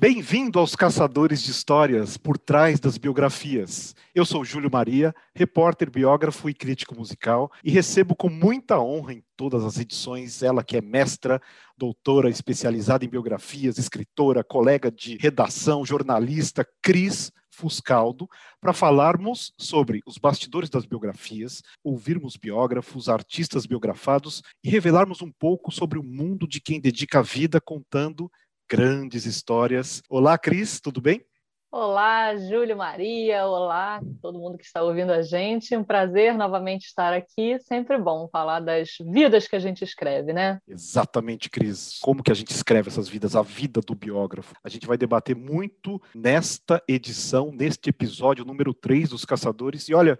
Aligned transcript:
Bem-vindo 0.00 0.58
aos 0.58 0.74
Caçadores 0.74 1.42
de 1.42 1.50
Histórias 1.50 2.16
por 2.16 2.38
trás 2.38 2.80
das 2.80 2.96
biografias. 2.96 3.94
Eu 4.14 4.24
sou 4.24 4.42
Júlio 4.42 4.70
Maria, 4.72 5.14
repórter, 5.34 5.90
biógrafo 5.90 6.48
e 6.48 6.54
crítico 6.54 6.94
musical, 6.94 7.52
e 7.62 7.70
recebo 7.70 8.16
com 8.16 8.30
muita 8.30 8.80
honra 8.80 9.12
em 9.12 9.22
todas 9.36 9.62
as 9.62 9.78
edições 9.78 10.42
ela 10.42 10.64
que 10.64 10.78
é 10.78 10.80
mestra, 10.80 11.38
doutora 11.76 12.30
especializada 12.30 13.04
em 13.04 13.10
biografias, 13.10 13.76
escritora, 13.76 14.42
colega 14.42 14.90
de 14.90 15.18
redação, 15.18 15.84
jornalista, 15.84 16.66
Cris 16.80 17.30
Fuscaldo, 17.50 18.26
para 18.58 18.72
falarmos 18.72 19.52
sobre 19.58 20.00
os 20.06 20.16
bastidores 20.16 20.70
das 20.70 20.86
biografias, 20.86 21.62
ouvirmos 21.84 22.38
biógrafos, 22.38 23.10
artistas 23.10 23.66
biografados 23.66 24.42
e 24.64 24.70
revelarmos 24.70 25.20
um 25.20 25.30
pouco 25.30 25.70
sobre 25.70 25.98
o 25.98 26.02
mundo 26.02 26.48
de 26.48 26.58
quem 26.58 26.80
dedica 26.80 27.18
a 27.18 27.22
vida 27.22 27.60
contando 27.60 28.30
grandes 28.70 29.26
histórias. 29.26 30.00
Olá, 30.08 30.38
Cris, 30.38 30.80
tudo 30.80 31.00
bem? 31.00 31.26
Olá, 31.72 32.36
Júlio 32.36 32.76
Maria, 32.76 33.44
olá, 33.44 34.00
todo 34.22 34.38
mundo 34.38 34.56
que 34.56 34.64
está 34.64 34.80
ouvindo 34.80 35.10
a 35.10 35.22
gente. 35.22 35.76
Um 35.76 35.82
prazer 35.82 36.34
novamente 36.34 36.84
estar 36.84 37.12
aqui. 37.12 37.58
Sempre 37.60 37.98
bom 37.98 38.28
falar 38.30 38.60
das 38.60 38.90
vidas 39.00 39.48
que 39.48 39.56
a 39.56 39.58
gente 39.58 39.82
escreve, 39.82 40.32
né? 40.32 40.60
Exatamente, 40.68 41.50
Cris. 41.50 41.98
Como 42.00 42.22
que 42.22 42.30
a 42.30 42.34
gente 42.34 42.52
escreve 42.52 42.88
essas 42.88 43.08
vidas, 43.08 43.34
a 43.34 43.42
vida 43.42 43.80
do 43.80 43.94
biógrafo? 43.94 44.54
A 44.62 44.68
gente 44.68 44.86
vai 44.86 44.96
debater 44.96 45.34
muito 45.34 46.00
nesta 46.14 46.80
edição, 46.86 47.50
neste 47.52 47.90
episódio 47.90 48.44
número 48.44 48.72
3 48.72 49.08
dos 49.08 49.24
Caçadores. 49.24 49.88
E 49.88 49.94
olha, 49.94 50.16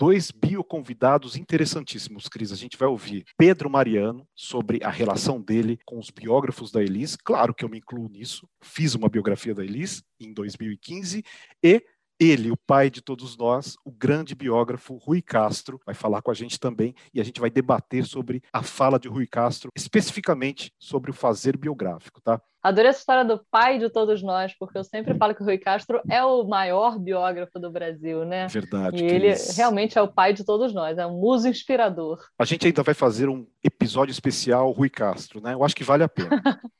dois 0.00 0.30
bioconvidados 0.30 1.36
interessantíssimos, 1.36 2.26
Cris. 2.26 2.50
A 2.52 2.56
gente 2.56 2.78
vai 2.78 2.88
ouvir 2.88 3.22
Pedro 3.36 3.68
Mariano 3.68 4.26
sobre 4.34 4.82
a 4.82 4.88
relação 4.88 5.38
dele 5.38 5.78
com 5.84 5.98
os 5.98 6.08
biógrafos 6.08 6.72
da 6.72 6.82
Elis. 6.82 7.16
Claro 7.16 7.52
que 7.52 7.62
eu 7.62 7.68
me 7.68 7.76
incluo 7.76 8.08
nisso. 8.08 8.48
Fiz 8.62 8.94
uma 8.94 9.10
biografia 9.10 9.54
da 9.54 9.62
Elis 9.62 10.02
em 10.18 10.32
2015 10.32 11.22
e 11.62 11.84
ele, 12.20 12.50
o 12.50 12.56
pai 12.56 12.90
de 12.90 13.00
todos 13.00 13.34
nós, 13.34 13.76
o 13.82 13.90
grande 13.90 14.34
biógrafo 14.34 14.94
Rui 14.96 15.22
Castro, 15.22 15.80
vai 15.86 15.94
falar 15.94 16.20
com 16.20 16.30
a 16.30 16.34
gente 16.34 16.60
também 16.60 16.94
e 17.14 17.20
a 17.20 17.24
gente 17.24 17.40
vai 17.40 17.48
debater 17.48 18.04
sobre 18.04 18.42
a 18.52 18.62
fala 18.62 19.00
de 19.00 19.08
Rui 19.08 19.26
Castro, 19.26 19.70
especificamente 19.74 20.70
sobre 20.78 21.10
o 21.10 21.14
fazer 21.14 21.56
biográfico, 21.56 22.20
tá? 22.20 22.38
Adorei 22.62 22.90
essa 22.90 22.98
história 22.98 23.24
do 23.24 23.42
pai 23.50 23.78
de 23.78 23.88
todos 23.88 24.22
nós, 24.22 24.54
porque 24.58 24.76
eu 24.76 24.84
sempre 24.84 25.14
falo 25.14 25.34
que 25.34 25.40
o 25.40 25.46
Rui 25.46 25.56
Castro 25.56 26.02
é 26.10 26.22
o 26.22 26.44
maior 26.44 26.98
biógrafo 26.98 27.58
do 27.58 27.70
Brasil, 27.70 28.26
né? 28.26 28.48
Verdade. 28.48 29.02
E 29.02 29.06
ele 29.06 29.34
realmente 29.56 29.96
é 29.96 30.02
o 30.02 30.08
pai 30.08 30.34
de 30.34 30.44
todos 30.44 30.74
nós, 30.74 30.98
é 30.98 31.06
um 31.06 31.18
muso 31.18 31.48
inspirador. 31.48 32.22
A 32.38 32.44
gente 32.44 32.66
ainda 32.66 32.82
vai 32.82 32.92
fazer 32.92 33.30
um 33.30 33.46
episódio 33.64 34.12
especial 34.12 34.70
Rui 34.72 34.90
Castro, 34.90 35.40
né? 35.40 35.54
Eu 35.54 35.64
acho 35.64 35.74
que 35.74 35.84
vale 35.84 36.04
a 36.04 36.08
pena. 36.08 36.28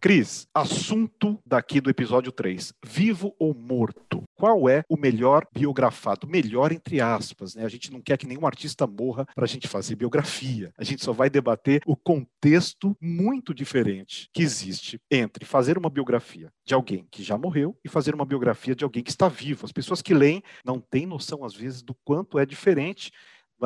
Cris, 0.00 0.46
assunto 0.52 1.40
daqui 1.46 1.80
do 1.80 1.90
episódio 1.90 2.30
3: 2.30 2.72
vivo 2.84 3.34
ou 3.38 3.54
morto? 3.54 4.22
Qual 4.34 4.68
é 4.68 4.82
o 4.88 4.96
melhor 4.96 5.46
biografado? 5.52 6.26
Melhor 6.26 6.72
entre 6.72 7.00
aspas, 7.00 7.54
né? 7.54 7.64
A 7.64 7.68
gente 7.68 7.90
não 7.92 8.00
quer 8.00 8.18
que 8.18 8.26
nenhum 8.26 8.46
artista 8.46 8.86
morra 8.86 9.26
para 9.34 9.44
a 9.44 9.48
gente 9.48 9.68
fazer 9.68 9.94
biografia. 9.94 10.72
A 10.76 10.84
gente 10.84 11.02
só 11.02 11.12
vai 11.12 11.30
debater 11.30 11.82
o 11.86 11.96
contexto 11.96 12.96
muito 13.00 13.54
diferente 13.54 14.28
que 14.32 14.42
existe 14.42 15.00
entre 15.10 15.44
fazer 15.44 15.78
uma 15.78 15.88
biografia 15.88 16.50
de 16.66 16.74
alguém 16.74 17.06
que 17.10 17.22
já 17.22 17.38
morreu 17.38 17.76
e 17.84 17.88
fazer 17.88 18.14
uma 18.14 18.26
biografia 18.26 18.74
de 18.74 18.84
alguém 18.84 19.02
que 19.02 19.10
está 19.10 19.28
vivo. 19.28 19.64
As 19.64 19.72
pessoas 19.72 20.02
que 20.02 20.12
leem 20.12 20.42
não 20.64 20.80
têm 20.80 21.06
noção, 21.06 21.44
às 21.44 21.54
vezes, 21.54 21.82
do 21.82 21.94
quanto 22.04 22.38
é 22.38 22.44
diferente 22.44 23.10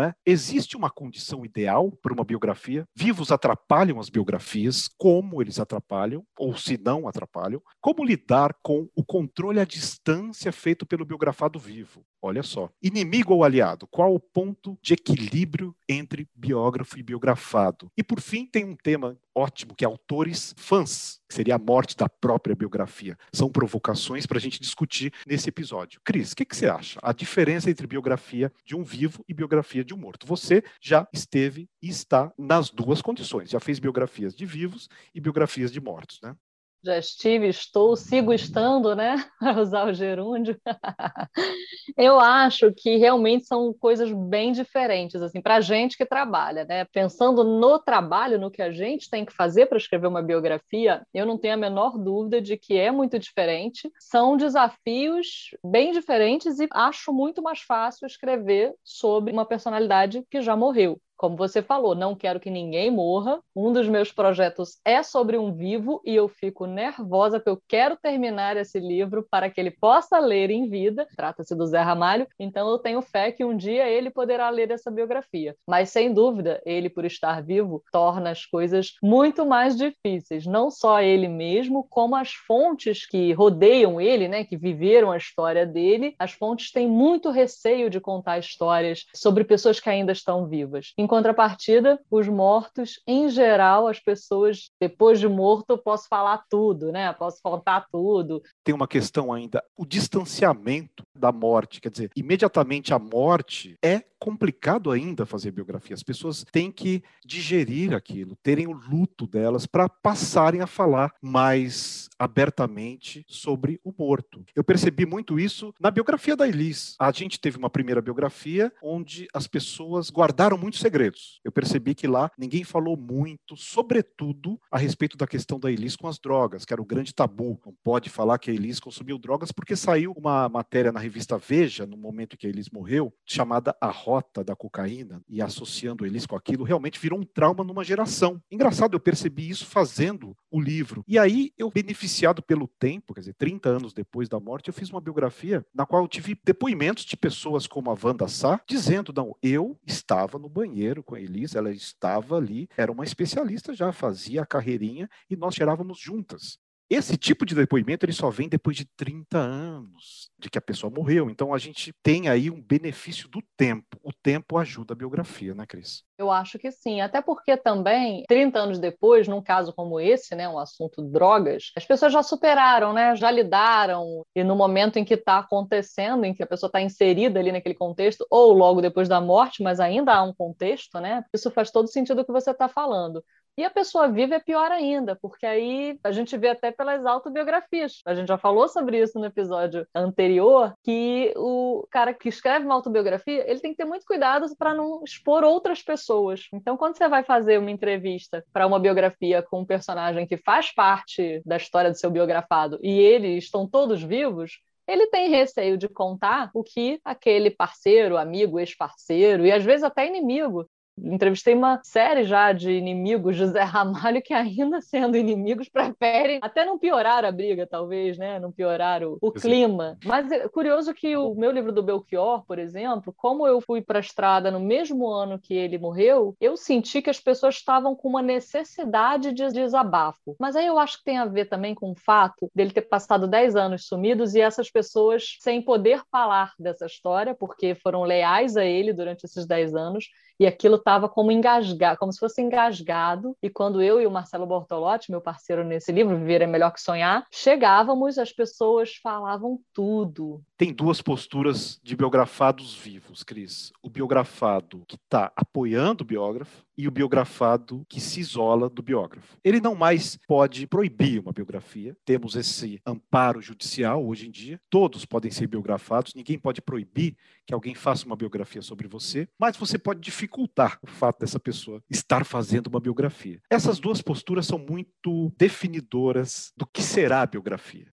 é? 0.01 0.15
Existe 0.25 0.77
uma 0.77 0.91
condição 0.91 1.45
ideal 1.45 1.91
para 2.03 2.13
uma 2.13 2.25
biografia? 2.25 2.85
Vivos 2.95 3.31
atrapalham 3.31 4.01
as 4.01 4.09
biografias, 4.09 4.89
como 4.97 5.41
eles 5.43 5.59
atrapalham, 5.59 6.25
ou 6.39 6.57
se 6.57 6.79
não 6.79 7.09
atrapalham? 7.09 7.63
Como 7.81 8.05
lidar 8.05 8.55
com 8.63 8.89
o 8.95 9.05
controle 9.05 9.61
à 9.61 9.65
distância 9.65 10.53
feito 10.53 10.87
pelo 10.87 11.05
biografado 11.05 11.59
vivo? 11.59 12.05
Olha 12.21 12.43
só. 12.43 12.69
Inimigo 12.83 13.35
ou 13.35 13.45
aliado? 13.45 13.87
Qual 13.87 14.15
o 14.15 14.21
ponto 14.21 14.77
de 14.83 14.95
equilíbrio 14.95 15.75
entre 15.89 16.29
biógrafo 16.35 16.99
e 16.99 17.03
biografado? 17.03 17.91
E 17.97 18.03
por 18.03 18.21
fim, 18.21 18.45
tem 18.45 18.65
um 18.65 18.75
tema 18.75 19.17
ótimo 19.39 19.75
que 19.75 19.85
é 19.85 19.87
autores 19.87 20.53
fãs, 20.57 21.21
que 21.29 21.35
seria 21.35 21.55
a 21.55 21.59
morte 21.59 21.97
da 21.97 22.09
própria 22.09 22.57
biografia. 22.57 23.17
São 23.33 23.49
provocações 23.49 24.27
para 24.27 24.39
a 24.39 24.41
gente 24.41 24.61
discutir 24.61 25.13
nesse 25.27 25.49
episódio. 25.49 26.01
Cris, 26.05 26.33
o 26.33 26.37
que, 26.37 26.45
que 26.45 26.57
você 26.57 26.67
acha? 26.67 26.99
A 27.03 27.13
diferença 27.13 27.71
entre 27.71 27.87
biografia 27.87 28.53
de 28.65 28.75
um 28.75 28.83
vivo 28.83 29.25
e 29.29 29.35
biografia 29.35 29.85
de 29.89 29.95
um 29.95 29.99
morto. 29.99 30.27
Você 30.27 30.63
já 30.81 31.09
esteve 31.13 31.69
e 31.83 31.89
está 31.89 32.33
nas 32.39 32.71
duas 32.71 33.03
condições. 33.03 33.51
Já 33.51 33.59
fez 33.59 33.79
biografias 33.79 34.35
de 34.35 34.47
vivos 34.47 34.89
e 35.15 35.21
biografias 35.21 35.73
de 35.73 35.81
mortos, 35.81 36.21
né? 36.23 36.37
Já 36.85 36.99
estive, 36.99 37.49
estou, 37.49 37.97
sigo 37.97 38.33
estando, 38.33 38.95
né? 38.95 39.17
Para 39.39 39.61
usar 39.61 39.87
o 39.87 39.95
gerúndio. 39.95 40.59
Eu 41.97 42.21
acho 42.21 42.73
que 42.73 42.97
realmente 42.97 43.47
são 43.47 43.75
coisas 43.75 44.13
bem 44.13 44.53
diferentes, 44.53 45.21
assim, 45.21 45.41
para 45.41 45.57
a 45.57 45.61
gente 45.61 45.97
que 45.97 46.07
trabalha, 46.07 46.65
né? 46.65 46.85
Pensando 46.87 47.43
no 47.43 47.79
trabalho, 47.79 48.39
no 48.39 48.51
que 48.51 48.63
a 48.63 48.71
gente 48.71 49.11
tem 49.11 49.25
que 49.25 49.33
fazer 49.33 49.67
para 49.67 49.79
escrever 49.79 50.07
uma 50.07 50.23
biografia, 50.23 51.03
eu 51.13 51.27
não 51.27 51.39
tenho 51.39 51.55
a 51.55 51.57
menor 51.57 51.99
dúvida 51.99 52.41
de 52.41 52.57
que 52.57 52.77
é 52.79 52.91
muito 52.91 53.19
diferente. 53.19 53.91
São 53.99 54.37
desafios 54.37 55.51
bem 55.65 55.93
diferentes 55.93 56.59
e 56.61 56.69
acho 56.73 57.13
muito 57.13 57.43
mais 57.43 57.61
fácil 57.61 58.07
escrever 58.07 58.75
sobre 58.85 59.33
uma 59.33 59.45
personalidade 59.45 60.25
que 60.31 60.41
já 60.41 60.57
morreu. 60.57 61.01
Como 61.19 61.37
você 61.37 61.61
falou, 61.61 61.97
não 61.97 62.15
quero 62.15 62.39
que 62.39 62.49
ninguém 62.49 62.93
morra. 62.93 63.41
Um 63.55 63.73
dos 63.73 63.89
meus 63.89 64.13
projetos 64.13 64.79
é 64.85 65.03
sobre 65.03 65.37
um 65.37 65.53
vivo 65.53 66.01
e 66.05 66.15
eu 66.15 66.29
fico 66.29 66.65
nervosa 66.65 67.41
porque 67.41 67.51
eu 67.51 67.63
quero 67.67 67.97
terminar 67.97 68.57
esse 68.57 68.79
livro 68.79 69.27
para 69.29 69.51
que 69.51 69.61
ele 69.61 69.73
possa 69.73 70.21
ler 70.21 70.49
em 70.49 70.69
vida. 70.69 71.09
Trata-se 71.17 71.57
do 71.57 71.67
Zé 71.67 71.81
Ramalho, 71.81 72.29
então 72.39 72.69
eu 72.69 72.79
tenho 72.79 73.03
fé 73.03 73.33
que 73.33 73.45
um 73.45 73.57
dia 73.57 73.89
ele 73.89 74.11
poderá 74.11 74.49
ler 74.49 74.71
essa 74.71 74.93
biografia. 74.93 75.57
Mas 75.67 75.91
sem 75.91 76.15
dúvida, 76.15 76.63
ele 76.65 76.89
por 76.89 77.05
estar 77.05 77.43
vivo 77.43 77.83
torna 77.91 78.31
as 78.31 78.47
coisas 78.47 78.93
muito 79.03 79.45
mais 79.45 79.77
difíceis, 79.77 80.47
não 80.47 80.71
só 80.71 81.03
ele 81.03 81.27
mesmo, 81.27 81.85
como 81.91 82.15
as 82.15 82.33
fontes 82.33 83.05
que 83.05 83.33
rodeiam 83.33 84.01
ele, 84.01 84.29
né, 84.29 84.45
que 84.45 84.57
viveram 84.57 85.11
a 85.11 85.17
história 85.17 85.67
dele. 85.67 86.15
As 86.17 86.31
fontes 86.31 86.71
têm 86.71 86.87
muito 86.87 87.29
receio 87.31 87.91
de 87.91 87.99
contar 87.99 88.39
histórias 88.39 89.05
sobre 89.13 89.43
pessoas 89.43 89.81
que 89.81 89.91
ainda 89.91 90.13
estão 90.13 90.47
vivas 90.47 90.93
contrapartida, 91.09 91.99
os 92.11 92.29
mortos, 92.29 93.01
em 93.07 93.29
geral, 93.29 93.89
as 93.89 93.99
pessoas, 93.99 94.71
depois 94.81 95.19
de 95.19 95.27
morto, 95.27 95.71
eu 95.71 95.79
posso 95.79 96.07
falar 96.09 96.45
tudo, 96.49 96.93
né? 96.93 97.13
Posso 97.15 97.39
contar 97.43 97.87
tudo. 97.91 98.43
Tem 98.63 98.75
uma 98.75 98.87
questão 98.87 99.33
ainda, 99.33 99.63
o 99.77 99.85
distanciamento 99.85 101.03
da 101.15 101.33
morte, 101.33 101.81
quer 101.81 101.91
dizer, 101.91 102.11
imediatamente 102.15 102.95
a 102.95 102.99
morte 102.99 103.77
é 103.83 104.05
complicado 104.19 104.91
ainda 104.91 105.25
fazer 105.25 105.53
biografia. 105.53 105.95
As 105.95 106.03
pessoas 106.03 106.45
têm 106.51 106.71
que 106.71 107.03
digerir 107.25 107.95
aquilo, 107.95 108.37
terem 108.43 108.67
o 108.67 108.73
luto 108.73 109.27
delas 109.27 109.65
para 109.65 109.89
passarem 109.89 110.61
a 110.61 110.67
falar 110.67 111.15
mais 111.23 112.09
abertamente 112.19 113.25
sobre 113.29 113.81
o 113.85 113.95
morto. 113.97 114.45
Eu 114.55 114.65
percebi 114.65 115.07
muito 115.07 115.39
isso 115.39 115.73
na 115.81 115.91
biografia 115.91 116.37
da 116.37 116.49
Elis. 116.49 116.97
A 116.99 117.13
gente 117.13 117.41
teve 117.41 117.57
uma 117.57 117.71
primeira 117.71 118.03
biografia 118.03 118.73
onde 118.83 119.29
as 119.33 119.47
pessoas 119.47 120.11
guardaram 120.11 120.59
muitos 120.59 120.81
segredos. 120.99 121.41
Eu 121.45 121.53
percebi 121.53 121.95
que 121.95 122.07
lá 122.07 122.31
ninguém 122.37 122.65
falou 122.65 122.97
muito, 122.97 123.57
sobretudo 123.57 124.61
a 124.71 124.77
respeito 124.77 125.17
da 125.17 125.27
questão 125.27 125.59
da 125.59 125.71
Elis 125.71 125.95
com 125.95 126.09
as 126.09 126.19
drogas, 126.19 126.65
que 126.65 126.73
era 126.73 126.83
o 126.83 126.85
grande 126.85 127.15
tabu. 127.15 127.61
Não 127.65 127.75
pode 127.85 128.11
falar 128.11 128.39
que 128.39 128.51
a 128.51 128.55
Elis 128.55 128.81
consumiu 128.81 129.19
drogas 129.19 129.53
porque 129.53 129.77
saiu 129.77 130.13
uma 130.17 130.49
matéria 130.49 130.91
na 130.91 131.01
revista 131.01 131.39
Veja, 131.39 131.87
no 131.87 131.97
momento 131.97 132.35
em 132.35 132.37
que 132.37 132.47
a 132.47 132.51
Elis 132.51 132.69
morreu, 132.71 133.13
chamada 133.25 133.77
A 133.81 133.91
rota 133.91 134.43
da 134.43 134.57
cocaína 134.57 135.23
e 135.29 135.41
associando 135.41 136.05
eles 136.05 136.27
com 136.27 136.35
aquilo, 136.35 136.65
realmente 136.65 136.99
virou 136.99 137.19
um 137.19 137.25
trauma 137.25 137.63
numa 137.63 137.85
geração. 137.85 138.43
Engraçado, 138.51 138.95
eu 138.95 139.01
percebi 139.01 139.49
isso 139.49 139.67
fazendo 139.67 140.37
o 140.51 140.61
livro. 140.61 141.05
E 141.07 141.19
aí, 141.19 141.53
eu, 141.57 141.71
beneficiado 141.71 142.43
pelo 142.43 142.67
tempo, 142.67 143.15
quer 143.15 143.21
dizer, 143.21 143.35
30 143.35 143.69
anos 143.69 143.93
depois 143.93 144.29
da 144.29 144.41
morte, 144.41 144.69
eu 144.69 144.75
fiz 144.75 144.91
uma 144.91 145.01
biografia 145.01 145.65
na 145.75 145.87
qual 145.87 146.03
eu 146.03 146.09
tive 146.09 146.37
depoimentos 146.45 147.05
de 147.05 147.17
pessoas 147.17 147.67
como 147.67 147.91
a 147.91 147.97
Wanda 148.03 148.27
Sá, 148.27 148.61
dizendo: 148.67 149.13
não, 149.15 149.37
eu 149.43 149.79
estava 149.87 150.39
no 150.39 150.49
banheiro 150.49 150.88
com 151.03 151.15
a 151.15 151.21
Elisa, 151.21 151.59
ela 151.59 151.71
estava 151.71 152.37
ali, 152.37 152.69
era 152.77 152.91
uma 152.91 153.05
especialista 153.05 153.75
já, 153.75 153.93
fazia 153.93 154.43
a 154.43 154.47
carreirinha 154.47 155.09
e 155.29 155.37
nós 155.37 155.55
tirávamos 155.55 155.99
juntas. 155.99 156.59
Esse 156.91 157.19
tipo 157.19 157.45
de 157.45 157.55
depoimento 157.55 158.07
ele 158.07 158.15
só 158.15 158.31
vem 158.31 158.49
depois 158.49 158.75
de 158.75 158.87
30 158.97 159.37
anos 159.37 160.31
de 160.39 160.49
que 160.49 160.57
a 160.57 160.63
pessoa 160.63 160.91
morreu. 160.91 161.29
Então 161.29 161.53
a 161.53 161.59
gente 161.59 161.93
tem 162.03 162.29
aí 162.29 162.51
um 162.51 162.63
benefício 162.63 163.29
do 163.29 163.43
tempo. 163.59 163.99
O 164.03 164.11
tempo 164.11 164.57
ajuda 164.57 164.95
a 164.95 164.97
biografia, 164.97 165.55
né, 165.55 165.67
Cris? 165.67 166.03
Eu 166.17 166.31
acho 166.31 166.59
que 166.59 166.71
sim, 166.71 167.01
até 167.01 167.21
porque 167.21 167.57
também 167.57 168.25
30 168.27 168.59
anos 168.59 168.79
depois, 168.79 169.29
num 169.29 169.43
caso 169.43 169.73
como 169.73 170.01
esse, 170.01 170.35
né, 170.35 170.49
um 170.49 170.59
assunto 170.59 171.03
drogas, 171.03 171.71
as 171.77 171.85
pessoas 171.85 172.13
já 172.13 172.23
superaram, 172.23 172.93
né, 172.93 173.15
já 173.15 173.31
lidaram 173.31 174.25
e 174.35 174.43
no 174.43 174.57
momento 174.57 174.99
em 174.99 175.05
que 175.05 175.15
está 175.15 175.39
acontecendo, 175.39 176.25
em 176.25 176.35
que 176.35 176.43
a 176.43 176.47
pessoa 176.47 176.69
está 176.69 176.81
inserida 176.81 177.39
ali 177.39 177.53
naquele 177.53 177.75
contexto, 177.75 178.27
ou 178.31 178.53
logo 178.53 178.81
depois 178.81 179.09
da 179.09 179.21
morte, 179.21 179.63
mas 179.63 179.79
ainda 179.79 180.15
há 180.15 180.23
um 180.23 180.33
contexto, 180.33 180.99
né? 180.99 181.23
Isso 181.33 181.51
faz 181.51 181.71
todo 181.71 181.89
sentido 181.89 182.23
o 182.23 182.25
que 182.25 182.33
você 182.33 182.51
está 182.51 182.69
falando 182.69 183.23
E 183.59 183.65
a 183.65 183.71
pessoa 183.71 184.07
viva 184.07 184.37
é 184.37 184.39
pior 184.39 184.71
ainda, 184.71 185.17
porque 185.17 185.45
aí 185.45 185.99
a 186.05 186.13
gente 186.13 186.39
vê 186.39 186.51
até 186.51 186.71
pelas 186.71 187.05
autobiografias. 187.05 188.01
A 188.07 188.15
gente 188.15 188.29
já 188.29 188.39
falou 188.39 188.69
sobre 188.69 189.03
isso 189.03 189.19
no 189.19 189.25
episódio 189.27 189.85
anterior, 189.93 190.73
que 190.85 191.35
o 191.37 191.85
cara 191.91 192.15
que 192.15 192.29
escreve 192.29 192.65
uma 192.65 192.77
autobiografia, 192.77 193.51
ele 193.51 193.59
tem 193.59 193.73
que 193.73 193.79
ter 193.79 193.85
muito 193.85 194.07
cuidado 194.07 194.47
para 194.57 194.73
não 194.73 195.03
expor 195.03 195.43
outras 195.43 195.83
pessoas. 195.83 196.47
Então, 196.55 196.77
quando 196.77 196.97
você 196.97 197.09
vai 197.09 197.25
fazer 197.25 197.59
uma 197.59 197.73
entrevista 197.73 198.45
para 198.53 198.65
uma 198.65 198.79
biografia 198.79 199.43
com 199.43 199.63
um 199.63 199.67
personagem 199.67 200.25
que 200.25 200.37
faz 200.37 200.73
parte 200.73 201.43
da 201.45 201.57
história 201.57 201.91
do 201.91 201.99
seu 201.99 202.13
biografado 202.13 202.79
e 202.81 203.01
eles 203.01 203.43
estão 203.43 203.69
todos 203.69 204.01
vivos, 204.01 204.61
ele 204.87 205.09
tem 205.09 205.31
receio 205.31 205.77
de 205.77 205.89
contar 205.89 206.49
o 206.55 206.63
que 206.63 207.01
aquele 207.05 207.51
parceiro, 207.51 208.17
amigo, 208.17 208.61
ex-parceiro 208.61 209.45
e 209.45 209.51
às 209.51 209.65
vezes 209.65 209.83
até 209.83 210.07
inimigo 210.07 210.65
entrevistei 211.05 211.55
uma 211.55 211.81
série 211.83 212.25
já 212.25 212.53
de 212.53 212.71
inimigos 212.71 213.37
de 213.37 213.47
Zé 213.47 213.63
Ramalho 213.63 214.23
que, 214.23 214.35
ainda 214.35 214.81
sendo 214.83 215.17
inimigos, 215.17 215.69
preferem 215.69 216.39
até 216.43 216.65
não 216.65 216.79
piorar 216.79 217.25
a 217.25 217.33
briga, 217.33 217.67
talvez, 217.67 218.19
né? 218.19 218.39
Não 218.39 218.53
piorar 218.53 219.03
o, 219.03 219.19
o 219.21 219.33
clima. 219.33 219.99
Mas 220.05 220.31
é 220.31 220.49
curioso 220.49 220.95
que 220.95 221.17
o 221.17 221.35
meu 221.35 221.51
livro 221.51 221.73
do 221.73 221.83
Belchior, 221.83 222.45
por 222.47 222.59
exemplo, 222.59 223.13
como 223.17 223.47
eu 223.47 223.61
fui 223.61 223.81
para 223.81 223.99
a 223.99 224.01
estrada 224.01 224.51
no 224.51 224.61
mesmo 224.61 225.07
ano 225.09 225.39
que 225.39 225.55
ele 225.55 225.79
morreu, 225.79 226.37
eu 226.41 226.57
senti 226.57 227.03
que 227.03 227.11
as 227.11 227.21
pessoas 227.21 227.57
estavam 227.57 227.95
com 227.95 228.09
uma 228.09 228.23
necessidade 228.23 229.33
de 229.33 229.49
desabafo. 229.49 230.37
Mas 230.39 230.57
aí 230.57 230.67
eu 230.67 230.79
acho 230.79 230.99
que 230.99 231.05
tem 231.05 231.19
a 231.19 231.25
ver 231.25 231.47
também 231.47 231.75
com 231.75 231.93
o 231.93 231.97
fato 231.97 232.51
dele 232.55 232.71
ter 232.71 232.83
passado 232.83 233.27
10 233.27 233.57
anos 233.57 233.87
sumidos 233.87 234.35
e 234.35 234.41
essas 234.41 234.71
pessoas 234.71 235.37
sem 235.41 235.63
poder 235.63 236.03
falar 236.11 236.53
dessa 236.59 236.87
história, 236.87 237.35
porque 237.35 237.75
foram 237.75 238.03
leais 238.03 238.57
a 238.57 238.65
ele 238.65 238.93
durante 238.93 239.25
esses 239.25 239.47
10 239.47 239.75
anos, 239.75 240.07
e 240.41 240.47
aquilo 240.47 240.77
estava 240.89 241.07
como 241.07 241.31
engasgado, 241.31 241.99
como 241.99 242.11
se 242.11 242.19
fosse 242.19 242.41
engasgado. 242.41 243.37
E 243.43 243.51
quando 243.51 243.83
eu 243.83 244.01
e 244.01 244.07
o 244.07 244.11
Marcelo 244.11 244.47
Bortolotti, 244.47 245.11
meu 245.11 245.21
parceiro 245.21 245.63
nesse 245.63 245.93
livro, 245.93 246.17
Viver 246.17 246.41
é 246.41 246.47
Melhor 246.47 246.73
que 246.73 246.81
Sonhar, 246.81 247.27
chegávamos, 247.31 248.19
as 248.19 248.33
pessoas 248.33 248.97
falavam 248.97 249.61
tudo. 249.75 250.43
Tem 250.57 250.73
duas 250.73 251.03
posturas 251.03 251.79
de 251.83 251.95
biografados 251.95 252.75
vivos, 252.75 253.23
Cris. 253.23 253.71
O 253.83 253.91
biografado 253.91 254.83
que 254.89 254.97
está 254.97 255.31
apoiando 255.37 256.03
o 256.03 256.07
biógrafo 256.07 256.68
e 256.79 256.87
o 256.87 256.93
biografado 256.93 257.85
que 257.89 258.01
se 258.01 258.21
isola 258.21 258.71
do 258.71 258.81
biógrafo. 258.81 259.37
Ele 259.43 259.61
não 259.61 259.75
mais 259.75 260.17
pode 260.29 260.65
proibir 260.69 261.21
uma 261.21 261.33
biografia. 261.33 261.97
Temos 262.05 262.37
esse 262.37 262.81
amparo 262.87 263.43
judicial 263.43 264.07
hoje 264.07 264.29
em 264.29 264.31
dia. 264.31 264.61
Todos 264.71 265.05
podem 265.05 265.31
ser 265.33 265.49
biografados, 265.49 266.15
ninguém 266.15 266.39
pode 266.39 266.63
proibir 266.63 267.17
que 267.45 267.53
alguém 267.53 267.75
faça 267.75 268.07
uma 268.07 268.15
biografia 268.15 268.63
sobre 268.63 268.87
você, 268.87 269.29
mas 269.39 269.57
você 269.57 269.77
pode 269.77 270.01
dificultar 270.01 270.79
o 270.81 270.87
fato 270.87 271.21
dessa 271.21 271.41
pessoa 271.41 271.83
estar 271.91 272.25
fazendo 272.25 272.69
uma 272.69 272.79
biografia. 272.79 273.41
Essas 273.51 273.81
duas 273.81 274.01
posturas 274.01 274.47
são 274.47 274.59
muito 274.59 275.33
definidoras 275.37 276.53
do 276.57 276.67
que 276.67 276.83
será 276.83 277.23
a 277.23 277.27
biografia 277.27 277.89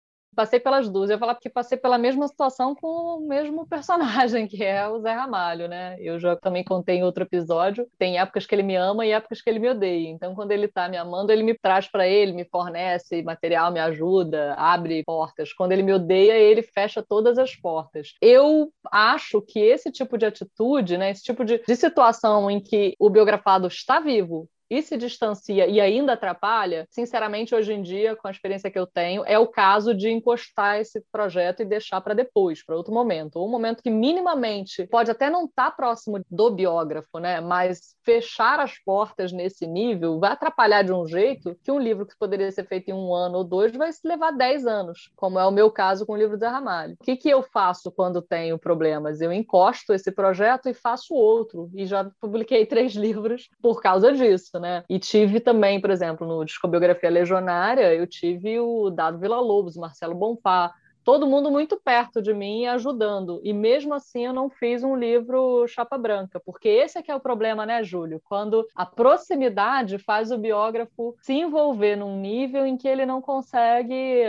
passei 0.40 0.58
pelas 0.58 0.88
duas. 0.88 1.10
Eu 1.10 1.18
falar 1.18 1.34
porque 1.34 1.50
passei 1.50 1.76
pela 1.76 1.98
mesma 1.98 2.26
situação 2.26 2.74
com 2.74 2.86
o 2.86 3.20
mesmo 3.20 3.66
personagem, 3.66 4.46
que 4.48 4.64
é 4.64 4.88
o 4.88 4.98
Zé 5.00 5.12
Ramalho, 5.12 5.68
né? 5.68 5.98
Eu 6.00 6.18
já 6.18 6.34
também 6.34 6.64
contei 6.64 6.96
em 6.96 7.04
outro 7.04 7.24
episódio. 7.24 7.86
Tem 7.98 8.18
épocas 8.18 8.46
que 8.46 8.54
ele 8.54 8.62
me 8.62 8.74
ama 8.74 9.04
e 9.04 9.10
épocas 9.10 9.42
que 9.42 9.50
ele 9.50 9.58
me 9.58 9.68
odeia. 9.68 10.08
Então, 10.08 10.34
quando 10.34 10.52
ele 10.52 10.66
tá 10.66 10.88
me 10.88 10.96
amando, 10.96 11.30
ele 11.30 11.42
me 11.42 11.52
traz 11.52 11.86
para 11.88 12.08
ele, 12.08 12.32
me 12.32 12.46
fornece 12.46 13.22
material, 13.22 13.70
me 13.70 13.80
ajuda, 13.80 14.54
abre 14.54 15.04
portas. 15.04 15.52
Quando 15.52 15.72
ele 15.72 15.82
me 15.82 15.92
odeia, 15.92 16.38
ele 16.38 16.62
fecha 16.62 17.04
todas 17.06 17.36
as 17.36 17.54
portas. 17.54 18.14
Eu 18.22 18.72
acho 18.90 19.42
que 19.42 19.58
esse 19.58 19.92
tipo 19.92 20.16
de 20.16 20.24
atitude, 20.24 20.96
né, 20.96 21.10
esse 21.10 21.22
tipo 21.22 21.44
de, 21.44 21.58
de 21.58 21.76
situação 21.76 22.50
em 22.50 22.60
que 22.60 22.94
o 22.98 23.10
biografado 23.10 23.66
está 23.66 24.00
vivo, 24.00 24.48
e 24.70 24.80
se 24.82 24.96
distancia 24.96 25.66
e 25.66 25.80
ainda 25.80 26.12
atrapalha, 26.12 26.86
sinceramente, 26.88 27.54
hoje 27.54 27.72
em 27.72 27.82
dia, 27.82 28.14
com 28.14 28.28
a 28.28 28.30
experiência 28.30 28.70
que 28.70 28.78
eu 28.78 28.86
tenho, 28.86 29.24
é 29.26 29.36
o 29.36 29.48
caso 29.48 29.92
de 29.92 30.08
encostar 30.08 30.78
esse 30.78 31.02
projeto 31.10 31.60
e 31.60 31.64
deixar 31.64 32.00
para 32.00 32.14
depois, 32.14 32.64
para 32.64 32.76
outro 32.76 32.94
momento. 32.94 33.36
Ou 33.36 33.48
um 33.48 33.50
momento 33.50 33.82
que 33.82 33.90
minimamente 33.90 34.86
pode 34.86 35.10
até 35.10 35.28
não 35.28 35.46
estar 35.46 35.70
tá 35.70 35.70
próximo 35.72 36.20
do 36.30 36.50
biógrafo, 36.50 37.18
né? 37.18 37.40
Mas 37.40 37.96
fechar 38.04 38.60
as 38.60 38.78
portas 38.78 39.32
nesse 39.32 39.66
nível 39.66 40.20
vai 40.20 40.32
atrapalhar 40.32 40.82
de 40.82 40.92
um 40.92 41.06
jeito 41.06 41.56
que 41.64 41.72
um 41.72 41.78
livro 41.78 42.06
que 42.06 42.16
poderia 42.16 42.50
ser 42.52 42.66
feito 42.66 42.90
em 42.90 42.94
um 42.94 43.12
ano 43.12 43.38
ou 43.38 43.44
dois 43.44 43.72
vai 43.72 43.92
se 43.92 44.06
levar 44.06 44.30
dez 44.30 44.66
anos, 44.66 45.10
como 45.16 45.38
é 45.38 45.46
o 45.46 45.50
meu 45.50 45.70
caso 45.70 46.06
com 46.06 46.12
o 46.12 46.16
livro 46.16 46.38
do 46.38 46.44
Ramalho. 46.44 46.94
O 47.00 47.04
que, 47.04 47.16
que 47.16 47.28
eu 47.28 47.42
faço 47.42 47.90
quando 47.90 48.22
tenho 48.22 48.58
problemas? 48.58 49.20
Eu 49.20 49.32
encosto 49.32 49.92
esse 49.92 50.12
projeto 50.12 50.68
e 50.68 50.74
faço 50.74 51.14
outro. 51.14 51.68
E 51.74 51.86
já 51.86 52.08
publiquei 52.20 52.64
três 52.66 52.92
livros 52.92 53.48
por 53.60 53.82
causa 53.82 54.12
disso 54.12 54.59
né? 54.60 54.84
E 54.88 54.98
tive 54.98 55.40
também, 55.40 55.80
por 55.80 55.90
exemplo, 55.90 56.26
no 56.26 56.44
Discobiografia 56.44 57.10
Legionária, 57.10 57.94
eu 57.94 58.06
tive 58.06 58.60
o 58.60 58.90
Dado 58.90 59.18
Vila 59.18 59.40
Lobos, 59.40 59.76
Marcelo 59.76 60.14
Bonfá, 60.14 60.72
todo 61.04 61.26
mundo 61.26 61.50
muito 61.50 61.80
perto 61.80 62.20
de 62.22 62.32
mim 62.32 62.66
ajudando. 62.66 63.40
E 63.42 63.52
mesmo 63.52 63.94
assim 63.94 64.26
eu 64.26 64.32
não 64.32 64.48
fiz 64.48 64.82
um 64.82 64.94
livro 64.96 65.66
chapa 65.66 65.98
branca, 65.98 66.40
porque 66.44 66.68
esse 66.68 66.98
é 66.98 67.02
que 67.02 67.10
é 67.10 67.14
o 67.14 67.20
problema, 67.20 67.66
né, 67.66 67.82
Júlio? 67.82 68.20
Quando 68.24 68.66
a 68.74 68.86
proximidade 68.86 69.98
faz 69.98 70.30
o 70.30 70.38
biógrafo 70.38 71.16
se 71.20 71.32
envolver 71.32 71.96
num 71.96 72.20
nível 72.20 72.66
em 72.66 72.76
que 72.76 72.88
ele 72.88 73.06
não 73.06 73.20
consegue 73.20 74.22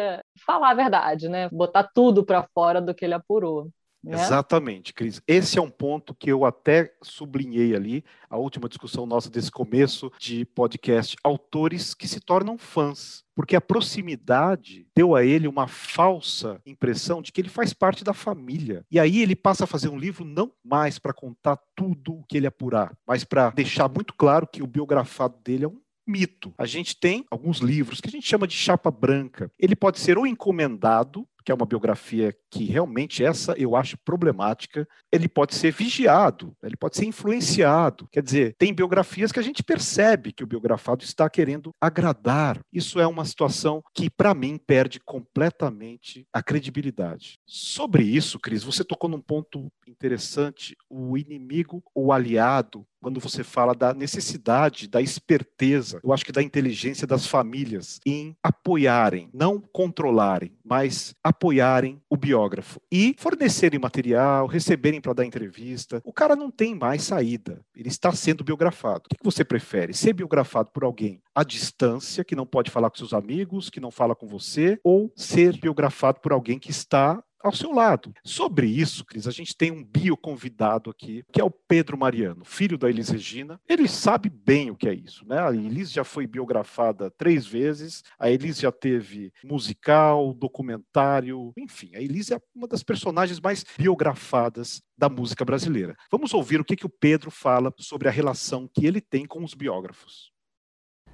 falar 0.46 0.72
a 0.72 0.76
verdade, 0.76 1.30
né? 1.30 1.50
Botar 1.50 1.84
tudo 1.94 2.26
para 2.26 2.48
fora 2.54 2.82
do 2.82 2.94
que 2.94 3.06
ele 3.06 3.14
apurou. 3.14 3.70
Né? 4.04 4.20
Exatamente, 4.20 4.94
Cris. 4.94 5.22
Esse 5.28 5.60
é 5.60 5.62
um 5.62 5.70
ponto 5.70 6.16
que 6.16 6.32
eu 6.32 6.44
até 6.44 6.94
sublinhei 7.04 7.76
ali, 7.76 8.04
a 8.30 8.38
última 8.38 8.68
discussão 8.68 9.06
nossa 9.06 9.30
desse 9.30 9.52
começo 9.52 10.12
de 10.20 10.44
podcast, 10.44 11.16
autores 11.24 11.94
que 11.94 12.08
se 12.08 12.20
tornam 12.20 12.58
fãs. 12.58 13.24
Porque 13.36 13.56
a 13.56 13.62
proximidade 13.62 14.88
deu 14.96 15.16
a 15.16 15.24
ele 15.24 15.48
uma 15.48 15.68
falsa 15.68 16.60
impressão 16.66 17.22
de 17.22 17.32
que 17.32 17.40
ele 17.40 17.50
faz 17.50 17.74
parte 17.74 18.04
da 18.04 18.14
família. 18.14 18.84
E 18.92 19.00
aí 19.00 19.22
ele 19.22 19.36
passa 19.36 19.64
a 19.64 19.68
fazer 19.68 19.88
um 19.88 19.98
livro 19.98 20.26
não 20.26 20.52
mais 20.64 21.00
para 21.00 21.14
contar 21.14 21.58
tudo 21.76 22.14
o 22.14 22.24
que 22.24 22.38
ele 22.38 22.48
apurar, 22.48 22.96
mas 23.08 23.24
para 23.24 23.52
deixar 23.52 23.88
muito 23.88 24.14
claro 24.14 24.48
que 24.48 24.62
o 24.62 24.68
biografado 24.68 25.38
dele 25.44 25.66
é 25.66 25.68
um 25.68 25.80
mito. 26.08 26.54
A 26.58 26.66
gente 26.66 26.96
tem 26.96 27.26
alguns 27.30 27.60
livros 27.60 28.02
que 28.02 28.08
a 28.08 28.12
gente 28.12 28.28
chama 28.28 28.48
de 28.48 28.56
chapa 28.56 28.92
branca. 28.92 29.52
Ele 29.58 29.76
pode 29.76 30.00
ser 30.00 30.18
ou 30.18 30.28
encomendado 30.28 31.28
que 31.44 31.52
é 31.52 31.56
uma 31.56 31.66
biografia 31.66 32.36
que 32.50 32.66
realmente 32.66 33.24
essa 33.24 33.54
eu 33.58 33.76
acho 33.76 33.98
problemática, 34.04 34.88
ele 35.12 35.28
pode 35.28 35.56
ser 35.56 35.72
vigiado, 35.72 36.56
ele 36.64 36.76
pode 36.76 36.98
ser 36.98 37.06
influenciado. 37.06 38.08
Quer 38.12 38.24
dizer, 38.24 38.56
tem 38.58 38.74
biografias 38.74 39.32
que 39.32 39.40
a 39.40 39.44
gente 39.44 39.64
percebe 39.64 40.32
que 40.32 40.44
o 40.44 40.48
biografado 40.48 41.04
está 41.04 41.30
querendo 41.30 41.72
agradar. 41.80 42.60
Isso 42.72 43.00
é 43.00 43.08
uma 43.08 43.26
situação 43.26 43.84
que, 43.94 44.10
para 44.10 44.34
mim, 44.34 44.58
perde 44.58 45.00
completamente 45.00 46.26
a 46.34 46.42
credibilidade. 46.44 47.40
Sobre 47.46 48.04
isso, 48.04 48.40
Cris, 48.40 48.64
você 48.64 48.84
tocou 48.84 49.10
num 49.10 49.22
ponto 49.22 49.72
interessante: 49.88 50.76
o 50.90 51.18
inimigo, 51.18 51.84
o 51.96 52.12
aliado, 52.12 52.86
quando 53.02 53.20
você 53.20 53.44
fala 53.44 53.74
da 53.74 53.94
necessidade, 53.94 54.88
da 54.88 55.02
esperteza, 55.02 56.00
eu 56.04 56.14
acho 56.14 56.24
que 56.24 56.32
da 56.32 56.42
inteligência 56.42 57.08
das 57.08 57.26
famílias 57.26 58.00
em 58.06 58.36
apoiarem, 58.44 59.30
não 59.34 59.60
controlarem, 59.60 60.54
mas 60.64 61.16
apoiarem 61.24 62.02
o 62.10 62.16
biógrafo 62.16 62.80
e 62.92 63.16
fornecerem 63.18 63.80
material, 63.80 64.46
receberem 64.46 65.02
para 65.02 65.14
dar 65.14 65.26
entrevista. 65.26 66.02
O 66.06 66.14
cara 66.14 66.36
não 66.36 66.52
tem 66.52 66.76
mais 66.76 67.04
saída, 67.04 67.62
ele 67.76 67.90
está 67.90 68.12
sendo 68.12 68.44
biografado. 68.44 69.04
O 69.06 69.16
que 69.16 69.24
você 69.24 69.44
prefere? 69.44 69.94
Ser 69.94 70.14
biografado 70.14 70.70
por 70.72 70.84
alguém 70.84 71.22
à 71.34 71.44
distância, 71.44 72.24
que 72.24 72.36
não 72.36 72.46
pode 72.46 72.70
falar 72.70 72.90
com 72.90 72.98
seus 72.98 73.14
amigos, 73.14 73.70
que 73.70 73.80
não 73.80 73.90
fala 73.90 74.16
com 74.16 74.28
você, 74.28 74.80
ou 74.84 75.12
ser 75.16 75.58
biografado 75.58 76.20
por 76.20 76.32
alguém 76.32 76.60
que 76.60 76.70
está 76.70 77.24
ao 77.44 77.54
seu 77.54 77.72
lado. 77.72 78.14
Sobre 78.24 78.68
isso, 78.68 79.06
Cris, 79.06 79.28
a 79.28 79.32
gente 79.32 79.56
tem 79.56 79.72
um 79.72 79.84
bio 79.84 80.16
convidado 80.16 80.90
aqui, 80.90 81.24
que 81.32 81.42
é 81.42 81.44
o 81.44 81.52
Pedro 81.52 81.98
Mariano, 81.98 82.44
filho 82.46 82.78
da 82.78 82.90
Elis 82.90 83.10
Regina. 83.10 83.60
Ele 83.68 83.88
sabe 83.88 84.30
bem 84.30 84.72
o 84.72 84.76
que 84.76 84.88
é 84.88 84.94
isso, 84.94 85.26
né? 85.28 85.40
A 85.40 85.52
Elis 85.52 85.92
já 85.92 86.04
foi 86.04 86.28
biografada 86.28 87.12
três 87.12 87.46
vezes, 87.46 88.04
a 88.20 88.30
Elis 88.30 88.60
já 88.60 88.72
teve 88.72 89.32
musical, 89.44 90.34
documentário, 90.34 91.54
enfim, 91.58 91.92
a 91.96 92.02
Elis 92.02 92.32
é 92.32 92.40
uma 92.56 92.68
das 92.68 92.84
personagens 92.84 93.40
mais 93.40 93.66
biografadas 93.78 94.82
da 94.98 95.10
música 95.10 95.44
brasileira. 95.44 95.96
Vamos 96.12 96.34
ouvir 96.34 96.62
o 96.62 96.66
que, 96.66 96.76
que 96.76 96.86
o 96.86 96.90
Pedro 96.90 97.32
fala 97.32 97.74
sobre 97.80 98.08
a 98.08 98.12
relação 98.12 98.70
que 98.72 98.86
ele 98.86 99.02
tem 99.02 99.26
com 99.26 99.44
os 99.44 99.54
biógrafos. 99.54 100.32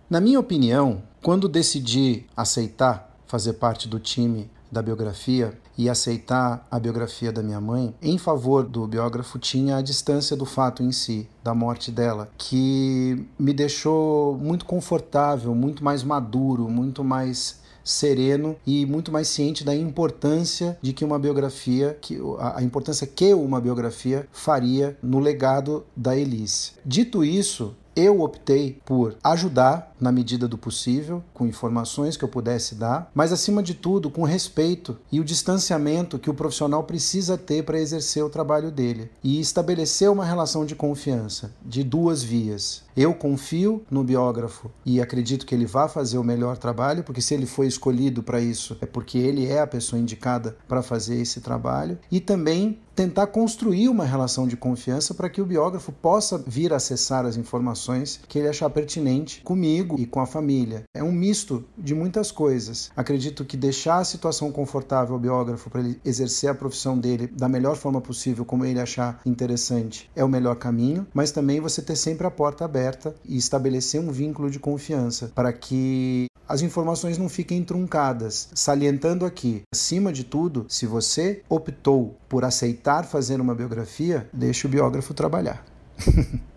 Na 0.10 0.22
minha 0.22 0.40
opinião, 0.40 1.04
quando 1.22 1.50
decidi 1.50 2.26
aceitar 2.36 3.18
fazer 3.28 3.54
parte 3.54 3.88
do 3.88 4.00
time 4.00 4.50
da 4.72 4.82
biografia 4.82 5.58
e 5.78 5.90
aceitar 5.90 6.68
a 6.70 6.80
biografia 6.80 7.32
da 7.32 7.44
minha 7.44 7.62
mãe, 7.62 7.94
em 8.02 8.18
favor 8.18 8.64
do 8.64 8.88
biógrafo 8.88 9.38
tinha 9.38 9.78
a 9.78 9.82
distância 9.82 10.36
do 10.36 10.46
fato 10.46 10.84
em 10.84 10.92
si, 10.92 11.28
da 11.44 11.54
morte 11.54 11.92
dela, 11.92 12.30
que 12.38 13.26
me 13.38 13.54
deixou 13.54 14.38
muito 14.38 14.66
confortável, 14.66 15.54
muito 15.54 15.84
mais 15.84 16.04
maduro, 16.04 16.68
muito 16.70 17.04
mais 17.04 17.60
sereno 17.88 18.56
e 18.66 18.86
muito 18.86 19.12
mais 19.12 19.30
ciente 19.30 19.64
da 19.64 19.74
importância 19.74 20.78
de 20.82 20.92
que 20.92 21.06
uma 21.06 21.18
biografia, 21.18 21.98
que 22.02 22.20
a, 22.40 22.62
importância 22.62 23.08
que 23.08 23.34
uma 23.34 23.62
biografia 23.62 24.28
faria 24.32 24.98
no 25.02 25.20
legado 25.20 25.86
da 25.96 26.16
Elise. 26.16 26.72
Dito 26.86 27.24
isso, 27.24 27.74
eu 27.96 28.22
optei 28.22 28.80
por 28.86 29.16
ajudar 29.24 29.96
na 30.00 30.12
medida 30.12 30.48
do 30.48 30.58
possível, 30.58 31.24
com 31.34 31.48
informações 31.48 32.18
que 32.18 32.24
eu 32.24 32.30
pudesse 32.30 32.76
dar, 32.76 33.12
mas 33.14 33.32
acima 33.32 33.64
de 33.64 33.74
tudo 33.74 34.10
com 34.10 34.24
respeito 34.24 34.98
e 35.12 35.20
o 35.20 35.24
distanciamento 35.24 36.20
que 36.20 36.30
o 36.30 36.34
profissional 36.34 36.84
precisa 36.84 37.38
ter 37.38 37.64
para 37.64 37.80
exercer 37.80 38.24
o 38.24 38.30
trabalho 38.30 38.72
dele 38.72 39.10
e 39.24 39.40
estabelecer 39.40 40.10
uma 40.10 40.26
relação 40.26 40.66
de 40.66 40.76
confiança 40.76 41.54
de 41.66 41.84
duas 41.84 42.24
vias. 42.24 42.86
Eu 42.98 43.14
confio 43.14 43.84
no 43.92 44.04
biógrafo 44.04 44.72
e 44.84 45.00
acredito 45.00 45.46
que 45.46 45.54
ele 45.54 45.68
vá 45.68 45.88
fazer 45.88 46.18
o 46.18 46.24
melhor 46.24 46.58
trabalho, 46.58 47.04
porque 47.04 47.22
se 47.22 47.36
ele 47.36 47.46
foi 47.46 47.68
escolhido 47.68 48.24
para 48.24 48.42
isso, 48.42 48.76
é 48.82 48.88
porque 48.88 49.20
ele 49.20 49.46
é 49.46 49.60
a 49.60 49.68
pessoa 49.68 50.00
indicada 50.00 50.58
para 50.68 50.82
fazer 50.82 51.22
esse 51.22 51.40
trabalho. 51.40 52.00
E 52.12 52.20
também 52.20 52.80
tentar 52.96 53.28
construir 53.28 53.90
uma 53.90 54.04
relação 54.04 54.48
de 54.48 54.58
confiança 54.58 55.14
para 55.14 55.30
que 55.30 55.40
o 55.40 55.46
biógrafo 55.46 55.92
possa 55.92 56.44
vir 56.48 56.74
acessar 56.74 57.28
as 57.28 57.38
informações 57.38 58.20
que 58.28 58.40
ele 58.40 58.48
achar 58.48 58.68
pertinente 58.72 59.42
comigo 59.42 59.87
e 59.98 60.06
com 60.06 60.20
a 60.20 60.26
família. 60.26 60.84
É 60.94 61.04
um 61.04 61.12
misto 61.12 61.64
de 61.78 61.94
muitas 61.94 62.32
coisas. 62.32 62.92
Acredito 62.96 63.46
que 63.46 63.56
deixar 63.56 64.00
a 64.00 64.06
situação 64.06 64.52
confortável 64.52 65.14
ao 65.14 65.20
biógrafo 65.20 65.70
para 65.70 65.82
ele 65.82 66.00
exercer 66.04 66.50
a 66.50 66.56
profissão 66.56 66.98
dele 66.98 67.28
da 67.28 67.48
melhor 67.48 67.76
forma 67.76 68.02
possível, 68.02 68.46
como 68.46 68.66
ele 68.66 68.80
achar 68.80 69.20
interessante, 69.26 70.10
é 70.16 70.24
o 70.24 70.30
melhor 70.30 70.56
caminho, 70.56 71.08
mas 71.14 71.32
também 71.32 71.60
você 71.60 71.82
ter 71.82 71.96
sempre 71.96 72.26
a 72.28 72.32
porta 72.32 72.66
aberta 72.66 73.16
e 73.26 73.38
estabelecer 73.38 74.02
um 74.02 74.12
vínculo 74.12 74.50
de 74.50 74.60
confiança 74.60 75.32
para 75.34 75.54
que 75.54 76.28
as 76.48 76.62
informações 76.62 77.18
não 77.18 77.28
fiquem 77.28 77.64
truncadas. 77.64 78.50
Salientando 78.54 79.26
aqui, 79.26 79.64
acima 79.74 80.14
de 80.14 80.24
tudo, 80.24 80.66
se 80.70 80.86
você 80.86 81.42
optou 81.50 82.18
por 82.30 82.46
aceitar 82.46 83.04
fazer 83.04 83.42
uma 83.42 83.54
biografia, 83.54 84.30
deixe 84.32 84.66
o 84.66 84.70
biógrafo 84.70 85.14
trabalhar. 85.14 85.66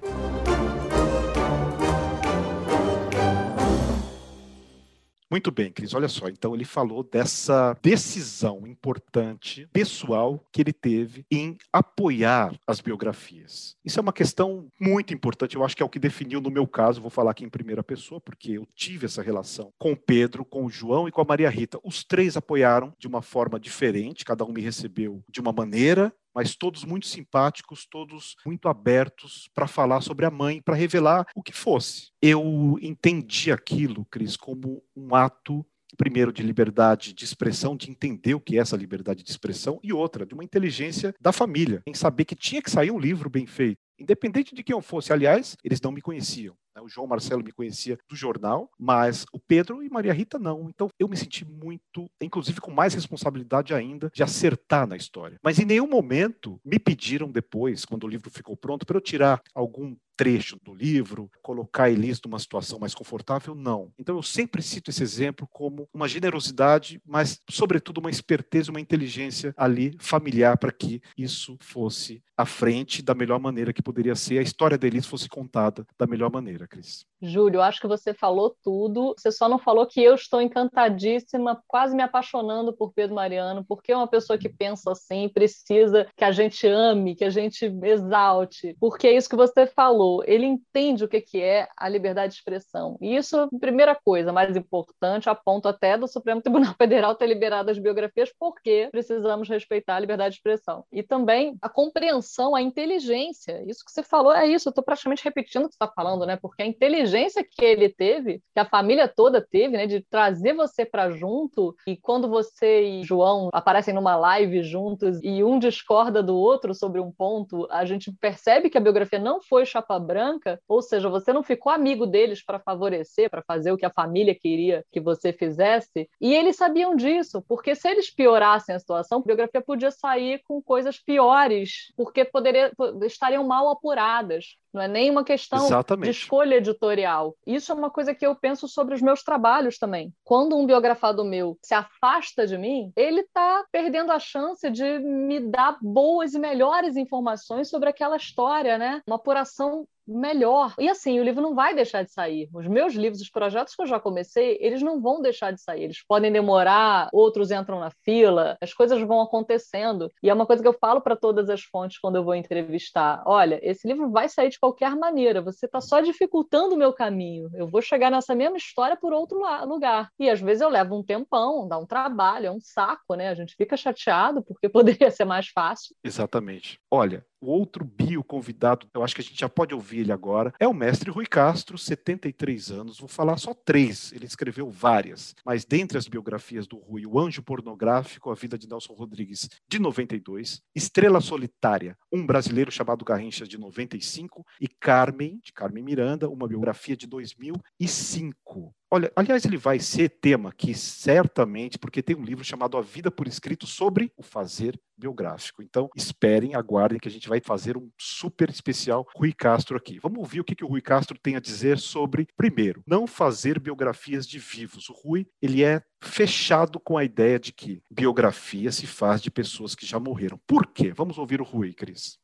Muito 5.30 5.52
bem, 5.52 5.70
Cris. 5.70 5.94
Olha 5.94 6.08
só. 6.08 6.28
Então, 6.28 6.54
ele 6.54 6.64
falou 6.64 7.04
dessa 7.04 7.76
decisão 7.80 8.66
importante, 8.66 9.68
pessoal, 9.72 10.44
que 10.52 10.60
ele 10.60 10.72
teve 10.72 11.24
em 11.30 11.56
apoiar 11.72 12.52
as 12.66 12.80
biografias. 12.80 13.76
Isso 13.84 14.00
é 14.00 14.02
uma 14.02 14.12
questão 14.12 14.66
muito 14.80 15.14
importante. 15.14 15.54
Eu 15.54 15.64
acho 15.64 15.76
que 15.76 15.82
é 15.82 15.86
o 15.86 15.88
que 15.88 16.00
definiu 16.00 16.40
no 16.40 16.50
meu 16.50 16.66
caso. 16.66 17.00
Vou 17.00 17.10
falar 17.10 17.30
aqui 17.30 17.44
em 17.44 17.48
primeira 17.48 17.82
pessoa, 17.82 18.20
porque 18.20 18.52
eu 18.52 18.66
tive 18.74 19.06
essa 19.06 19.22
relação 19.22 19.72
com 19.78 19.92
o 19.92 19.96
Pedro, 19.96 20.44
com 20.44 20.64
o 20.64 20.70
João 20.70 21.06
e 21.06 21.12
com 21.12 21.20
a 21.20 21.24
Maria 21.24 21.48
Rita. 21.48 21.78
Os 21.84 22.02
três 22.02 22.36
apoiaram 22.36 22.92
de 22.98 23.06
uma 23.06 23.22
forma 23.22 23.60
diferente, 23.60 24.24
cada 24.24 24.44
um 24.44 24.52
me 24.52 24.60
recebeu 24.60 25.22
de 25.30 25.40
uma 25.40 25.52
maneira 25.52 26.12
mas 26.34 26.54
todos 26.54 26.84
muito 26.84 27.06
simpáticos, 27.06 27.86
todos 27.86 28.36
muito 28.44 28.68
abertos 28.68 29.48
para 29.54 29.66
falar 29.66 30.00
sobre 30.00 30.26
a 30.26 30.30
mãe, 30.30 30.60
para 30.62 30.74
revelar 30.74 31.26
o 31.34 31.42
que 31.42 31.52
fosse. 31.52 32.10
Eu 32.22 32.78
entendi 32.80 33.52
aquilo, 33.52 34.04
Cris, 34.06 34.36
como 34.36 34.82
um 34.96 35.14
ato 35.14 35.64
primeiro 35.96 36.32
de 36.32 36.42
liberdade 36.42 37.12
de 37.12 37.24
expressão, 37.24 37.76
de 37.76 37.90
entender 37.90 38.34
o 38.34 38.40
que 38.40 38.56
é 38.56 38.60
essa 38.60 38.76
liberdade 38.76 39.22
de 39.22 39.30
expressão, 39.30 39.80
e 39.82 39.92
outra, 39.92 40.24
de 40.24 40.34
uma 40.34 40.44
inteligência 40.44 41.14
da 41.20 41.32
família, 41.32 41.82
em 41.86 41.94
saber 41.94 42.24
que 42.24 42.34
tinha 42.34 42.62
que 42.62 42.70
sair 42.70 42.90
um 42.90 42.98
livro 42.98 43.28
bem 43.28 43.46
feito, 43.46 43.78
independente 43.98 44.54
de 44.54 44.62
quem 44.62 44.74
eu 44.74 44.80
fosse. 44.80 45.12
Aliás, 45.12 45.56
eles 45.64 45.80
não 45.80 45.92
me 45.92 46.00
conheciam. 46.00 46.56
Né? 46.74 46.82
O 46.82 46.88
João 46.88 47.06
Marcelo 47.06 47.42
me 47.42 47.52
conhecia 47.52 47.98
do 48.08 48.16
jornal, 48.16 48.70
mas 48.78 49.26
o 49.32 49.38
Pedro 49.38 49.82
e 49.82 49.90
Maria 49.90 50.12
Rita 50.12 50.38
não. 50.38 50.68
Então 50.68 50.88
eu 50.98 51.08
me 51.08 51.16
senti 51.16 51.44
muito, 51.44 52.10
inclusive 52.20 52.60
com 52.60 52.70
mais 52.70 52.94
responsabilidade 52.94 53.74
ainda, 53.74 54.10
de 54.12 54.22
acertar 54.22 54.86
na 54.86 54.96
história. 54.96 55.38
Mas 55.42 55.58
em 55.58 55.64
nenhum 55.64 55.88
momento 55.88 56.60
me 56.64 56.78
pediram 56.78 57.30
depois, 57.30 57.84
quando 57.84 58.04
o 58.04 58.08
livro 58.08 58.30
ficou 58.30 58.56
pronto, 58.56 58.86
para 58.86 58.96
eu 58.96 59.00
tirar 59.00 59.42
algum 59.54 59.96
trecho 60.20 60.58
do 60.62 60.74
livro, 60.74 61.30
colocar 61.40 61.88
Elis 61.88 62.20
numa 62.22 62.38
situação 62.38 62.78
mais 62.78 62.94
confortável, 62.94 63.54
não. 63.54 63.90
Então 63.98 64.16
eu 64.16 64.22
sempre 64.22 64.60
cito 64.60 64.90
esse 64.90 65.02
exemplo 65.02 65.48
como 65.50 65.88
uma 65.94 66.06
generosidade, 66.06 67.00
mas 67.06 67.40
sobretudo 67.48 68.00
uma 68.00 68.10
esperteza, 68.10 68.70
uma 68.70 68.82
inteligência 68.82 69.54
ali 69.56 69.96
familiar 69.98 70.58
para 70.58 70.70
que 70.70 71.00
isso 71.16 71.56
fosse 71.62 72.22
à 72.36 72.44
frente 72.44 73.00
da 73.00 73.14
melhor 73.14 73.40
maneira 73.40 73.72
que 73.72 73.82
poderia 73.82 74.14
ser, 74.14 74.36
a 74.36 74.42
história 74.42 74.76
da 74.76 74.86
Elis 74.86 75.06
fosse 75.06 75.26
contada 75.26 75.86
da 75.98 76.06
melhor 76.06 76.30
maneira, 76.30 76.68
Cris. 76.68 77.06
Júlio, 77.22 77.60
acho 77.60 77.80
que 77.80 77.86
você 77.86 78.14
falou 78.14 78.56
tudo. 78.62 79.14
Você 79.16 79.30
só 79.30 79.48
não 79.48 79.58
falou 79.58 79.86
que 79.86 80.02
eu 80.02 80.14
estou 80.14 80.40
encantadíssima, 80.40 81.62
quase 81.66 81.94
me 81.94 82.02
apaixonando 82.02 82.72
por 82.72 82.92
Pedro 82.92 83.14
Mariano, 83.14 83.64
porque 83.66 83.92
é 83.92 83.96
uma 83.96 84.08
pessoa 84.08 84.38
que 84.38 84.48
pensa 84.48 84.92
assim, 84.92 85.28
precisa 85.28 86.06
que 86.16 86.24
a 86.24 86.32
gente 86.32 86.66
ame, 86.66 87.14
que 87.14 87.24
a 87.24 87.30
gente 87.30 87.66
exalte, 87.82 88.76
porque 88.80 89.06
é 89.06 89.16
isso 89.16 89.28
que 89.28 89.36
você 89.36 89.66
falou. 89.66 90.22
Ele 90.26 90.46
entende 90.46 91.04
o 91.04 91.08
que 91.08 91.40
é 91.40 91.68
a 91.76 91.88
liberdade 91.88 92.32
de 92.32 92.38
expressão. 92.38 92.96
E 93.00 93.14
isso, 93.14 93.36
é 93.36 93.58
primeira 93.58 93.94
coisa, 93.94 94.32
mais 94.32 94.56
importante, 94.56 95.28
a 95.28 95.34
ponto 95.34 95.68
até 95.68 95.98
do 95.98 96.08
Supremo 96.08 96.40
Tribunal 96.40 96.74
Federal 96.78 97.14
ter 97.14 97.26
liberado 97.26 97.70
as 97.70 97.78
biografias, 97.78 98.32
porque 98.38 98.88
precisamos 98.90 99.48
respeitar 99.48 99.96
a 99.96 100.00
liberdade 100.00 100.34
de 100.34 100.38
expressão. 100.38 100.84
E 100.92 101.02
também 101.02 101.56
a 101.60 101.68
compreensão, 101.68 102.54
a 102.54 102.62
inteligência. 102.62 103.62
Isso 103.66 103.84
que 103.84 103.92
você 103.92 104.02
falou 104.02 104.32
é 104.32 104.46
isso. 104.46 104.68
Eu 104.68 104.70
estou 104.70 104.84
praticamente 104.84 105.22
repetindo 105.22 105.64
o 105.64 105.68
que 105.68 105.74
você 105.74 105.84
está 105.84 105.92
falando, 105.94 106.24
né? 106.24 106.36
Porque 106.36 106.62
a 106.62 106.66
inteligência 106.66 107.09
inteligência 107.10 107.44
que 107.44 107.64
ele 107.64 107.88
teve, 107.88 108.42
que 108.54 108.60
a 108.60 108.64
família 108.64 109.08
toda 109.08 109.40
teve, 109.40 109.76
né, 109.76 109.86
de 109.86 110.00
trazer 110.00 110.54
você 110.54 110.84
para 110.84 111.10
junto 111.10 111.74
e 111.86 111.96
quando 111.96 112.28
você 112.28 112.82
e 112.82 113.02
João 113.02 113.48
aparecem 113.52 113.92
numa 113.92 114.16
live 114.16 114.62
juntos 114.62 115.18
e 115.22 115.42
um 115.42 115.58
discorda 115.58 116.22
do 116.22 116.36
outro 116.36 116.74
sobre 116.74 117.00
um 117.00 117.10
ponto, 117.10 117.66
a 117.70 117.84
gente 117.84 118.12
percebe 118.12 118.70
que 118.70 118.78
a 118.78 118.80
biografia 118.80 119.18
não 119.18 119.40
foi 119.40 119.66
chapa 119.66 119.98
branca, 119.98 120.60
ou 120.68 120.80
seja, 120.80 121.08
você 121.08 121.32
não 121.32 121.42
ficou 121.42 121.72
amigo 121.72 122.06
deles 122.06 122.44
para 122.44 122.60
favorecer, 122.60 123.28
para 123.28 123.42
fazer 123.42 123.72
o 123.72 123.76
que 123.76 123.86
a 123.86 123.90
família 123.90 124.34
queria 124.34 124.84
que 124.92 125.00
você 125.00 125.32
fizesse, 125.32 126.08
e 126.20 126.34
eles 126.34 126.56
sabiam 126.56 126.94
disso, 126.94 127.42
porque 127.48 127.74
se 127.74 127.88
eles 127.88 128.10
piorassem 128.10 128.74
a 128.74 128.78
situação, 128.78 129.18
a 129.18 129.22
biografia 129.22 129.60
podia 129.60 129.90
sair 129.90 130.40
com 130.46 130.62
coisas 130.62 130.98
piores, 130.98 131.92
porque 131.96 132.24
poderia, 132.24 132.72
estariam 133.02 133.46
mal 133.46 133.68
apuradas. 133.68 134.56
Não 134.72 134.82
é 134.82 134.88
nem 134.88 135.10
uma 135.10 135.24
questão 135.24 135.64
Exatamente. 135.66 136.04
de 136.04 136.10
escolha 136.10 136.56
editorial. 136.56 137.34
Isso 137.46 137.72
é 137.72 137.74
uma 137.74 137.90
coisa 137.90 138.14
que 138.14 138.24
eu 138.24 138.34
penso 138.34 138.68
sobre 138.68 138.94
os 138.94 139.02
meus 139.02 139.22
trabalhos 139.22 139.78
também. 139.78 140.12
Quando 140.24 140.56
um 140.56 140.66
biografado 140.66 141.24
meu 141.24 141.58
se 141.62 141.74
afasta 141.74 142.46
de 142.46 142.56
mim, 142.56 142.92
ele 142.96 143.20
está 143.20 143.64
perdendo 143.72 144.12
a 144.12 144.18
chance 144.18 144.70
de 144.70 144.98
me 144.98 145.40
dar 145.40 145.76
boas 145.82 146.34
e 146.34 146.38
melhores 146.38 146.96
informações 146.96 147.68
sobre 147.68 147.88
aquela 147.88 148.16
história, 148.16 148.78
né? 148.78 149.02
Uma 149.06 149.16
apuração 149.16 149.86
melhor. 150.10 150.74
E 150.78 150.88
assim, 150.88 151.20
o 151.20 151.24
livro 151.24 151.40
não 151.40 151.54
vai 151.54 151.74
deixar 151.74 152.02
de 152.02 152.12
sair. 152.12 152.48
Os 152.52 152.66
meus 152.66 152.94
livros, 152.94 153.20
os 153.20 153.30
projetos 153.30 153.74
que 153.74 153.82
eu 153.82 153.86
já 153.86 154.00
comecei, 154.00 154.58
eles 154.60 154.82
não 154.82 155.00
vão 155.00 155.22
deixar 155.22 155.52
de 155.52 155.60
sair. 155.60 155.84
Eles 155.84 156.04
podem 156.06 156.32
demorar, 156.32 157.08
outros 157.12 157.50
entram 157.50 157.78
na 157.78 157.90
fila, 158.04 158.56
as 158.60 158.74
coisas 158.74 159.00
vão 159.02 159.20
acontecendo. 159.20 160.10
E 160.22 160.28
é 160.28 160.34
uma 160.34 160.46
coisa 160.46 160.62
que 160.62 160.68
eu 160.68 160.76
falo 160.78 161.00
para 161.00 161.16
todas 161.16 161.48
as 161.48 161.62
fontes 161.62 161.98
quando 161.98 162.16
eu 162.16 162.24
vou 162.24 162.34
entrevistar: 162.34 163.22
olha, 163.26 163.60
esse 163.62 163.86
livro 163.86 164.10
vai 164.10 164.28
sair 164.28 164.50
de 164.50 164.58
qualquer 164.58 164.96
maneira, 164.96 165.40
você 165.40 165.66
está 165.66 165.80
só 165.80 166.00
dificultando 166.00 166.74
o 166.74 166.78
meu 166.78 166.92
caminho. 166.92 167.48
Eu 167.54 167.68
vou 167.68 167.80
chegar 167.80 168.10
nessa 168.10 168.34
mesma 168.34 168.56
história 168.56 168.96
por 168.96 169.12
outro 169.12 169.40
lugar. 169.66 170.10
E 170.18 170.28
às 170.28 170.40
vezes 170.40 170.60
eu 170.60 170.68
levo 170.68 170.98
um 170.98 171.02
tempão, 171.02 171.68
dá 171.68 171.78
um 171.78 171.86
trabalho, 171.86 172.46
é 172.46 172.50
um 172.50 172.60
saco, 172.60 173.14
né? 173.14 173.28
A 173.28 173.34
gente 173.34 173.54
fica 173.54 173.76
chateado 173.76 174.42
porque 174.42 174.68
poderia 174.68 175.10
ser 175.10 175.24
mais 175.24 175.48
fácil. 175.48 175.94
Exatamente. 176.02 176.80
Olha, 176.90 177.24
o 177.40 177.50
outro 177.50 177.84
bio 177.84 178.22
convidado, 178.22 178.86
eu 178.92 179.02
acho 179.02 179.14
que 179.14 179.20
a 179.20 179.24
gente 179.24 179.38
já 179.38 179.48
pode 179.48 179.74
ouvir 179.74 180.00
ele 180.00 180.12
agora, 180.12 180.52
é 180.58 180.68
o 180.68 180.74
mestre 180.74 181.10
Rui 181.10 181.26
Castro, 181.26 181.78
73 181.78 182.70
anos. 182.70 182.98
Vou 182.98 183.08
falar 183.08 183.36
só 183.38 183.54
três, 183.54 184.12
ele 184.12 184.26
escreveu 184.26 184.70
várias. 184.70 185.34
Mas 185.44 185.64
dentre 185.64 185.96
as 185.96 186.06
biografias 186.06 186.66
do 186.66 186.76
Rui, 186.76 187.06
O 187.06 187.18
Anjo 187.18 187.42
Pornográfico, 187.42 188.30
A 188.30 188.34
Vida 188.34 188.58
de 188.58 188.68
Nelson 188.68 188.92
Rodrigues, 188.92 189.48
de 189.68 189.78
92, 189.78 190.60
Estrela 190.74 191.20
Solitária, 191.20 191.96
Um 192.12 192.26
Brasileiro 192.26 192.70
Chamado 192.70 193.04
Garrincha, 193.04 193.46
de 193.46 193.58
95, 193.58 194.44
e 194.60 194.68
Carmen, 194.68 195.40
de 195.42 195.52
Carmen 195.52 195.82
Miranda, 195.82 196.28
uma 196.28 196.46
biografia 196.46 196.96
de 196.96 197.06
2005. 197.06 198.74
Olha, 198.92 199.12
aliás, 199.14 199.44
ele 199.44 199.56
vai 199.56 199.78
ser 199.78 200.08
tema 200.08 200.48
aqui, 200.48 200.74
certamente, 200.74 201.78
porque 201.78 202.02
tem 202.02 202.16
um 202.16 202.24
livro 202.24 202.42
chamado 202.42 202.76
A 202.76 202.80
Vida 202.80 203.08
por 203.08 203.28
Escrito 203.28 203.64
sobre 203.64 204.12
o 204.16 204.22
fazer 204.22 204.76
biográfico. 204.98 205.62
Então, 205.62 205.88
esperem, 205.94 206.56
aguardem 206.56 206.98
que 206.98 207.06
a 207.06 207.10
gente 207.10 207.28
vai 207.28 207.40
fazer 207.40 207.76
um 207.76 207.88
super 207.96 208.50
especial 208.50 209.06
Rui 209.14 209.32
Castro 209.32 209.76
aqui. 209.76 210.00
Vamos 210.00 210.18
ouvir 210.18 210.40
o 210.40 210.44
que, 210.44 210.56
que 210.56 210.64
o 210.64 210.66
Rui 210.66 210.80
Castro 210.80 211.16
tem 211.16 211.36
a 211.36 211.40
dizer 211.40 211.78
sobre, 211.78 212.26
primeiro, 212.36 212.82
não 212.84 213.06
fazer 213.06 213.60
biografias 213.60 214.26
de 214.26 214.40
vivos. 214.40 214.88
O 214.88 214.92
Rui, 214.92 215.24
ele 215.40 215.62
é 215.62 215.80
fechado 216.02 216.80
com 216.80 216.98
a 216.98 217.04
ideia 217.04 217.38
de 217.38 217.52
que 217.52 217.80
biografia 217.88 218.72
se 218.72 218.88
faz 218.88 219.22
de 219.22 219.30
pessoas 219.30 219.76
que 219.76 219.86
já 219.86 220.00
morreram. 220.00 220.40
Por 220.48 220.66
quê? 220.66 220.92
Vamos 220.92 221.16
ouvir 221.16 221.40
o 221.40 221.44
Rui, 221.44 221.72
Cris. 221.74 222.18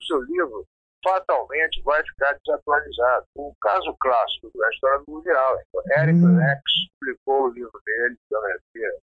O 0.00 0.04
seu 0.04 0.22
livro 0.22 0.64
fatalmente 1.02 1.82
vai 1.82 2.02
ficar 2.04 2.38
desatualizado. 2.44 3.26
O 3.36 3.54
caso 3.60 3.96
clássico 4.00 4.50
da 4.54 4.68
história 4.70 5.04
do 5.06 5.12
Mundial. 5.12 5.58
Então, 5.60 6.02
Eric 6.02 6.18
hum. 6.18 6.36
Rex 6.36 6.62
publicou 7.00 7.44
o 7.44 7.52
livro 7.52 7.82
dele, 7.84 8.16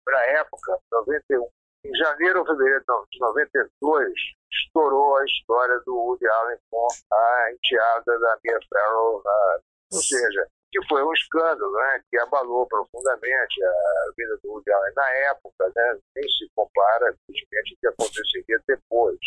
para 0.06 0.20
a 0.20 0.26
época, 0.40 0.78
91. 0.92 1.48
Em 1.86 1.96
janeiro 1.96 2.40
ou 2.40 2.46
fevereiro 2.46 2.84
de 3.12 3.20
92, 3.20 4.14
estourou 4.52 5.18
a 5.18 5.26
história 5.26 5.80
do 5.86 5.96
Woody 5.96 6.26
Allen 6.26 6.58
com 6.72 6.88
a 7.12 7.52
enteada 7.52 8.20
da 8.20 8.38
Mia 8.44 8.60
Farrow. 8.70 9.22
Na... 9.24 9.60
Ou 9.92 10.02
seja, 10.02 10.48
que 10.72 10.88
foi 10.88 11.04
um 11.04 11.14
escândalo, 11.14 11.72
né, 11.74 12.02
que 12.10 12.18
abalou 12.20 12.66
profundamente 12.68 13.64
a 13.64 14.12
vida 14.18 14.40
do 14.44 14.54
Woody 14.54 14.72
Allen 14.72 14.94
na 14.96 15.10
época, 15.30 15.72
né, 15.76 16.00
nem 16.16 16.30
se 16.30 16.50
compara, 16.56 17.16
evidentemente, 17.30 17.74
o 17.74 17.78
que 17.80 17.88
aconteceria 17.88 18.60
depois. 18.68 19.20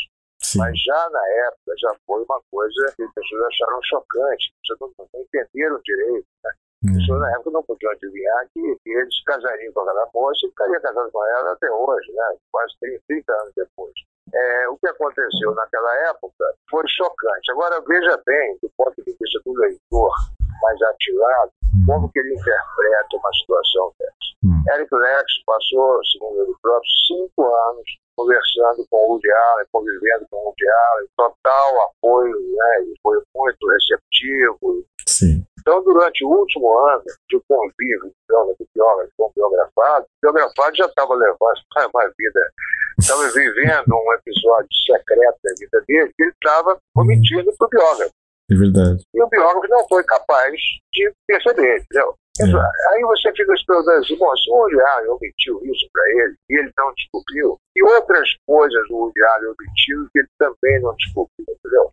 Sim. 0.47 0.59
Mas 0.59 0.79
já 0.79 1.11
na 1.11 1.27
época 1.49 1.75
já 1.77 1.93
foi 2.07 2.23
uma 2.23 2.41
coisa 2.53 2.95
que 2.95 3.03
as 3.03 3.13
pessoas 3.13 3.43
acharam 3.47 3.81
chocante, 3.83 4.47
as 4.47 4.69
pessoas 4.69 4.93
não, 4.97 5.09
não 5.13 5.21
entenderam 5.23 5.81
direito. 5.83 6.27
Né? 6.45 6.51
As 6.51 6.91
uhum. 6.91 6.99
pessoas 6.99 7.21
na 7.21 7.31
época 7.33 7.51
não 7.51 7.63
podiam 7.65 7.91
adivinhar 7.91 8.49
que, 8.55 8.63
que 8.85 8.91
eles 8.91 9.25
casariam 9.25 9.73
com 9.73 9.81
aquela 9.81 10.09
moça 10.15 10.47
e 10.47 10.49
ficariam 10.51 10.81
casados 10.81 11.11
com 11.11 11.27
ela 11.27 11.53
até 11.53 11.69
hoje, 11.69 12.13
né? 12.13 12.37
quase 12.53 12.75
30 13.09 13.33
anos 13.33 13.53
depois. 13.57 13.95
É, 14.33 14.69
o 14.69 14.79
que 14.79 14.87
aconteceu 14.87 15.55
naquela 15.55 16.11
época 16.11 16.45
foi 16.71 16.87
chocante. 16.89 17.51
Agora, 17.51 17.81
veja 17.81 18.23
bem, 18.25 18.59
do 18.63 18.71
ponto 18.77 18.95
de 19.03 19.17
vista 19.19 19.41
do 19.45 19.53
leitor 19.53 20.15
mais 20.63 20.81
ativado, 20.83 21.51
uhum. 21.75 21.87
como 21.87 22.13
que 22.13 22.19
ele 22.19 22.35
interpreta 22.35 23.17
uma 23.17 23.33
situação 23.33 23.93
dessa. 23.99 24.27
Hum. 24.45 24.63
Eric 24.75 24.95
Lex 24.95 25.25
passou, 25.47 26.01
segundo 26.05 26.43
ele 26.43 26.55
próprio, 26.63 26.91
cinco 27.07 27.43
anos 27.71 27.87
conversando 28.17 28.87
com 28.91 28.97
o 28.97 29.13
Woody 29.13 29.31
Allen, 29.31 29.67
convivendo 29.71 30.27
com 30.31 30.37
o 30.39 30.45
Woody 30.47 30.69
Allen, 30.69 31.07
total 31.17 31.91
apoio, 31.91 32.33
né? 32.33 32.79
Ele 32.81 32.95
foi 33.03 33.23
muito 33.35 33.69
receptivo. 33.69 34.85
Sim. 35.07 35.47
Então, 35.61 35.83
durante 35.83 36.25
o 36.25 36.29
último 36.29 36.79
ano 36.79 37.05
de 37.29 37.41
convívio 37.49 38.13
do 38.29 38.69
biógrafo 38.75 39.11
com 39.19 39.27
o 39.27 39.33
biografado, 39.35 40.07
o 40.07 40.21
biografado 40.23 40.77
já 40.77 40.87
estava 40.87 41.15
levando 41.15 41.61
uma 41.93 42.13
vida, 42.17 42.53
estava 42.99 43.29
vivendo 43.31 43.93
um 43.93 44.13
episódio 44.15 44.69
secreto 44.87 45.39
da 45.45 45.55
vida 45.59 45.85
dele, 45.87 46.13
que 46.17 46.23
ele 46.23 46.33
estava 46.33 46.79
omitindo 46.97 47.53
para 47.59 47.67
o 47.67 47.71
biógrafo. 47.71 48.15
É 48.49 48.55
verdade. 48.55 49.03
E 49.13 49.23
o 49.23 49.29
biógrafo 49.29 49.69
não 49.69 49.89
foi 49.89 50.05
capaz 50.05 50.55
de 50.93 51.13
perceber, 51.27 51.81
entendeu? 51.81 52.15
É. 52.39 52.45
Aí 52.45 53.03
você 53.03 53.33
fica 53.33 53.57
se 53.57 53.65
perguntando 53.67 53.99
assim, 53.99 54.17
bom, 54.17 54.37
se 54.37 54.51
o 54.51 54.55
Woody 54.55 54.81
Allen 54.81 55.11
omitiu 55.11 55.61
isso 55.65 55.89
para 55.93 56.09
ele 56.11 56.35
e 56.51 56.59
ele 56.59 56.71
não 56.77 56.93
descobriu, 56.95 57.57
e 57.75 57.83
outras 57.83 58.29
coisas 58.47 58.91
o 58.91 58.97
Woody 58.97 59.23
Allen 59.23 59.55
omitiu 59.59 60.09
que 60.13 60.19
ele 60.21 60.29
também 60.39 60.81
não 60.81 60.95
descobriu, 60.95 61.47
entendeu? 61.49 61.91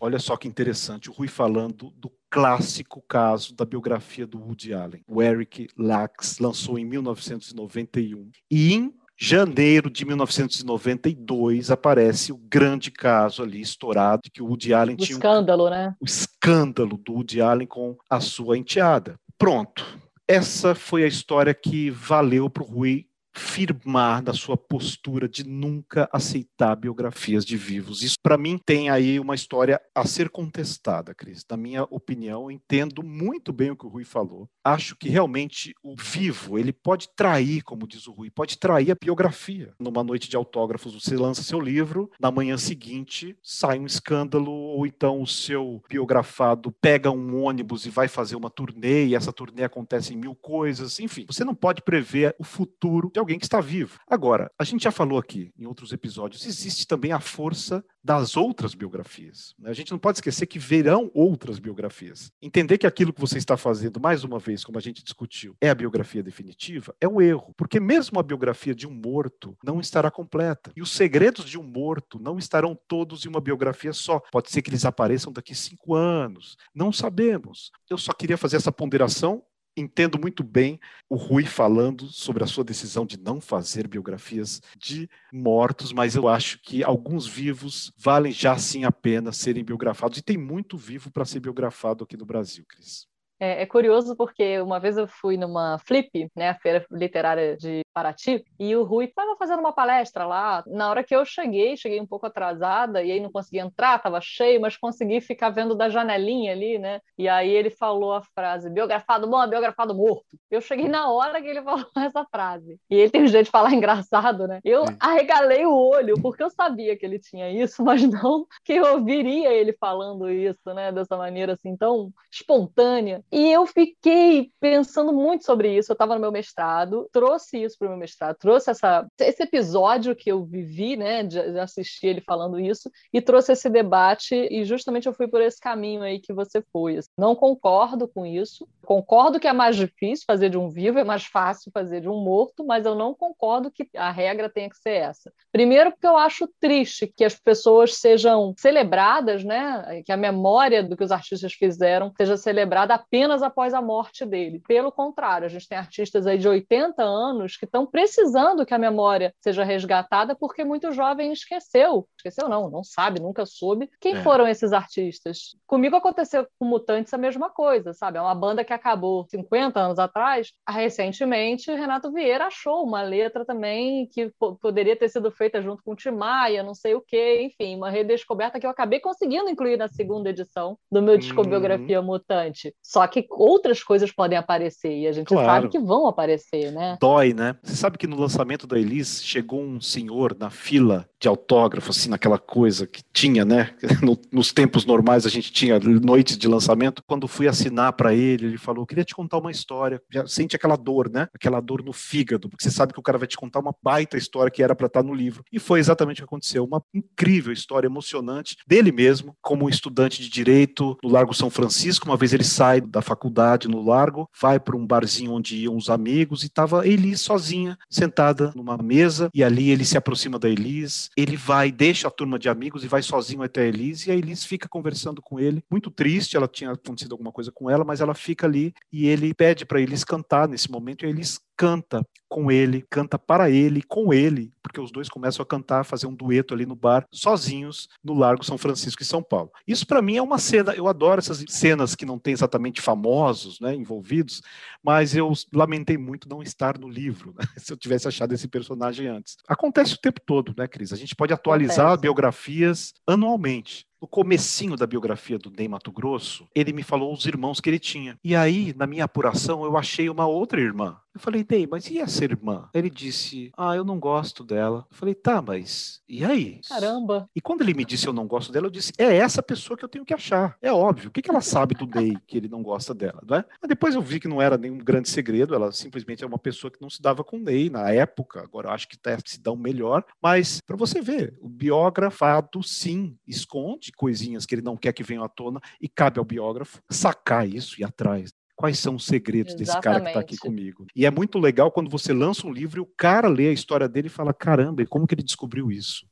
Olha 0.00 0.18
só 0.18 0.36
que 0.36 0.48
interessante, 0.48 1.10
o 1.10 1.12
Rui 1.12 1.28
falando 1.28 1.90
do 1.96 2.10
clássico 2.30 3.02
caso 3.02 3.54
da 3.54 3.64
biografia 3.64 4.26
do 4.26 4.40
Woody 4.40 4.72
Allen. 4.72 5.04
O 5.06 5.22
Eric 5.22 5.68
Lax 5.76 6.38
lançou 6.38 6.78
em 6.78 6.84
1991 6.84 8.30
e 8.50 8.72
em 8.72 9.01
janeiro 9.24 9.88
de 9.88 10.04
1992 10.04 11.70
aparece 11.70 12.32
o 12.32 12.36
grande 12.36 12.90
caso 12.90 13.44
ali 13.44 13.60
estourado 13.60 14.28
que 14.32 14.42
o 14.42 14.46
Woody 14.46 14.74
Allen 14.74 14.96
o 14.96 14.98
tinha 14.98 15.16
escândalo, 15.16 15.68
um, 15.68 15.70
né? 15.70 15.94
O 16.00 16.04
escândalo 16.04 16.96
do 16.96 17.12
Woody 17.12 17.40
Allen 17.40 17.68
com 17.68 17.96
a 18.10 18.18
sua 18.18 18.58
enteada. 18.58 19.14
Pronto. 19.38 19.86
Essa 20.26 20.74
foi 20.74 21.04
a 21.04 21.06
história 21.06 21.54
que 21.54 21.88
valeu 21.88 22.50
para 22.50 22.64
o 22.64 22.66
Rui 22.66 23.06
firmar 23.34 24.22
da 24.22 24.32
sua 24.32 24.56
postura 24.56 25.28
de 25.28 25.44
nunca 25.44 26.08
aceitar 26.12 26.76
biografias 26.76 27.44
de 27.44 27.56
vivos. 27.56 28.02
Isso, 28.02 28.16
para 28.22 28.36
mim, 28.36 28.58
tem 28.64 28.90
aí 28.90 29.18
uma 29.18 29.34
história 29.34 29.80
a 29.94 30.06
ser 30.06 30.28
contestada, 30.28 31.14
Cris. 31.14 31.44
Na 31.50 31.56
minha 31.56 31.84
opinião, 31.84 32.50
entendo 32.50 33.02
muito 33.02 33.52
bem 33.52 33.70
o 33.70 33.76
que 33.76 33.86
o 33.86 33.88
Rui 33.88 34.04
falou. 34.04 34.48
Acho 34.64 34.96
que 34.96 35.08
realmente 35.08 35.74
o 35.82 35.94
vivo, 35.96 36.58
ele 36.58 36.72
pode 36.72 37.08
trair, 37.16 37.62
como 37.62 37.86
diz 37.86 38.06
o 38.06 38.12
Rui, 38.12 38.30
pode 38.30 38.58
trair 38.58 38.90
a 38.90 38.96
biografia. 39.00 39.74
Numa 39.78 40.04
noite 40.04 40.28
de 40.28 40.36
autógrafos, 40.36 40.94
você 40.94 41.16
lança 41.16 41.42
seu 41.42 41.60
livro, 41.60 42.10
na 42.20 42.30
manhã 42.30 42.56
seguinte 42.56 43.36
sai 43.42 43.78
um 43.78 43.86
escândalo, 43.86 44.50
ou 44.50 44.86
então 44.86 45.20
o 45.20 45.26
seu 45.26 45.82
biografado 45.88 46.72
pega 46.80 47.10
um 47.10 47.42
ônibus 47.42 47.86
e 47.86 47.90
vai 47.90 48.08
fazer 48.08 48.36
uma 48.36 48.50
turnê, 48.50 49.06
e 49.06 49.14
essa 49.14 49.32
turnê 49.32 49.64
acontece 49.64 50.12
em 50.12 50.16
mil 50.16 50.34
coisas. 50.34 51.00
Enfim, 51.00 51.24
você 51.26 51.44
não 51.44 51.54
pode 51.54 51.82
prever 51.82 52.34
o 52.38 52.44
futuro 52.44 53.10
de 53.12 53.20
alguém 53.22 53.38
que 53.38 53.44
está 53.44 53.60
vivo. 53.60 53.98
Agora, 54.06 54.50
a 54.58 54.64
gente 54.64 54.84
já 54.84 54.90
falou 54.90 55.18
aqui 55.18 55.52
em 55.58 55.66
outros 55.66 55.92
episódios, 55.92 56.46
existe 56.46 56.86
também 56.86 57.12
a 57.12 57.20
força 57.20 57.84
das 58.04 58.36
outras 58.36 58.74
biografias. 58.74 59.54
Né? 59.58 59.70
A 59.70 59.72
gente 59.72 59.92
não 59.92 59.98
pode 59.98 60.18
esquecer 60.18 60.46
que 60.46 60.58
verão 60.58 61.10
outras 61.14 61.58
biografias. 61.58 62.32
Entender 62.40 62.78
que 62.78 62.86
aquilo 62.86 63.12
que 63.12 63.20
você 63.20 63.38
está 63.38 63.56
fazendo, 63.56 64.00
mais 64.00 64.24
uma 64.24 64.38
vez, 64.38 64.64
como 64.64 64.78
a 64.78 64.80
gente 64.80 65.04
discutiu, 65.04 65.56
é 65.60 65.70
a 65.70 65.74
biografia 65.74 66.22
definitiva, 66.22 66.94
é 67.00 67.06
o 67.06 67.20
erro. 67.20 67.54
Porque 67.56 67.78
mesmo 67.78 68.18
a 68.18 68.22
biografia 68.22 68.74
de 68.74 68.86
um 68.86 68.92
morto 68.92 69.56
não 69.64 69.80
estará 69.80 70.10
completa. 70.10 70.72
E 70.76 70.82
os 70.82 70.92
segredos 70.92 71.48
de 71.48 71.58
um 71.58 71.62
morto 71.62 72.18
não 72.20 72.38
estarão 72.38 72.78
todos 72.88 73.24
em 73.24 73.28
uma 73.28 73.40
biografia 73.40 73.92
só. 73.92 74.20
Pode 74.30 74.50
ser 74.50 74.62
que 74.62 74.70
eles 74.70 74.84
apareçam 74.84 75.32
daqui 75.32 75.54
cinco 75.54 75.94
anos. 75.94 76.56
Não 76.74 76.92
sabemos. 76.92 77.70
Eu 77.88 77.98
só 77.98 78.12
queria 78.12 78.36
fazer 78.36 78.56
essa 78.56 78.72
ponderação 78.72 79.42
entendo 79.76 80.18
muito 80.18 80.42
bem 80.42 80.78
o 81.08 81.16
Rui 81.16 81.44
falando 81.44 82.06
sobre 82.08 82.44
a 82.44 82.46
sua 82.46 82.64
decisão 82.64 83.06
de 83.06 83.18
não 83.18 83.40
fazer 83.40 83.86
biografias 83.88 84.60
de 84.76 85.08
mortos, 85.32 85.92
mas 85.92 86.14
eu 86.14 86.28
acho 86.28 86.60
que 86.62 86.82
alguns 86.82 87.26
vivos 87.26 87.92
valem 87.96 88.32
já 88.32 88.56
sim 88.58 88.84
a 88.84 88.92
pena 88.92 89.32
serem 89.32 89.64
biografados 89.64 90.18
e 90.18 90.22
tem 90.22 90.36
muito 90.36 90.76
vivo 90.76 91.10
para 91.10 91.24
ser 91.24 91.40
biografado 91.40 92.04
aqui 92.04 92.16
no 92.16 92.26
Brasil, 92.26 92.64
Cris. 92.68 93.11
É, 93.42 93.62
é, 93.62 93.66
curioso 93.66 94.14
porque 94.14 94.60
uma 94.60 94.78
vez 94.78 94.96
eu 94.96 95.08
fui 95.08 95.36
numa 95.36 95.76
Flip, 95.80 96.28
né, 96.36 96.50
a 96.50 96.54
feira 96.54 96.86
literária 96.92 97.56
de 97.56 97.80
Paraty, 97.92 98.44
e 98.56 98.76
o 98.76 98.84
Rui 98.84 99.06
estava 99.06 99.34
fazendo 99.36 99.58
uma 99.58 99.72
palestra 99.72 100.24
lá. 100.24 100.62
Na 100.64 100.88
hora 100.88 101.02
que 101.02 101.12
eu 101.12 101.24
cheguei, 101.24 101.76
cheguei 101.76 102.00
um 102.00 102.06
pouco 102.06 102.24
atrasada, 102.24 103.02
e 103.02 103.10
aí 103.10 103.18
não 103.18 103.32
consegui 103.32 103.58
entrar, 103.58 103.96
estava 103.96 104.20
cheio, 104.20 104.60
mas 104.60 104.76
consegui 104.76 105.20
ficar 105.20 105.50
vendo 105.50 105.74
da 105.74 105.88
janelinha 105.88 106.52
ali, 106.52 106.78
né? 106.78 107.00
E 107.18 107.28
aí 107.28 107.50
ele 107.50 107.68
falou 107.68 108.12
a 108.12 108.22
frase: 108.22 108.70
biografado 108.70 109.26
bom, 109.26 109.44
biografado 109.48 109.92
morto. 109.92 110.38
Eu 110.48 110.60
cheguei 110.60 110.86
na 110.86 111.10
hora 111.10 111.42
que 111.42 111.48
ele 111.48 111.62
falou 111.64 111.84
essa 111.96 112.24
frase. 112.30 112.78
E 112.88 112.94
ele 112.94 113.10
tem 113.10 113.24
um 113.24 113.26
jeito 113.26 113.46
de 113.46 113.50
falar 113.50 113.72
engraçado, 113.74 114.46
né? 114.46 114.60
Eu 114.62 114.84
arregalei 115.00 115.66
o 115.66 115.74
olho, 115.74 116.14
porque 116.22 116.44
eu 116.44 116.50
sabia 116.50 116.96
que 116.96 117.04
ele 117.04 117.18
tinha 117.18 117.50
isso, 117.50 117.82
mas 117.84 118.02
não 118.08 118.46
que 118.64 118.74
eu 118.74 118.94
ouviria 118.94 119.52
ele 119.52 119.72
falando 119.72 120.30
isso, 120.30 120.72
né? 120.72 120.92
Dessa 120.92 121.16
maneira 121.16 121.54
assim, 121.54 121.76
tão 121.76 122.12
espontânea. 122.30 123.20
E 123.32 123.50
eu 123.50 123.66
fiquei 123.66 124.50
pensando 124.60 125.10
muito 125.10 125.46
sobre 125.46 125.74
isso. 125.74 125.90
Eu 125.90 125.94
estava 125.94 126.14
no 126.14 126.20
meu 126.20 126.30
mestrado, 126.30 127.08
trouxe 127.10 127.62
isso 127.62 127.78
para 127.78 127.86
o 127.86 127.90
meu 127.90 127.98
mestrado, 127.98 128.36
trouxe 128.36 128.70
essa, 128.70 129.06
esse 129.18 129.42
episódio 129.42 130.14
que 130.14 130.30
eu 130.30 130.44
vivi, 130.44 130.98
né, 130.98 131.22
de, 131.22 131.40
de, 131.52 131.58
assistir 131.58 132.08
ele 132.08 132.20
falando 132.20 132.60
isso, 132.60 132.90
e 133.10 133.22
trouxe 133.22 133.52
esse 133.52 133.70
debate. 133.70 134.34
E 134.34 134.66
justamente 134.66 135.06
eu 135.06 135.14
fui 135.14 135.26
por 135.26 135.40
esse 135.40 135.58
caminho 135.58 136.02
aí 136.02 136.20
que 136.20 136.32
você 136.32 136.62
foi. 136.70 137.00
Não 137.16 137.34
concordo 137.34 138.06
com 138.06 138.26
isso. 138.26 138.68
Concordo 138.84 139.40
que 139.40 139.48
é 139.48 139.52
mais 139.52 139.76
difícil 139.76 140.24
fazer 140.26 140.48
de 140.50 140.58
um 140.58 140.68
vivo, 140.68 140.98
é 140.98 141.04
mais 141.04 141.24
fácil 141.24 141.70
fazer 141.72 142.00
de 142.00 142.08
um 142.08 142.22
morto, 142.22 142.64
mas 142.64 142.84
eu 142.84 142.94
não 142.94 143.14
concordo 143.14 143.70
que 143.70 143.88
a 143.96 144.10
regra 144.10 144.48
tenha 144.48 144.68
que 144.68 144.76
ser 144.76 144.94
essa. 144.94 145.32
Primeiro, 145.50 145.92
porque 145.92 146.06
eu 146.06 146.16
acho 146.16 146.48
triste 146.60 147.06
que 147.06 147.24
as 147.24 147.34
pessoas 147.34 147.96
sejam 147.96 148.54
celebradas, 148.58 149.44
né, 149.44 150.02
que 150.04 150.12
a 150.12 150.16
memória 150.16 150.82
do 150.82 150.96
que 150.96 151.04
os 151.04 151.12
artistas 151.12 151.52
fizeram 151.52 152.12
seja 152.16 152.36
celebrada 152.36 152.94
apenas 152.94 153.42
após 153.42 153.74
a 153.74 153.80
morte 153.80 154.24
dele. 154.24 154.62
Pelo 154.66 154.90
contrário, 154.92 155.46
a 155.46 155.48
gente 155.48 155.68
tem 155.68 155.78
artistas 155.78 156.26
aí 156.26 156.38
de 156.38 156.48
80 156.48 157.02
anos 157.02 157.56
que 157.56 157.64
estão 157.64 157.86
precisando 157.86 158.66
que 158.66 158.74
a 158.74 158.78
memória 158.78 159.34
seja 159.40 159.64
resgatada 159.64 160.34
porque 160.34 160.64
muito 160.64 160.92
jovem 160.92 161.32
esqueceu. 161.32 162.08
Esqueceu 162.16 162.48
não, 162.48 162.68
não 162.70 162.84
sabe, 162.84 163.20
nunca 163.20 163.46
soube 163.46 163.90
quem 164.00 164.14
é. 164.14 164.22
foram 164.22 164.46
esses 164.46 164.72
artistas. 164.72 165.56
Comigo 165.66 165.96
aconteceu 165.96 166.46
com 166.58 166.66
Mutantes 166.66 167.12
a 167.14 167.18
mesma 167.18 167.50
coisa, 167.50 167.92
sabe? 167.92 168.18
É 168.18 168.20
uma 168.20 168.34
banda 168.34 168.64
que 168.64 168.71
acabou 168.72 169.24
50 169.28 169.78
anos 169.78 169.98
atrás. 169.98 170.52
Recentemente, 170.68 171.70
Renato 171.70 172.12
Vieira 172.12 172.46
achou 172.46 172.84
uma 172.84 173.02
letra 173.02 173.44
também 173.44 174.06
que 174.06 174.30
poderia 174.60 174.96
ter 174.96 175.08
sido 175.08 175.30
feita 175.30 175.62
junto 175.62 175.82
com 175.82 175.92
o 175.92 175.96
Tim 175.96 176.10
Maia, 176.10 176.62
não 176.62 176.74
sei 176.74 176.94
o 176.94 177.00
quê, 177.00 177.42
enfim, 177.42 177.76
uma 177.76 177.90
redescoberta 177.90 178.58
que 178.58 178.66
eu 178.66 178.70
acabei 178.70 179.00
conseguindo 179.00 179.48
incluir 179.48 179.76
na 179.76 179.88
segunda 179.88 180.30
edição 180.30 180.76
do 180.90 181.02
meu 181.02 181.16
Discobiografia 181.16 182.00
uhum. 182.00 182.06
Mutante. 182.06 182.74
Só 182.82 183.06
que 183.06 183.26
outras 183.30 183.82
coisas 183.82 184.10
podem 184.10 184.36
aparecer 184.38 184.98
e 184.98 185.06
a 185.06 185.12
gente 185.12 185.28
claro. 185.28 185.46
sabe 185.46 185.68
que 185.68 185.78
vão 185.78 186.06
aparecer, 186.06 186.72
né? 186.72 186.96
Dói, 187.00 187.32
né? 187.32 187.56
Você 187.62 187.76
sabe 187.76 187.98
que 187.98 188.06
no 188.06 188.18
lançamento 188.18 188.66
da 188.66 188.78
Elis 188.78 189.22
chegou 189.24 189.60
um 189.60 189.80
senhor 189.80 190.36
na 190.38 190.50
fila 190.50 191.08
de 191.20 191.28
autógrafo, 191.28 191.90
assim, 191.90 192.08
naquela 192.10 192.38
coisa 192.38 192.86
que 192.86 193.02
tinha, 193.12 193.44
né? 193.44 193.74
No, 194.02 194.18
nos 194.32 194.52
tempos 194.52 194.84
normais 194.84 195.24
a 195.24 195.28
gente 195.28 195.52
tinha 195.52 195.78
noites 195.78 196.36
de 196.36 196.48
lançamento. 196.48 197.04
Quando 197.06 197.28
fui 197.28 197.46
assinar 197.46 197.92
para 197.92 198.12
ele, 198.12 198.46
ele 198.46 198.58
falou: 198.62 198.86
queria 198.86 199.04
te 199.04 199.14
contar 199.14 199.38
uma 199.38 199.50
história. 199.50 200.00
Já 200.10 200.26
sente 200.26 200.56
aquela 200.56 200.76
dor, 200.76 201.10
né? 201.10 201.28
Aquela 201.34 201.60
dor 201.60 201.82
no 201.82 201.92
fígado, 201.92 202.48
porque 202.48 202.64
você 202.64 202.70
sabe 202.70 202.92
que 202.92 203.00
o 203.00 203.02
cara 203.02 203.18
vai 203.18 203.28
te 203.28 203.36
contar 203.36 203.60
uma 203.60 203.74
baita 203.82 204.16
história 204.16 204.50
que 204.50 204.62
era 204.62 204.74
para 204.74 204.86
estar 204.86 205.02
tá 205.02 205.06
no 205.06 205.14
livro. 205.14 205.44
E 205.52 205.58
foi 205.58 205.80
exatamente 205.80 206.18
o 206.18 206.22
que 206.22 206.28
aconteceu. 206.28 206.64
Uma 206.64 206.82
incrível 206.94 207.52
história 207.52 207.86
emocionante 207.86 208.56
dele 208.66 208.92
mesmo, 208.92 209.36
como 209.40 209.68
estudante 209.68 210.22
de 210.22 210.28
direito 210.28 210.96
no 211.02 211.10
Largo 211.10 211.34
São 211.34 211.50
Francisco. 211.50 212.06
Uma 212.06 212.16
vez 212.16 212.32
ele 212.32 212.44
sai 212.44 212.80
da 212.80 213.02
faculdade 213.02 213.68
no 213.68 213.82
Largo, 213.82 214.28
vai 214.40 214.58
para 214.60 214.76
um 214.76 214.86
barzinho 214.86 215.32
onde 215.32 215.56
iam 215.56 215.76
os 215.76 215.90
amigos 215.90 216.42
e 216.42 216.46
estava 216.46 216.86
Elis 216.86 217.20
sozinha, 217.20 217.78
sentada 217.90 218.52
numa 218.54 218.76
mesa, 218.76 219.30
e 219.34 219.42
ali 219.42 219.70
ele 219.70 219.84
se 219.84 219.96
aproxima 219.96 220.38
da 220.38 220.48
Elis, 220.48 221.10
ele 221.16 221.36
vai, 221.36 221.72
deixa 221.72 222.08
a 222.08 222.10
turma 222.10 222.38
de 222.38 222.48
amigos 222.48 222.84
e 222.84 222.88
vai 222.88 223.02
sozinho 223.02 223.42
até 223.42 223.62
a 223.62 223.66
Elis, 223.66 224.06
e 224.06 224.10
a 224.10 224.14
Elis 224.14 224.44
fica 224.44 224.68
conversando 224.68 225.22
com 225.22 225.40
ele, 225.40 225.62
muito 225.70 225.90
triste, 225.90 226.36
ela 226.36 226.48
tinha 226.48 226.72
acontecido 226.72 227.12
alguma 227.12 227.32
coisa 227.32 227.50
com 227.50 227.70
ela, 227.70 227.84
mas 227.84 228.00
ela 228.00 228.14
fica 228.14 228.46
ali 228.52 228.74
e 228.92 229.06
ele 229.06 229.32
pede 229.34 229.64
para 229.64 229.80
Elis 229.80 230.04
cantar 230.04 230.46
nesse 230.46 230.70
momento, 230.70 231.04
e 231.04 231.06
a 231.06 231.10
Elis 231.10 231.40
canta 231.56 232.04
com 232.28 232.50
ele, 232.50 232.84
canta 232.90 233.18
para 233.18 233.50
ele, 233.50 233.82
com 233.82 234.12
ele, 234.12 234.52
porque 234.62 234.80
os 234.80 234.90
dois 234.90 235.08
começam 235.08 235.42
a 235.42 235.46
cantar, 235.46 235.84
fazer 235.84 236.06
um 236.06 236.14
dueto 236.14 236.54
ali 236.54 236.64
no 236.64 236.74
bar, 236.74 237.06
sozinhos, 237.12 237.88
no 238.02 238.14
Largo 238.14 238.44
São 238.44 238.56
Francisco 238.56 239.02
e 239.02 239.06
São 239.06 239.22
Paulo. 239.22 239.50
Isso 239.66 239.86
para 239.86 240.02
mim 240.02 240.16
é 240.16 240.22
uma 240.22 240.38
cena, 240.38 240.74
eu 240.74 240.88
adoro 240.88 241.18
essas 241.18 241.44
cenas 241.48 241.94
que 241.94 242.06
não 242.06 242.18
tem 242.18 242.32
exatamente 242.32 242.80
famosos, 242.80 243.60
né, 243.60 243.74
envolvidos, 243.74 244.42
mas 244.82 245.14
eu 245.14 245.32
lamentei 245.52 245.98
muito 245.98 246.28
não 246.28 246.42
estar 246.42 246.78
no 246.78 246.88
livro, 246.88 247.34
né, 247.38 247.44
se 247.58 247.72
eu 247.72 247.76
tivesse 247.76 248.08
achado 248.08 248.32
esse 248.32 248.48
personagem 248.48 249.06
antes. 249.06 249.36
Acontece 249.46 249.94
o 249.94 249.98
tempo 249.98 250.20
todo, 250.24 250.54
né, 250.56 250.66
Cris? 250.66 250.92
A 250.92 250.96
gente 250.96 251.14
pode 251.14 251.32
atualizar 251.32 251.86
Acontece. 251.86 252.02
biografias 252.02 252.94
anualmente 253.06 253.86
no 254.02 254.08
comecinho 254.08 254.76
da 254.76 254.84
biografia 254.84 255.38
do 255.38 255.48
Ney 255.48 255.68
Mato 255.68 255.92
Grosso, 255.92 256.48
ele 256.52 256.72
me 256.72 256.82
falou 256.82 257.14
os 257.14 257.24
irmãos 257.24 257.60
que 257.60 257.70
ele 257.70 257.78
tinha. 257.78 258.18
E 258.24 258.34
aí, 258.34 258.74
na 258.76 258.84
minha 258.84 259.04
apuração, 259.04 259.64
eu 259.64 259.76
achei 259.76 260.10
uma 260.10 260.26
outra 260.26 260.60
irmã. 260.60 260.96
Eu 261.14 261.20
falei, 261.20 261.46
Ney, 261.48 261.66
mas 261.70 261.88
e 261.90 261.98
essa 261.98 262.24
irmã? 262.24 262.70
Ele 262.72 262.88
disse, 262.88 263.52
ah, 263.56 263.76
eu 263.76 263.84
não 263.84 264.00
gosto 264.00 264.42
dela. 264.42 264.86
Eu 264.90 264.96
falei, 264.96 265.14
tá, 265.14 265.42
mas 265.42 266.00
e 266.08 266.24
aí? 266.24 266.60
Caramba. 266.66 267.28
E 267.36 267.40
quando 267.40 267.60
ele 267.62 267.74
me 267.74 267.84
disse 267.84 268.06
eu 268.06 268.12
não 268.12 268.26
gosto 268.26 268.50
dela, 268.50 268.66
eu 268.66 268.70
disse, 268.70 268.92
é 268.96 269.16
essa 269.16 269.42
pessoa 269.42 269.76
que 269.76 269.84
eu 269.84 269.88
tenho 269.88 270.04
que 270.04 270.14
achar. 270.14 270.56
É 270.62 270.72
óbvio. 270.72 271.08
O 271.08 271.12
que, 271.12 271.20
que 271.20 271.30
ela 271.30 271.42
sabe 271.42 271.74
do 271.74 271.86
Ney 271.86 272.16
que 272.26 272.36
ele 272.36 272.48
não 272.48 272.62
gosta 272.62 272.94
dela, 272.94 273.22
não 273.26 273.36
é? 273.36 273.44
Mas 273.60 273.68
depois 273.68 273.94
eu 273.94 274.00
vi 274.00 274.18
que 274.18 274.28
não 274.28 274.40
era 274.40 274.56
nenhum 274.56 274.78
grande 274.78 275.10
segredo, 275.10 275.54
ela 275.54 275.70
simplesmente 275.70 276.24
é 276.24 276.26
uma 276.26 276.38
pessoa 276.38 276.70
que 276.70 276.80
não 276.80 276.88
se 276.88 277.00
dava 277.02 277.22
com 277.22 277.36
o 277.36 277.42
Ney 277.42 277.68
na 277.68 277.90
época. 277.90 278.40
Agora 278.42 278.68
eu 278.68 278.72
acho 278.72 278.88
que 278.88 278.98
tá, 278.98 279.18
se 279.24 279.40
dão 279.40 279.54
melhor. 279.54 280.04
Mas, 280.22 280.60
para 280.66 280.76
você 280.76 281.00
ver, 281.02 281.36
o 281.40 281.48
biografado, 281.48 282.62
sim, 282.62 283.16
esconde 283.26 283.92
coisinhas 283.92 284.46
que 284.46 284.54
ele 284.54 284.62
não 284.62 284.76
quer 284.76 284.92
que 284.92 285.02
venham 285.02 285.24
à 285.24 285.28
tona 285.28 285.60
e 285.80 285.88
cabe 285.88 286.18
ao 286.18 286.24
biógrafo 286.24 286.80
sacar 286.90 287.46
isso 287.46 287.76
e 287.78 287.82
ir 287.82 287.84
atrás. 287.84 288.32
Quais 288.62 288.78
são 288.78 288.94
os 288.94 289.06
segredos 289.06 289.54
Exatamente. 289.54 289.66
desse 289.72 289.80
cara 289.82 290.00
que 290.00 290.06
está 290.06 290.20
aqui 290.20 290.36
comigo? 290.36 290.86
E 290.94 291.04
é 291.04 291.10
muito 291.10 291.36
legal 291.36 291.72
quando 291.72 291.90
você 291.90 292.12
lança 292.12 292.46
um 292.46 292.52
livro 292.52 292.78
e 292.78 292.80
o 292.80 292.86
cara 292.86 293.26
lê 293.26 293.48
a 293.48 293.52
história 293.52 293.88
dele 293.88 294.06
e 294.06 294.08
fala: 294.08 294.32
caramba, 294.32 294.86
como 294.86 295.04
que 295.04 295.16
ele 295.16 295.22
descobriu 295.24 295.72
isso? 295.72 296.06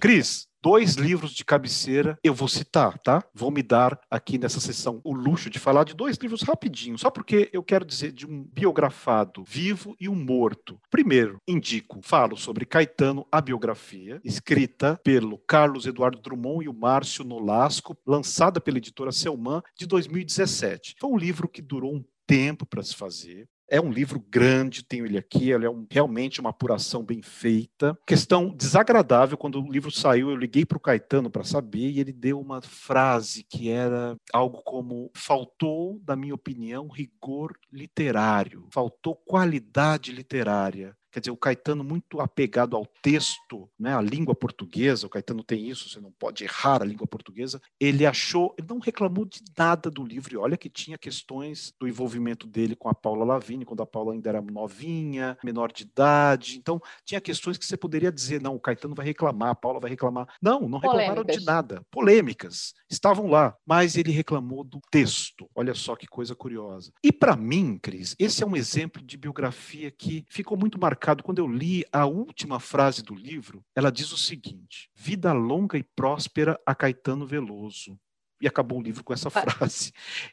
Cris, 0.00 0.48
dois 0.64 0.94
livros 0.94 1.32
de 1.32 1.44
cabeceira 1.44 2.18
eu 2.24 2.32
vou 2.32 2.48
citar, 2.48 2.98
tá? 3.00 3.22
Vou 3.34 3.50
me 3.50 3.62
dar 3.62 4.00
aqui 4.10 4.38
nessa 4.38 4.60
sessão 4.60 4.98
o 5.04 5.12
luxo 5.12 5.50
de 5.50 5.58
falar 5.58 5.84
de 5.84 5.92
dois 5.92 6.16
livros 6.16 6.40
rapidinho, 6.40 6.96
só 6.96 7.10
porque 7.10 7.50
eu 7.52 7.62
quero 7.62 7.84
dizer 7.84 8.12
de 8.12 8.26
um 8.26 8.42
biografado 8.50 9.44
vivo 9.46 9.94
e 10.00 10.08
um 10.08 10.14
morto. 10.14 10.80
Primeiro, 10.90 11.36
indico, 11.46 12.00
falo 12.02 12.34
sobre 12.34 12.64
Caetano, 12.64 13.26
a 13.30 13.42
biografia, 13.42 14.22
escrita 14.24 14.98
pelo 15.04 15.36
Carlos 15.36 15.84
Eduardo 15.84 16.18
Drummond 16.18 16.64
e 16.64 16.68
o 16.70 16.72
Márcio 16.72 17.24
Nolasco, 17.24 17.94
lançada 18.06 18.58
pela 18.58 18.78
editora 18.78 19.12
Selman 19.12 19.60
de 19.78 19.86
2017. 19.86 20.96
Foi 20.98 21.10
um 21.10 21.18
livro 21.18 21.46
que 21.46 21.60
durou 21.60 21.94
um 21.94 22.02
tempo 22.26 22.64
para 22.64 22.82
se 22.82 22.96
fazer. 22.96 23.46
É 23.74 23.80
um 23.80 23.90
livro 23.90 24.24
grande, 24.30 24.84
tenho 24.84 25.04
ele 25.04 25.18
aqui, 25.18 25.50
ele 25.50 25.66
é 25.66 25.68
um, 25.68 25.84
realmente 25.90 26.40
uma 26.40 26.50
apuração 26.50 27.02
bem 27.02 27.20
feita. 27.20 27.98
Questão 28.06 28.54
desagradável, 28.54 29.36
quando 29.36 29.60
o 29.60 29.68
livro 29.68 29.90
saiu, 29.90 30.30
eu 30.30 30.36
liguei 30.36 30.64
para 30.64 30.78
o 30.78 30.80
Caetano 30.80 31.28
para 31.28 31.42
saber 31.42 31.90
e 31.90 31.98
ele 31.98 32.12
deu 32.12 32.40
uma 32.40 32.62
frase 32.62 33.42
que 33.42 33.68
era 33.68 34.14
algo 34.32 34.62
como: 34.62 35.10
faltou, 35.16 36.00
na 36.06 36.14
minha 36.14 36.36
opinião, 36.36 36.86
rigor 36.86 37.52
literário, 37.72 38.68
faltou 38.70 39.16
qualidade 39.16 40.12
literária. 40.12 40.96
Quer 41.14 41.20
dizer, 41.20 41.30
o 41.30 41.36
Caetano 41.36 41.84
muito 41.84 42.20
apegado 42.20 42.74
ao 42.74 42.84
texto, 42.84 43.70
né, 43.78 43.96
à 43.96 44.00
língua 44.00 44.34
portuguesa, 44.34 45.06
o 45.06 45.08
Caetano 45.08 45.44
tem 45.44 45.70
isso, 45.70 45.88
você 45.88 46.00
não 46.00 46.10
pode 46.10 46.42
errar 46.42 46.82
a 46.82 46.84
língua 46.84 47.06
portuguesa. 47.06 47.62
Ele 47.78 48.04
achou, 48.04 48.52
ele 48.58 48.66
não 48.68 48.80
reclamou 48.80 49.24
de 49.24 49.40
nada 49.56 49.88
do 49.88 50.02
livro. 50.02 50.34
E 50.34 50.36
olha 50.36 50.56
que 50.56 50.68
tinha 50.68 50.98
questões 50.98 51.72
do 51.78 51.86
envolvimento 51.86 52.48
dele 52.48 52.74
com 52.74 52.88
a 52.88 52.94
Paula 52.94 53.24
Lavigne, 53.24 53.64
quando 53.64 53.80
a 53.80 53.86
Paula 53.86 54.12
ainda 54.12 54.28
era 54.28 54.42
novinha, 54.42 55.38
menor 55.44 55.70
de 55.70 55.84
idade. 55.84 56.58
Então, 56.58 56.80
tinha 57.04 57.20
questões 57.20 57.56
que 57.56 57.64
você 57.64 57.76
poderia 57.76 58.10
dizer, 58.10 58.42
não, 58.42 58.56
o 58.56 58.60
Caetano 58.60 58.96
vai 58.96 59.06
reclamar, 59.06 59.50
a 59.50 59.54
Paula 59.54 59.78
vai 59.78 59.90
reclamar. 59.90 60.26
Não, 60.42 60.68
não 60.68 60.80
reclamaram 60.80 61.22
Polêmicas. 61.22 61.38
de 61.38 61.46
nada. 61.46 61.86
Polêmicas. 61.92 62.74
Estavam 62.90 63.28
lá. 63.28 63.56
Mas 63.64 63.96
ele 63.96 64.10
reclamou 64.10 64.64
do 64.64 64.80
texto. 64.90 65.48
Olha 65.54 65.74
só 65.74 65.94
que 65.94 66.08
coisa 66.08 66.34
curiosa. 66.34 66.92
E 67.04 67.12
para 67.12 67.36
mim, 67.36 67.78
Cris, 67.80 68.16
esse 68.18 68.42
é 68.42 68.46
um 68.46 68.56
exemplo 68.56 69.00
de 69.00 69.16
biografia 69.16 69.92
que 69.92 70.24
ficou 70.28 70.58
muito 70.58 70.76
marcado 70.76 71.03
marcado 71.04 71.22
quando 71.22 71.38
eu 71.38 71.46
li 71.46 71.84
a 71.92 72.06
última 72.06 72.58
frase 72.58 73.02
do 73.02 73.14
livro. 73.14 73.62
Ela 73.76 73.92
diz 73.92 74.10
o 74.10 74.16
seguinte: 74.16 74.88
Vida 74.94 75.32
longa 75.32 75.76
e 75.76 75.82
próspera 75.82 76.58
a 76.64 76.74
Caetano 76.74 77.26
Veloso. 77.26 77.98
E 78.40 78.48
acabou 78.48 78.78
o 78.78 78.82
livro 78.82 79.04
com 79.04 79.12
essa 79.12 79.30
frase. 79.30 79.92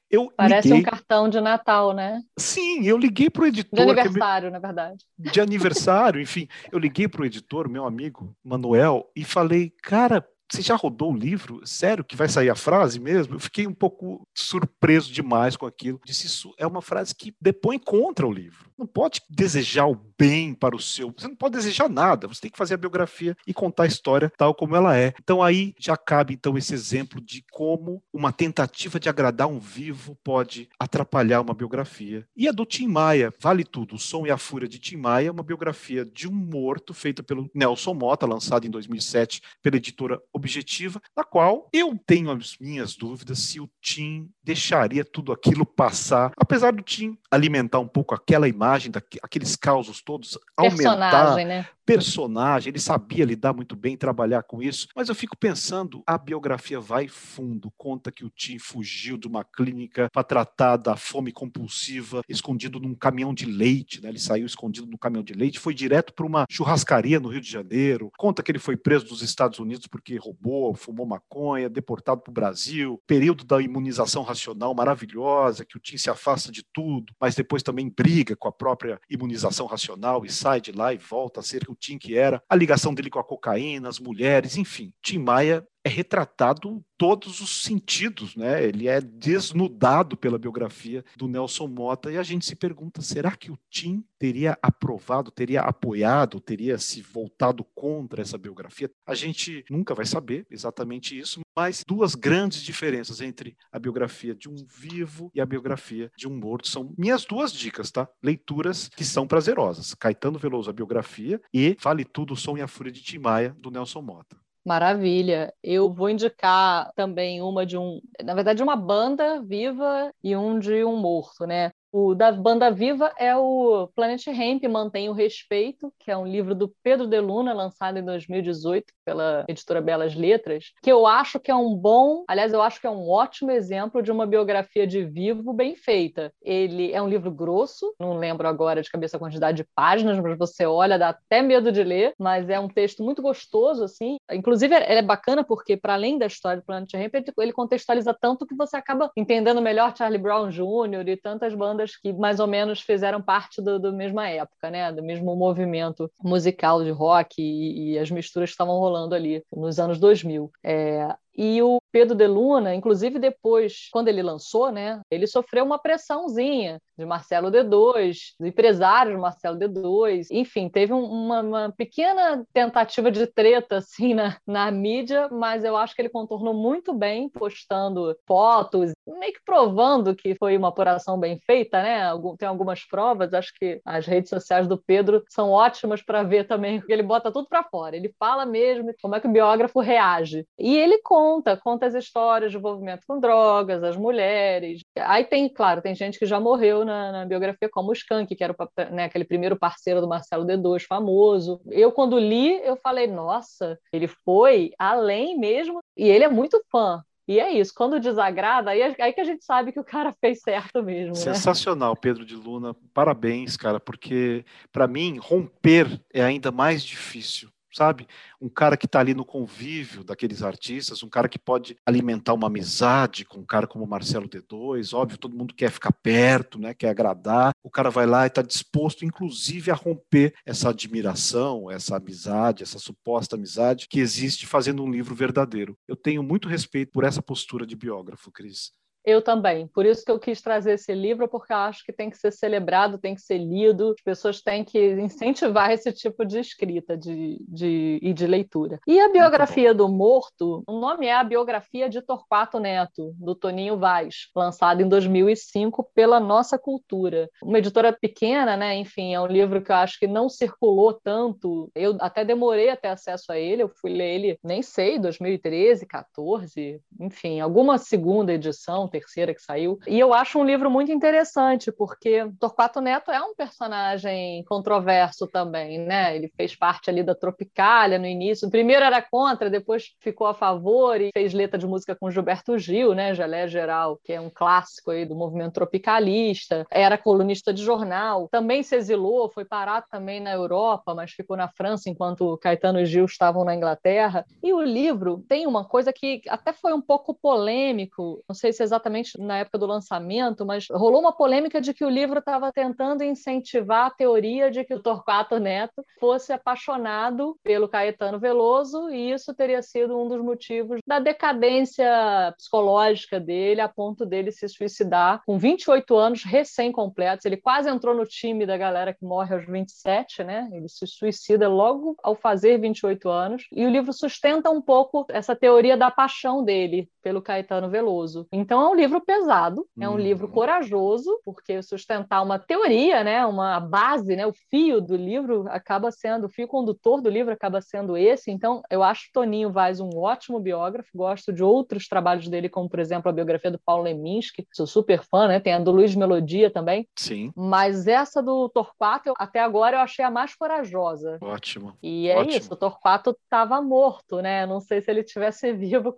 Eu 0.09 0.31
Parece 0.35 0.69
liguei... 0.69 0.81
um 0.81 0.83
cartão 0.83 1.29
de 1.29 1.39
Natal, 1.39 1.93
né? 1.93 2.21
Sim, 2.37 2.85
eu 2.85 2.97
liguei 2.97 3.29
para 3.29 3.43
o 3.43 3.45
editor. 3.45 3.85
De 3.85 3.99
aniversário, 3.99 4.51
na 4.51 4.59
verdade. 4.59 5.05
De 5.17 5.39
aniversário, 5.39 6.21
enfim. 6.21 6.47
Eu 6.71 6.79
liguei 6.79 7.07
para 7.07 7.21
o 7.21 7.25
editor, 7.25 7.69
meu 7.69 7.85
amigo 7.85 8.35
Manuel, 8.43 9.09
e 9.15 9.23
falei, 9.23 9.73
cara, 9.83 10.25
você 10.51 10.61
já 10.61 10.75
rodou 10.75 11.13
o 11.13 11.17
livro? 11.17 11.61
Sério 11.65 12.03
que 12.03 12.15
vai 12.15 12.27
sair 12.27 12.49
a 12.49 12.55
frase 12.55 12.99
mesmo? 12.99 13.35
Eu 13.35 13.39
fiquei 13.39 13.65
um 13.65 13.73
pouco 13.73 14.27
surpreso 14.35 15.11
demais 15.11 15.55
com 15.55 15.65
aquilo. 15.65 15.99
Disse, 16.05 16.27
isso 16.27 16.53
é 16.57 16.67
uma 16.67 16.81
frase 16.81 17.15
que 17.15 17.33
depõe 17.39 17.79
contra 17.79 18.27
o 18.27 18.31
livro. 18.31 18.69
Não 18.77 18.85
pode 18.85 19.21
desejar 19.29 19.85
o 19.87 19.95
bem 20.17 20.53
para 20.53 20.75
o 20.75 20.79
seu. 20.79 21.13
Você 21.17 21.27
não 21.27 21.35
pode 21.35 21.55
desejar 21.55 21.89
nada. 21.89 22.27
Você 22.27 22.41
tem 22.41 22.51
que 22.51 22.57
fazer 22.57 22.73
a 22.73 22.77
biografia 22.77 23.35
e 23.45 23.53
contar 23.53 23.83
a 23.83 23.87
história 23.87 24.31
tal 24.37 24.53
como 24.53 24.75
ela 24.75 24.97
é. 24.97 25.13
Então 25.21 25.41
aí 25.41 25.73
já 25.79 25.95
cabe 25.95 26.33
então 26.33 26.57
esse 26.57 26.73
exemplo 26.73 27.21
de 27.21 27.43
como 27.51 28.03
uma 28.11 28.31
tentativa 28.31 28.99
de 28.99 29.07
agradar 29.07 29.47
um 29.47 29.59
vivo 29.59 30.17
pode 30.23 30.69
atrapalhar 30.79 31.41
uma 31.41 31.53
biografia. 31.53 32.27
E 32.35 32.47
a 32.47 32.51
do 32.51 32.65
Tim 32.65 32.87
Maia, 32.87 33.33
vale 33.39 33.63
tudo. 33.63 33.95
O 33.95 33.99
Som 33.99 34.25
e 34.25 34.31
a 34.31 34.37
Fúria 34.37 34.67
de 34.67 34.79
Tim 34.79 34.97
Maia, 34.97 35.27
é 35.27 35.31
uma 35.31 35.43
biografia 35.43 36.03
de 36.05 36.27
um 36.27 36.33
morto 36.33 36.93
feita 36.93 37.23
pelo 37.23 37.49
Nelson 37.53 37.93
Mota, 37.93 38.25
lançada 38.25 38.67
em 38.67 38.69
2007 38.69 39.41
pela 39.61 39.77
editora 39.77 40.19
objetiva, 40.41 41.01
na 41.15 41.23
qual 41.23 41.69
eu 41.71 41.97
tenho 42.05 42.31
as 42.31 42.57
minhas 42.57 42.95
dúvidas 42.95 43.39
se 43.39 43.59
o 43.59 43.69
Tim 43.79 44.29
deixaria 44.43 45.03
tudo 45.03 45.31
aquilo 45.31 45.65
passar, 45.65 46.31
apesar 46.37 46.71
do 46.73 46.81
Tim 46.81 47.17
alimentar 47.29 47.79
um 47.79 47.87
pouco 47.87 48.13
aquela 48.13 48.47
imagem, 48.47 48.91
daqueles 48.91 49.55
causos 49.55 50.01
todos, 50.01 50.37
aumentar, 50.57 51.35
né? 51.45 51.67
personagem, 51.85 52.69
ele 52.69 52.79
sabia 52.79 53.25
lidar 53.25 53.53
muito 53.53 53.75
bem, 53.75 53.97
trabalhar 53.97 54.43
com 54.43 54.61
isso, 54.61 54.87
mas 54.95 55.09
eu 55.09 55.15
fico 55.15 55.35
pensando, 55.35 56.01
a 56.07 56.17
biografia 56.17 56.79
vai 56.79 57.07
fundo, 57.07 57.71
conta 57.77 58.11
que 58.11 58.23
o 58.23 58.29
Tim 58.29 58.57
fugiu 58.59 59.17
de 59.17 59.27
uma 59.27 59.43
clínica 59.43 60.09
para 60.13 60.23
tratar 60.23 60.77
da 60.77 60.95
fome 60.95 61.31
compulsiva, 61.31 62.21
escondido 62.29 62.79
num 62.79 62.95
caminhão 62.95 63.33
de 63.33 63.45
leite, 63.45 64.01
né? 64.01 64.09
ele 64.09 64.19
saiu 64.19 64.45
escondido 64.45 64.87
no 64.87 64.97
caminhão 64.97 65.23
de 65.23 65.33
leite, 65.33 65.59
foi 65.59 65.73
direto 65.73 66.13
para 66.13 66.25
uma 66.25 66.45
churrascaria 66.49 67.19
no 67.19 67.29
Rio 67.29 67.41
de 67.41 67.51
Janeiro, 67.51 68.09
conta 68.17 68.41
que 68.41 68.51
ele 68.51 68.59
foi 68.59 68.77
preso 68.77 69.05
dos 69.05 69.21
Estados 69.21 69.59
Unidos 69.59 69.87
porque 69.87 70.17
roubou, 70.17 70.73
fumou 70.73 71.05
maconha, 71.05 71.69
deportado 71.69 72.21
para 72.21 72.31
o 72.31 72.33
Brasil, 72.33 73.01
período 73.05 73.43
da 73.43 73.61
imunização 73.61 74.23
racional 74.31 74.73
maravilhosa, 74.73 75.65
que 75.65 75.77
o 75.77 75.79
Tim 75.79 75.97
se 75.97 76.09
afasta 76.09 76.51
de 76.51 76.63
tudo, 76.73 77.13
mas 77.19 77.35
depois 77.35 77.61
também 77.61 77.89
briga 77.89 78.35
com 78.35 78.47
a 78.47 78.51
própria 78.51 78.99
imunização 79.09 79.65
racional 79.65 80.25
e 80.25 80.29
sai 80.29 80.59
de 80.59 80.71
lá 80.71 80.93
e 80.93 80.97
volta 80.97 81.39
a 81.39 81.43
ser 81.43 81.63
o 81.69 81.75
Tim 81.75 81.97
que 81.97 82.17
era, 82.17 82.41
a 82.49 82.55
ligação 82.55 82.93
dele 82.93 83.09
com 83.09 83.19
a 83.19 83.23
cocaína, 83.23 83.89
as 83.89 83.99
mulheres, 83.99 84.57
enfim. 84.57 84.93
Tim 85.01 85.19
Maia 85.19 85.65
é 85.83 85.89
retratado 85.89 86.83
todos 86.97 87.41
os 87.41 87.63
sentidos, 87.63 88.35
né? 88.35 88.63
Ele 88.63 88.87
é 88.87 89.01
desnudado 89.01 90.15
pela 90.15 90.37
biografia 90.37 91.03
do 91.17 91.27
Nelson 91.27 91.67
Mota 91.67 92.11
e 92.11 92.17
a 92.17 92.23
gente 92.23 92.45
se 92.45 92.55
pergunta: 92.55 93.01
será 93.01 93.35
que 93.35 93.51
o 93.51 93.57
Tim 93.69 94.03
teria 94.19 94.57
aprovado, 94.61 95.31
teria 95.31 95.61
apoiado, 95.61 96.39
teria 96.39 96.77
se 96.77 97.01
voltado 97.01 97.63
contra 97.73 98.21
essa 98.21 98.37
biografia? 98.37 98.91
A 99.05 99.15
gente 99.15 99.65
nunca 99.69 99.95
vai 99.95 100.05
saber 100.05 100.45
exatamente 100.49 101.17
isso, 101.17 101.41
mas 101.55 101.83
duas 101.87 102.13
grandes 102.13 102.61
diferenças 102.61 103.19
entre 103.19 103.57
a 103.71 103.79
biografia 103.79 104.35
de 104.35 104.47
um 104.47 104.55
vivo 104.67 105.31
e 105.33 105.41
a 105.41 105.45
biografia 105.45 106.11
de 106.15 106.27
um 106.27 106.37
morto 106.37 106.67
são 106.67 106.93
minhas 106.97 107.25
duas 107.25 107.51
dicas, 107.51 107.89
tá? 107.89 108.07
Leituras 108.21 108.89
que 108.89 109.03
são 109.03 109.27
prazerosas. 109.27 109.95
Caetano 109.95 110.37
Veloso, 110.37 110.69
a 110.69 110.73
biografia, 110.73 111.41
e 111.53 111.75
Vale 111.81 112.05
Tudo, 112.05 112.33
o 112.33 112.37
Som 112.37 112.57
e 112.57 112.61
a 112.61 112.67
Fúria 112.67 112.91
de 112.91 113.01
Tim 113.01 113.19
Maia, 113.19 113.55
do 113.59 113.71
Nelson 113.71 114.01
Mota. 114.01 114.40
Maravilha. 114.65 115.53
Eu 115.63 115.91
vou 115.91 116.09
indicar 116.09 116.91
também 116.95 117.41
uma 117.41 117.65
de 117.65 117.77
um, 117.77 117.99
na 118.23 118.35
verdade, 118.35 118.61
uma 118.61 118.75
banda 118.75 119.41
viva 119.41 120.13
e 120.23 120.35
um 120.35 120.59
de 120.59 120.83
um 120.83 120.95
morto, 120.97 121.45
né? 121.47 121.71
O 121.91 122.13
da 122.13 122.31
banda 122.31 122.71
viva 122.71 123.11
é 123.17 123.35
o 123.35 123.87
Planet 123.95 124.25
Hemp 124.27 124.63
Mantém 124.69 125.09
o 125.09 125.13
Respeito, 125.13 125.91
que 125.99 126.11
é 126.11 126.17
um 126.17 126.25
livro 126.27 126.53
do 126.55 126.69
Pedro 126.83 127.07
de 127.07 127.19
Luna, 127.19 127.53
lançado 127.53 127.97
em 127.97 128.05
2018 128.05 128.93
pela 129.11 129.43
editora 129.45 129.81
Belas 129.81 130.15
Letras, 130.15 130.71
que 130.81 130.89
eu 130.89 131.05
acho 131.05 131.37
que 131.37 131.51
é 131.51 131.55
um 131.55 131.75
bom, 131.75 132.23
aliás, 132.29 132.53
eu 132.53 132.61
acho 132.61 132.79
que 132.79 132.87
é 132.87 132.89
um 132.89 133.09
ótimo 133.09 133.51
exemplo 133.51 134.01
de 134.01 134.09
uma 134.09 134.25
biografia 134.25 134.87
de 134.87 135.03
vivo 135.03 135.51
bem 135.51 135.75
feita. 135.75 136.31
Ele 136.41 136.93
é 136.93 137.01
um 137.01 137.09
livro 137.09 137.29
grosso, 137.29 137.93
não 137.99 138.17
lembro 138.17 138.47
agora 138.47 138.81
de 138.81 138.89
cabeça 138.89 139.17
a 139.17 139.19
quantidade 139.19 139.57
de 139.57 139.67
páginas, 139.75 140.17
mas 140.17 140.37
você 140.37 140.65
olha, 140.65 140.97
dá 140.97 141.09
até 141.09 141.41
medo 141.41 141.73
de 141.73 141.83
ler, 141.83 142.13
mas 142.17 142.49
é 142.49 142.57
um 142.57 142.69
texto 142.69 143.03
muito 143.03 143.21
gostoso, 143.21 143.83
assim. 143.83 144.15
Inclusive, 144.31 144.73
ele 144.75 144.99
é 144.99 145.01
bacana 145.01 145.43
porque, 145.43 145.75
para 145.75 145.93
além 145.95 146.17
da 146.17 146.27
história 146.27 146.61
do 146.61 146.65
Planet 146.65 146.93
Ramp, 146.93 147.13
ele 147.37 147.51
contextualiza 147.51 148.13
tanto 148.13 148.47
que 148.47 148.55
você 148.55 148.77
acaba 148.77 149.11
entendendo 149.17 149.61
melhor 149.61 149.93
Charlie 149.97 150.21
Brown 150.21 150.49
Jr. 150.49 151.05
e 151.07 151.17
tantas 151.17 151.53
bandas 151.53 151.97
que 151.97 152.13
mais 152.13 152.39
ou 152.39 152.47
menos 152.47 152.79
fizeram 152.79 153.21
parte 153.21 153.61
do 153.61 153.91
mesma 153.91 154.29
época, 154.29 154.69
né? 154.69 154.89
Do 154.89 155.03
mesmo 155.03 155.35
movimento 155.35 156.09
musical 156.23 156.81
de 156.81 156.91
rock 156.91 157.41
e, 157.41 157.91
e 157.91 157.99
as 157.99 158.09
misturas 158.09 158.49
que 158.49 158.53
estavam 158.53 158.79
rolando 158.79 159.00
ali 159.15 159.43
nos 159.55 159.79
anos 159.79 159.99
2000. 159.99 160.51
É, 160.63 161.07
e 161.35 161.61
o 161.61 161.79
Pedro 161.91 162.15
de 162.15 162.27
Luna, 162.27 162.73
inclusive 162.73 163.19
depois, 163.19 163.89
quando 163.91 164.07
ele 164.07 164.21
lançou, 164.21 164.71
né, 164.71 165.01
ele 165.09 165.27
sofreu 165.27 165.65
uma 165.65 165.79
pressãozinha 165.79 166.79
de 166.97 167.05
Marcelo 167.05 167.49
D2, 167.49 168.33
do 168.39 168.47
empresário 168.47 169.19
Marcelo 169.19 169.57
D2, 169.57 170.27
enfim, 170.31 170.69
teve 170.69 170.93
uma, 170.93 171.41
uma, 171.41 171.71
pequena 171.71 172.45
tentativa 172.53 173.11
de 173.11 173.25
treta 173.25 173.77
assim 173.77 174.13
na, 174.13 174.37
na 174.45 174.69
mídia, 174.71 175.27
mas 175.31 175.63
eu 175.63 175.75
acho 175.75 175.95
que 175.95 176.01
ele 176.01 176.09
contornou 176.09 176.53
muito 176.53 176.93
bem, 176.93 177.27
postando 177.29 178.15
fotos, 178.27 178.91
meio 179.07 179.33
que 179.33 179.41
provando 179.43 180.15
que 180.15 180.35
foi 180.35 180.55
uma 180.55 180.67
apuração 180.67 181.19
bem 181.19 181.39
feita, 181.45 181.81
né? 181.81 182.09
Tem 182.37 182.47
algumas 182.47 182.85
provas, 182.85 183.33
acho 183.33 183.51
que 183.59 183.81
as 183.85 184.05
redes 184.05 184.29
sociais 184.29 184.67
do 184.67 184.77
Pedro 184.77 185.23
são 185.29 185.49
ótimas 185.49 186.01
para 186.01 186.23
ver 186.23 186.47
também, 186.47 186.79
porque 186.79 186.93
ele 186.93 187.03
bota 187.03 187.31
tudo 187.31 187.47
para 187.47 187.63
fora, 187.63 187.95
ele 187.95 188.13
fala 188.19 188.45
mesmo 188.45 188.93
como 189.01 189.15
é 189.15 189.19
que 189.19 189.27
o 189.27 189.31
biógrafo 189.31 189.79
reage. 189.79 190.45
E 190.59 190.77
ele 190.77 190.99
conta, 190.99 191.20
conta 191.63 191.85
as 191.85 191.93
histórias 191.93 192.51
de 192.51 192.57
envolvimento 192.57 193.03
com 193.07 193.19
drogas, 193.19 193.83
as 193.83 193.97
mulheres. 193.97 194.81
Aí 194.97 195.23
tem, 195.23 195.47
claro, 195.49 195.81
tem 195.81 195.95
gente 195.95 196.19
que 196.19 196.25
já 196.25 196.39
morreu 196.39 196.85
na, 196.85 197.11
na 197.11 197.25
biografia, 197.25 197.69
como 197.69 197.89
o 197.89 197.93
Skank, 197.93 198.35
que 198.35 198.43
era 198.43 198.53
o, 198.53 198.93
né, 198.93 199.05
aquele 199.05 199.25
primeiro 199.25 199.57
parceiro 199.57 200.01
do 200.01 200.07
Marcelo 200.07 200.45
D2, 200.45 200.83
famoso. 200.83 201.61
Eu, 201.69 201.91
quando 201.91 202.19
li, 202.19 202.59
eu 202.63 202.77
falei, 202.77 203.07
nossa, 203.07 203.77
ele 203.91 204.07
foi 204.07 204.71
além 204.77 205.37
mesmo, 205.37 205.79
e 205.97 206.07
ele 206.07 206.23
é 206.23 206.29
muito 206.29 206.61
fã. 206.71 207.03
E 207.27 207.39
é 207.39 207.51
isso, 207.51 207.71
quando 207.73 207.99
desagrada, 207.99 208.71
aí, 208.71 208.81
aí 208.99 209.13
que 209.13 209.21
a 209.21 209.23
gente 209.23 209.45
sabe 209.45 209.71
que 209.71 209.79
o 209.79 209.85
cara 209.85 210.13
fez 210.19 210.41
certo 210.41 210.83
mesmo. 210.83 211.13
Né? 211.13 211.15
Sensacional, 211.15 211.91
né? 211.91 211.99
Pedro 212.01 212.25
de 212.25 212.35
Luna. 212.35 212.75
Parabéns, 212.93 213.55
cara, 213.55 213.79
porque 213.79 214.43
para 214.71 214.87
mim 214.87 215.17
romper 215.17 216.01
é 216.13 216.23
ainda 216.23 216.51
mais 216.51 216.83
difícil 216.83 217.49
sabe? 217.73 218.07
Um 218.39 218.49
cara 218.49 218.77
que 218.77 218.85
está 218.85 218.99
ali 218.99 219.13
no 219.13 219.25
convívio 219.25 220.03
daqueles 220.03 220.43
artistas, 220.43 221.03
um 221.03 221.09
cara 221.09 221.29
que 221.29 221.39
pode 221.39 221.77
alimentar 221.85 222.33
uma 222.33 222.47
amizade 222.47 223.25
com 223.25 223.39
um 223.39 223.45
cara 223.45 223.67
como 223.67 223.85
Marcelo 223.85 224.27
D2, 224.27 224.93
óbvio, 224.93 225.17
todo 225.17 225.35
mundo 225.35 225.53
quer 225.53 225.71
ficar 225.71 225.91
perto, 225.91 226.59
né? 226.59 226.73
Quer 226.73 226.89
agradar. 226.89 227.51
O 227.63 227.69
cara 227.69 227.89
vai 227.89 228.05
lá 228.05 228.25
e 228.25 228.27
está 228.27 228.41
disposto, 228.41 229.05
inclusive, 229.05 229.71
a 229.71 229.75
romper 229.75 230.33
essa 230.45 230.69
admiração, 230.69 231.69
essa 231.69 231.97
amizade, 231.97 232.63
essa 232.63 232.79
suposta 232.79 233.35
amizade 233.35 233.87
que 233.87 233.99
existe 233.99 234.45
fazendo 234.45 234.83
um 234.83 234.91
livro 234.91 235.15
verdadeiro. 235.15 235.77
Eu 235.87 235.95
tenho 235.95 236.23
muito 236.23 236.47
respeito 236.47 236.91
por 236.91 237.03
essa 237.03 237.21
postura 237.21 237.65
de 237.65 237.75
biógrafo, 237.75 238.31
Cris. 238.31 238.71
Eu 239.03 239.21
também. 239.21 239.67
Por 239.67 239.85
isso 239.85 240.03
que 240.05 240.11
eu 240.11 240.19
quis 240.19 240.41
trazer 240.41 240.73
esse 240.73 240.93
livro, 240.93 241.27
porque 241.27 241.51
eu 241.51 241.57
acho 241.57 241.83
que 241.83 241.91
tem 241.91 242.09
que 242.09 242.17
ser 242.17 242.31
celebrado, 242.31 242.99
tem 242.99 243.15
que 243.15 243.21
ser 243.21 243.39
lido, 243.39 243.91
as 243.97 244.03
pessoas 244.03 244.41
têm 244.41 244.63
que 244.63 244.79
incentivar 244.93 245.71
esse 245.71 245.91
tipo 245.91 246.23
de 246.25 246.39
escrita 246.39 246.95
de, 246.95 247.43
de, 247.47 247.99
e 248.01 248.13
de 248.13 248.27
leitura. 248.27 248.79
E 248.87 248.99
a 248.99 249.09
biografia 249.09 249.73
do 249.73 249.89
morto, 249.89 250.63
o 250.67 250.79
nome 250.79 251.07
é 251.07 251.13
a 251.13 251.23
biografia 251.23 251.89
de 251.89 252.01
Torquato 252.01 252.59
Neto, 252.59 253.13
do 253.17 253.33
Toninho 253.33 253.77
Vaz, 253.77 254.27
lançado 254.35 254.81
em 254.81 254.87
2005 254.87 255.89
pela 255.95 256.19
Nossa 256.19 256.59
Cultura. 256.59 257.29
Uma 257.43 257.57
editora 257.57 257.91
pequena, 257.91 258.55
né? 258.55 258.75
Enfim, 258.75 259.13
é 259.13 259.19
um 259.19 259.27
livro 259.27 259.61
que 259.61 259.71
eu 259.71 259.75
acho 259.75 259.97
que 259.99 260.07
não 260.07 260.29
circulou 260.29 260.93
tanto. 260.93 261.71
Eu 261.73 261.97
até 261.99 262.23
demorei 262.23 262.69
a 262.69 262.77
ter 262.77 262.89
acesso 262.89 263.31
a 263.31 263.39
ele, 263.39 263.63
eu 263.63 263.69
fui 263.69 263.91
ler 263.91 264.13
ele, 264.13 264.39
nem 264.43 264.61
sei, 264.61 264.99
2013, 264.99 265.85
14, 265.85 266.79
enfim, 266.99 267.39
alguma 267.39 267.77
segunda 267.77 268.33
edição 268.33 268.90
terceira 268.91 269.33
que 269.33 269.41
saiu. 269.41 269.79
E 269.87 269.99
eu 269.99 270.13
acho 270.13 270.37
um 270.37 270.45
livro 270.45 270.69
muito 270.69 270.91
interessante, 270.91 271.71
porque 271.71 272.29
Torquato 272.39 272.81
Neto 272.81 273.09
é 273.09 273.21
um 273.21 273.33
personagem 273.33 274.43
controverso 274.45 275.27
também, 275.27 275.79
né? 275.79 276.15
Ele 276.15 276.31
fez 276.35 276.55
parte 276.55 276.89
ali 276.89 277.01
da 277.01 277.15
Tropicália 277.15 277.97
no 277.97 278.05
início. 278.05 278.49
Primeiro 278.49 278.83
era 278.83 279.01
contra, 279.01 279.49
depois 279.49 279.95
ficou 279.99 280.27
a 280.27 280.33
favor 280.33 280.99
e 280.99 281.09
fez 281.13 281.33
letra 281.33 281.57
de 281.57 281.65
música 281.65 281.95
com 281.95 282.11
Gilberto 282.11 282.57
Gil, 282.57 282.93
né? 282.93 283.15
Jalé 283.15 283.47
Geral, 283.47 283.99
que 284.03 284.13
é 284.13 284.19
um 284.19 284.29
clássico 284.29 284.91
aí 284.91 285.05
do 285.05 285.15
movimento 285.15 285.53
tropicalista. 285.53 286.65
Era 286.69 286.97
colunista 286.97 287.53
de 287.53 287.63
jornal. 287.63 288.27
Também 288.29 288.61
se 288.63 288.75
exilou, 288.75 289.29
foi 289.29 289.45
parar 289.45 289.83
também 289.83 290.19
na 290.19 290.31
Europa, 290.31 290.93
mas 290.93 291.11
ficou 291.11 291.37
na 291.37 291.47
França 291.47 291.89
enquanto 291.89 292.37
Caetano 292.37 292.79
e 292.79 292.85
Gil 292.85 293.05
estavam 293.05 293.45
na 293.45 293.55
Inglaterra. 293.55 294.25
E 294.43 294.53
o 294.53 294.61
livro 294.61 295.23
tem 295.27 295.47
uma 295.47 295.65
coisa 295.65 295.93
que 295.93 296.21
até 296.27 296.51
foi 296.53 296.73
um 296.73 296.81
pouco 296.81 297.13
polêmico, 297.13 298.23
não 298.27 298.35
sei 298.35 298.51
se 298.51 298.63
exatamente 298.63 298.80
exatamente 298.81 299.19
na 299.19 299.37
época 299.37 299.59
do 299.59 299.65
lançamento, 299.65 300.45
mas 300.45 300.67
rolou 300.71 300.99
uma 300.99 301.13
polêmica 301.13 301.61
de 301.61 301.73
que 301.73 301.85
o 301.85 301.89
livro 301.89 302.19
estava 302.19 302.51
tentando 302.51 303.03
incentivar 303.03 303.87
a 303.87 303.91
teoria 303.91 304.49
de 304.49 304.63
que 304.63 304.73
o 304.73 304.81
Torquato 304.81 305.39
Neto 305.39 305.85
fosse 305.99 306.33
apaixonado 306.33 307.37
pelo 307.43 307.69
Caetano 307.69 308.19
Veloso 308.19 308.89
e 308.89 309.11
isso 309.11 309.33
teria 309.33 309.61
sido 309.61 309.97
um 309.97 310.07
dos 310.07 310.21
motivos 310.21 310.79
da 310.85 310.99
decadência 310.99 312.33
psicológica 312.37 313.19
dele, 313.19 313.61
a 313.61 313.69
ponto 313.69 314.05
dele 314.05 314.31
se 314.31 314.47
suicidar 314.47 315.21
com 315.25 315.37
28 315.37 315.95
anos 315.95 316.23
recém-completos. 316.23 317.25
Ele 317.25 317.37
quase 317.37 317.69
entrou 317.69 317.95
no 317.95 318.05
time 318.05 318.45
da 318.45 318.57
galera 318.57 318.93
que 318.93 319.05
morre 319.05 319.35
aos 319.35 319.45
27, 319.45 320.23
né? 320.23 320.49
Ele 320.51 320.67
se 320.67 320.87
suicida 320.87 321.47
logo 321.47 321.95
ao 322.03 322.15
fazer 322.15 322.59
28 322.59 323.09
anos. 323.09 323.43
E 323.51 323.65
o 323.65 323.69
livro 323.69 323.93
sustenta 323.93 324.49
um 324.49 324.61
pouco 324.61 325.05
essa 325.09 325.35
teoria 325.35 325.77
da 325.77 325.91
paixão 325.91 326.43
dele 326.43 326.89
pelo 327.01 327.21
Caetano 327.21 327.69
Veloso. 327.69 328.27
Então 328.31 328.70
um 328.71 328.75
livro 328.75 329.01
pesado, 329.01 329.67
é 329.79 329.87
um 329.89 329.97
livro 329.97 330.27
uhum. 330.27 330.33
corajoso, 330.33 331.19
porque 331.25 331.61
sustentar 331.61 332.23
uma 332.23 332.39
teoria, 332.39 333.03
né, 333.03 333.25
uma 333.25 333.59
base, 333.59 334.15
né, 334.15 334.25
o 334.25 334.33
fio 334.49 334.79
do 334.79 334.95
livro 334.95 335.45
acaba 335.49 335.91
sendo, 335.91 336.25
o 336.25 336.29
fio 336.29 336.47
condutor 336.47 337.01
do 337.01 337.09
livro 337.09 337.33
acaba 337.33 337.61
sendo 337.61 337.97
esse. 337.97 338.31
Então 338.31 338.61
eu 338.69 338.81
acho 338.81 339.09
Toninho 339.13 339.51
Vaz 339.51 339.79
um 339.79 339.89
ótimo 339.97 340.39
biógrafo, 340.39 340.89
gosto 340.95 341.33
de 341.33 341.43
outros 341.43 341.87
trabalhos 341.87 342.27
dele, 342.27 342.49
como 342.49 342.69
por 342.69 342.79
exemplo 342.79 343.09
a 343.09 343.13
biografia 343.13 343.51
do 343.51 343.59
Paulo 343.59 343.83
Leminski, 343.83 344.47
sou 344.53 344.65
super 344.65 345.03
fã, 345.03 345.27
né, 345.27 345.39
tem 345.39 345.53
a 345.53 345.59
do 345.59 345.71
Luiz 345.71 345.95
Melodia 345.95 346.49
também. 346.49 346.87
Sim. 346.95 347.31
Mas 347.35 347.87
essa 347.87 348.21
do 348.21 348.49
Torquato, 348.49 349.13
até 349.17 349.39
agora 349.39 349.77
eu 349.77 349.81
achei 349.81 350.03
a 350.05 350.11
mais 350.11 350.33
corajosa. 350.35 351.17
Ótimo. 351.21 351.77
E 351.83 352.07
é 352.07 352.17
Ótimo. 352.17 352.37
isso, 352.37 352.53
o 352.53 352.57
Torquato 352.57 353.15
estava 353.23 353.61
morto, 353.61 354.21
né? 354.21 354.45
Não 354.45 354.59
sei 354.59 354.81
se 354.81 354.89
ele 354.89 355.03
tivesse 355.03 355.51
vivo, 355.53 355.93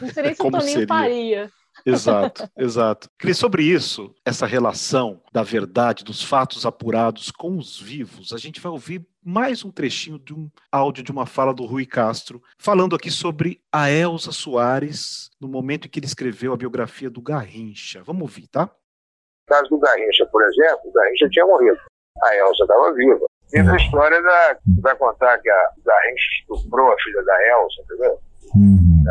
não 0.00 0.08
sei 0.08 0.22
nem 0.22 0.34
se 0.34 0.42
o 0.42 0.50
Toninho 0.50 0.86
faria. 0.86 1.50
Exato, 1.84 2.48
exato. 2.56 3.08
Cris, 3.18 3.38
sobre 3.38 3.62
isso, 3.62 4.14
essa 4.24 4.46
relação 4.46 5.20
da 5.32 5.42
verdade, 5.42 6.04
dos 6.04 6.22
fatos 6.22 6.66
apurados 6.66 7.30
com 7.30 7.56
os 7.56 7.80
vivos, 7.80 8.32
a 8.32 8.38
gente 8.38 8.60
vai 8.60 8.70
ouvir 8.70 9.06
mais 9.24 9.64
um 9.64 9.70
trechinho 9.70 10.18
de 10.18 10.32
um 10.32 10.50
áudio 10.72 11.04
de 11.04 11.12
uma 11.12 11.26
fala 11.26 11.52
do 11.52 11.66
Rui 11.66 11.84
Castro, 11.84 12.42
falando 12.58 12.96
aqui 12.96 13.10
sobre 13.10 13.60
a 13.72 13.90
Elza 13.90 14.32
Soares, 14.32 15.30
no 15.40 15.48
momento 15.48 15.86
em 15.86 15.90
que 15.90 15.98
ele 15.98 16.06
escreveu 16.06 16.52
a 16.52 16.56
biografia 16.56 17.10
do 17.10 17.20
Garrincha. 17.20 18.02
Vamos 18.02 18.22
ouvir, 18.22 18.46
tá? 18.48 18.62
No 18.62 19.56
caso 19.56 19.68
do 19.70 19.78
Garrincha, 19.78 20.26
por 20.26 20.42
exemplo, 20.44 20.80
o 20.84 20.92
Garrincha 20.92 21.28
tinha 21.30 21.46
morrido. 21.46 21.78
A 22.22 22.36
Elza 22.36 22.62
estava 22.62 22.92
viva. 22.94 23.26
Tem 23.50 23.66
a 23.66 23.76
história 23.76 24.20
da. 24.22 24.58
vai 24.80 24.94
contar 24.96 25.38
que 25.38 25.48
a 25.48 25.70
Garrincha 25.84 26.26
estuprou 26.40 26.92
a 26.92 26.96
filha 27.00 27.22
da 27.22 27.48
Elza, 27.48 27.82
entendeu? 27.82 28.20
Uhum. 28.54 29.04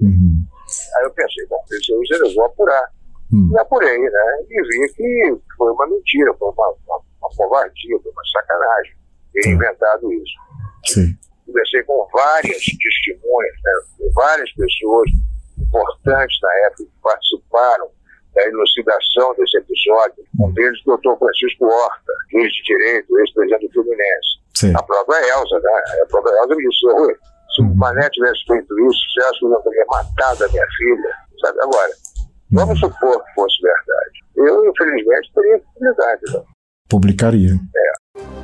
Uhum. 0.00 0.33
Aí 0.96 1.04
eu 1.04 1.10
pensei, 1.10 1.46
bom, 1.46 1.62
eu 1.70 2.34
vou 2.34 2.44
apurar. 2.46 2.90
Hum. 3.32 3.50
E 3.52 3.58
apurei, 3.58 3.98
né? 3.98 4.44
E 4.48 4.62
vi 4.62 4.92
que 4.94 5.38
foi 5.56 5.72
uma 5.72 5.86
mentira, 5.86 6.32
foi 6.34 6.50
uma, 6.50 6.74
uma, 6.86 7.00
uma 7.20 7.30
covardia, 7.36 7.98
foi 8.02 8.12
uma 8.12 8.22
sacanagem 8.32 8.94
ter 9.32 9.50
inventado 9.50 10.12
isso. 10.12 10.34
Sim. 10.86 11.16
Conversei 11.46 11.82
com 11.82 12.08
várias 12.12 12.62
testemunhas, 12.62 13.54
né? 13.64 13.72
com 13.98 14.10
várias 14.12 14.50
pessoas 14.52 15.10
importantes 15.58 16.38
na 16.42 16.54
época 16.66 16.84
que 16.84 17.00
participaram 17.02 17.90
da 18.34 18.42
elucidação 18.44 19.34
desse 19.36 19.58
episódio. 19.58 20.24
Um 20.40 20.52
deles, 20.52 20.80
o 20.82 20.96
doutor 20.96 21.18
Francisco 21.18 21.66
Horta, 21.66 22.12
juiz 22.30 22.52
de 22.52 22.62
direito, 22.62 23.18
ex-presidente 23.18 23.68
do 23.68 23.72
Fluminense. 23.72 24.44
Sim. 24.54 24.72
A 24.76 24.82
própria 24.82 25.16
Elza, 25.16 25.58
né? 25.60 26.02
A 26.02 26.06
própria 26.06 26.32
Elza 26.42 26.54
me 26.54 26.68
disse, 26.68 26.86
se 27.54 27.62
o 27.62 27.74
Mané 27.76 28.08
tivesse 28.10 28.44
feito 28.46 28.88
isso, 28.88 29.00
você 29.12 29.20
acha 29.20 29.38
que 29.38 29.44
eu 29.44 29.50
não 29.50 29.62
teria 29.62 29.84
matado 29.88 30.44
a 30.44 30.48
minha 30.48 30.66
filha? 30.76 31.10
Sabe? 31.40 31.58
Agora, 31.62 31.92
vamos 32.50 32.80
supor 32.80 33.24
que 33.24 33.34
fosse 33.34 33.56
verdade. 33.62 34.24
Eu, 34.36 34.70
infelizmente, 34.70 35.32
teria 35.34 35.58
publicidade. 35.58 36.22
Não? 36.32 36.44
Publicaria. 36.88 37.52
É. 37.52 38.43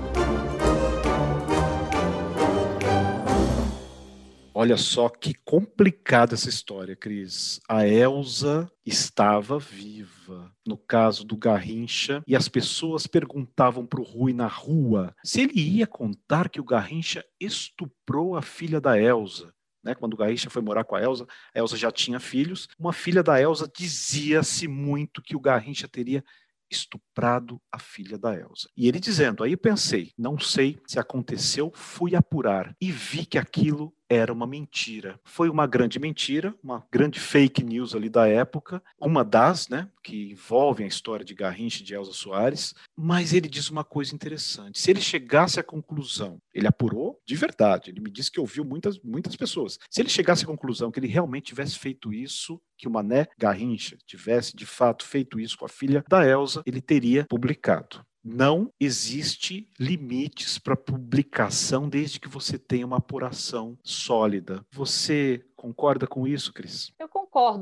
Olha 4.61 4.77
só 4.77 5.09
que 5.09 5.33
complicada 5.33 6.35
essa 6.35 6.51
história, 6.51 6.95
Cris. 6.95 7.63
A 7.67 7.89
Elsa 7.89 8.71
estava 8.85 9.59
viva. 9.59 10.55
No 10.67 10.77
caso 10.77 11.25
do 11.25 11.35
Garrincha, 11.35 12.23
e 12.27 12.37
as 12.37 12.47
pessoas 12.47 13.07
perguntavam 13.07 13.87
para 13.87 14.03
o 14.03 14.05
Rui 14.05 14.35
na 14.35 14.47
rua 14.47 15.17
se 15.25 15.41
ele 15.41 15.59
ia 15.59 15.87
contar 15.87 16.51
que 16.51 16.61
o 16.61 16.65
Garrincha 16.65 17.25
estuprou 17.41 18.37
a 18.37 18.43
filha 18.43 18.79
da 18.83 19.01
Elsa. 19.01 19.51
Né, 19.83 19.95
quando 19.95 20.13
o 20.13 20.17
Garrincha 20.19 20.51
foi 20.51 20.61
morar 20.61 20.85
com 20.85 20.95
a 20.95 21.03
Elsa, 21.03 21.27
a 21.55 21.59
Elsa 21.59 21.79
já 21.79 21.91
tinha 21.91 22.21
filhos. 22.21 22.69
Uma 22.79 22.93
filha 22.93 23.23
da 23.23 23.41
Elsa 23.41 23.67
dizia-se 23.75 24.69
muito 24.69 25.23
que 25.23 25.35
o 25.35 25.41
Garrincha 25.41 25.89
teria 25.89 26.23
estuprado 26.71 27.59
a 27.73 27.79
filha 27.79 28.19
da 28.19 28.39
Elsa. 28.39 28.69
E 28.77 28.87
ele 28.87 29.01
dizendo, 29.01 29.43
aí 29.43 29.53
eu 29.53 29.59
pensei, 29.59 30.13
não 30.19 30.39
sei 30.39 30.79
se 30.87 30.99
aconteceu, 30.99 31.73
fui 31.75 32.15
apurar 32.15 32.77
e 32.79 32.93
vi 32.93 33.25
que 33.25 33.39
aquilo 33.39 33.91
era 34.11 34.33
uma 34.33 34.47
mentira. 34.47 35.21
Foi 35.25 35.49
uma 35.49 35.69
grande 35.69 36.01
mentira, 36.01 36.53
uma 36.63 36.85
grande 36.91 37.21
fake 37.21 37.63
news 37.63 37.95
ali 37.95 38.09
da 38.09 38.27
época, 38.27 38.83
uma 39.01 39.25
das, 39.25 39.69
né, 39.69 39.89
que 40.03 40.33
envolvem 40.33 40.85
a 40.85 40.89
história 40.89 41.25
de 41.25 41.33
Garrincha 41.33 41.83
e 41.83 41.85
de 41.85 41.95
Elza 41.95 42.13
Soares, 42.13 42.75
mas 42.97 43.33
ele 43.33 43.49
diz 43.49 43.71
uma 43.71 43.85
coisa 43.85 44.13
interessante. 44.13 44.81
Se 44.81 44.91
ele 44.91 45.01
chegasse 45.01 45.61
à 45.61 45.63
conclusão, 45.63 46.43
ele 46.53 46.67
apurou 46.67 47.21
de 47.25 47.37
verdade, 47.37 47.91
ele 47.91 48.01
me 48.01 48.11
disse 48.11 48.33
que 48.33 48.41
ouviu 48.41 48.65
muitas, 48.65 48.99
muitas 48.99 49.37
pessoas. 49.37 49.79
Se 49.89 50.03
ele 50.03 50.09
chegasse 50.09 50.43
à 50.43 50.47
conclusão 50.47 50.91
que 50.91 50.99
ele 50.99 51.07
realmente 51.07 51.47
tivesse 51.47 51.79
feito 51.79 52.13
isso, 52.13 52.61
que 52.77 52.89
o 52.89 52.91
Mané 52.91 53.29
Garrincha 53.39 53.97
tivesse 54.07 54.57
de 54.57 54.67
fato 54.67 55.05
feito 55.05 55.39
isso 55.39 55.57
com 55.57 55.67
a 55.67 55.69
filha 55.69 56.05
da 56.09 56.27
Elsa, 56.27 56.63
ele 56.67 56.81
teria 56.81 57.27
publicado 57.29 58.05
não 58.23 58.73
existe 58.79 59.69
limites 59.79 60.59
para 60.59 60.77
publicação 60.77 61.89
desde 61.89 62.21
que 62.21 62.29
você 62.29 62.59
tenha 62.59 62.87
uma 62.87 62.99
apuração 62.99 63.79
sólida. 63.83 64.65
Você 64.73 65.45
concorda 65.57 66.07
com 66.07 66.27
isso, 66.27 66.53
Cris? 66.53 66.93
Eu 66.99 67.09
concordo, 67.09 67.20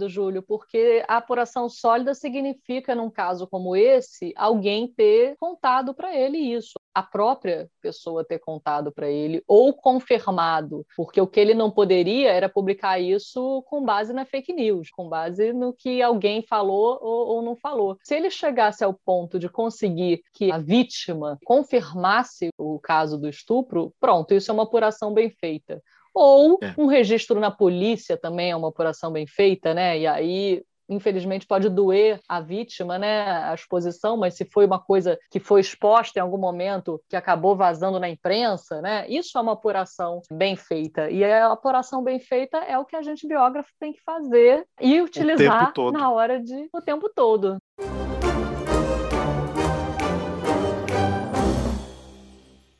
Júlio, 0.08 0.42
porque 0.42 1.04
a 1.06 1.18
apuração 1.18 1.68
sólida 1.68 2.14
significa, 2.14 2.94
num 2.94 3.10
caso 3.10 3.46
como 3.46 3.76
esse, 3.76 4.32
alguém 4.36 4.88
ter 4.88 5.36
contado 5.38 5.94
para 5.94 6.14
ele 6.14 6.38
isso 6.38 6.78
a 6.98 7.02
própria 7.02 7.70
pessoa 7.80 8.24
ter 8.24 8.40
contado 8.40 8.90
para 8.90 9.08
ele 9.08 9.40
ou 9.46 9.72
confirmado, 9.72 10.84
porque 10.96 11.20
o 11.20 11.28
que 11.28 11.38
ele 11.38 11.54
não 11.54 11.70
poderia 11.70 12.32
era 12.32 12.48
publicar 12.48 12.98
isso 12.98 13.62
com 13.68 13.84
base 13.84 14.12
na 14.12 14.24
fake 14.24 14.52
news, 14.52 14.90
com 14.90 15.08
base 15.08 15.52
no 15.52 15.72
que 15.72 16.02
alguém 16.02 16.42
falou 16.42 16.98
ou, 17.00 17.28
ou 17.28 17.42
não 17.42 17.54
falou. 17.54 17.96
Se 18.02 18.16
ele 18.16 18.30
chegasse 18.30 18.82
ao 18.82 18.92
ponto 18.92 19.38
de 19.38 19.48
conseguir 19.48 20.22
que 20.34 20.50
a 20.50 20.58
vítima 20.58 21.38
confirmasse 21.44 22.48
o 22.58 22.80
caso 22.80 23.16
do 23.16 23.28
estupro, 23.28 23.94
pronto, 24.00 24.34
isso 24.34 24.50
é 24.50 24.54
uma 24.54 24.64
apuração 24.64 25.14
bem 25.14 25.30
feita 25.30 25.80
ou 26.18 26.58
é. 26.62 26.74
um 26.76 26.86
registro 26.86 27.38
na 27.38 27.50
polícia 27.50 28.16
também 28.16 28.50
é 28.50 28.56
uma 28.56 28.68
apuração 28.68 29.12
bem 29.12 29.26
feita, 29.26 29.72
né? 29.72 29.98
E 29.98 30.06
aí 30.06 30.62
infelizmente 30.88 31.46
pode 31.46 31.68
doer 31.68 32.18
a 32.28 32.40
vítima, 32.40 32.98
né, 32.98 33.30
a 33.44 33.54
exposição, 33.54 34.16
mas 34.16 34.34
se 34.34 34.44
foi 34.46 34.64
uma 34.64 34.78
coisa 34.78 35.18
que 35.30 35.38
foi 35.38 35.60
exposta 35.60 36.18
em 36.18 36.22
algum 36.22 36.38
momento, 36.38 37.00
que 37.08 37.16
acabou 37.16 37.54
vazando 37.54 38.00
na 38.00 38.08
imprensa, 38.08 38.80
né, 38.80 39.06
isso 39.08 39.36
é 39.36 39.40
uma 39.40 39.52
apuração 39.52 40.22
bem 40.32 40.56
feita. 40.56 41.10
E 41.10 41.22
a 41.22 41.52
apuração 41.52 42.02
bem 42.02 42.18
feita 42.18 42.56
é 42.58 42.78
o 42.78 42.84
que 42.84 42.96
a 42.96 43.02
gente 43.02 43.26
biógrafo 43.26 43.70
tem 43.78 43.92
que 43.92 44.00
fazer 44.00 44.64
e 44.80 45.00
utilizar 45.00 45.72
na 45.92 46.10
hora 46.10 46.42
de 46.42 46.68
o 46.72 46.80
tempo 46.80 47.10
todo. 47.14 47.58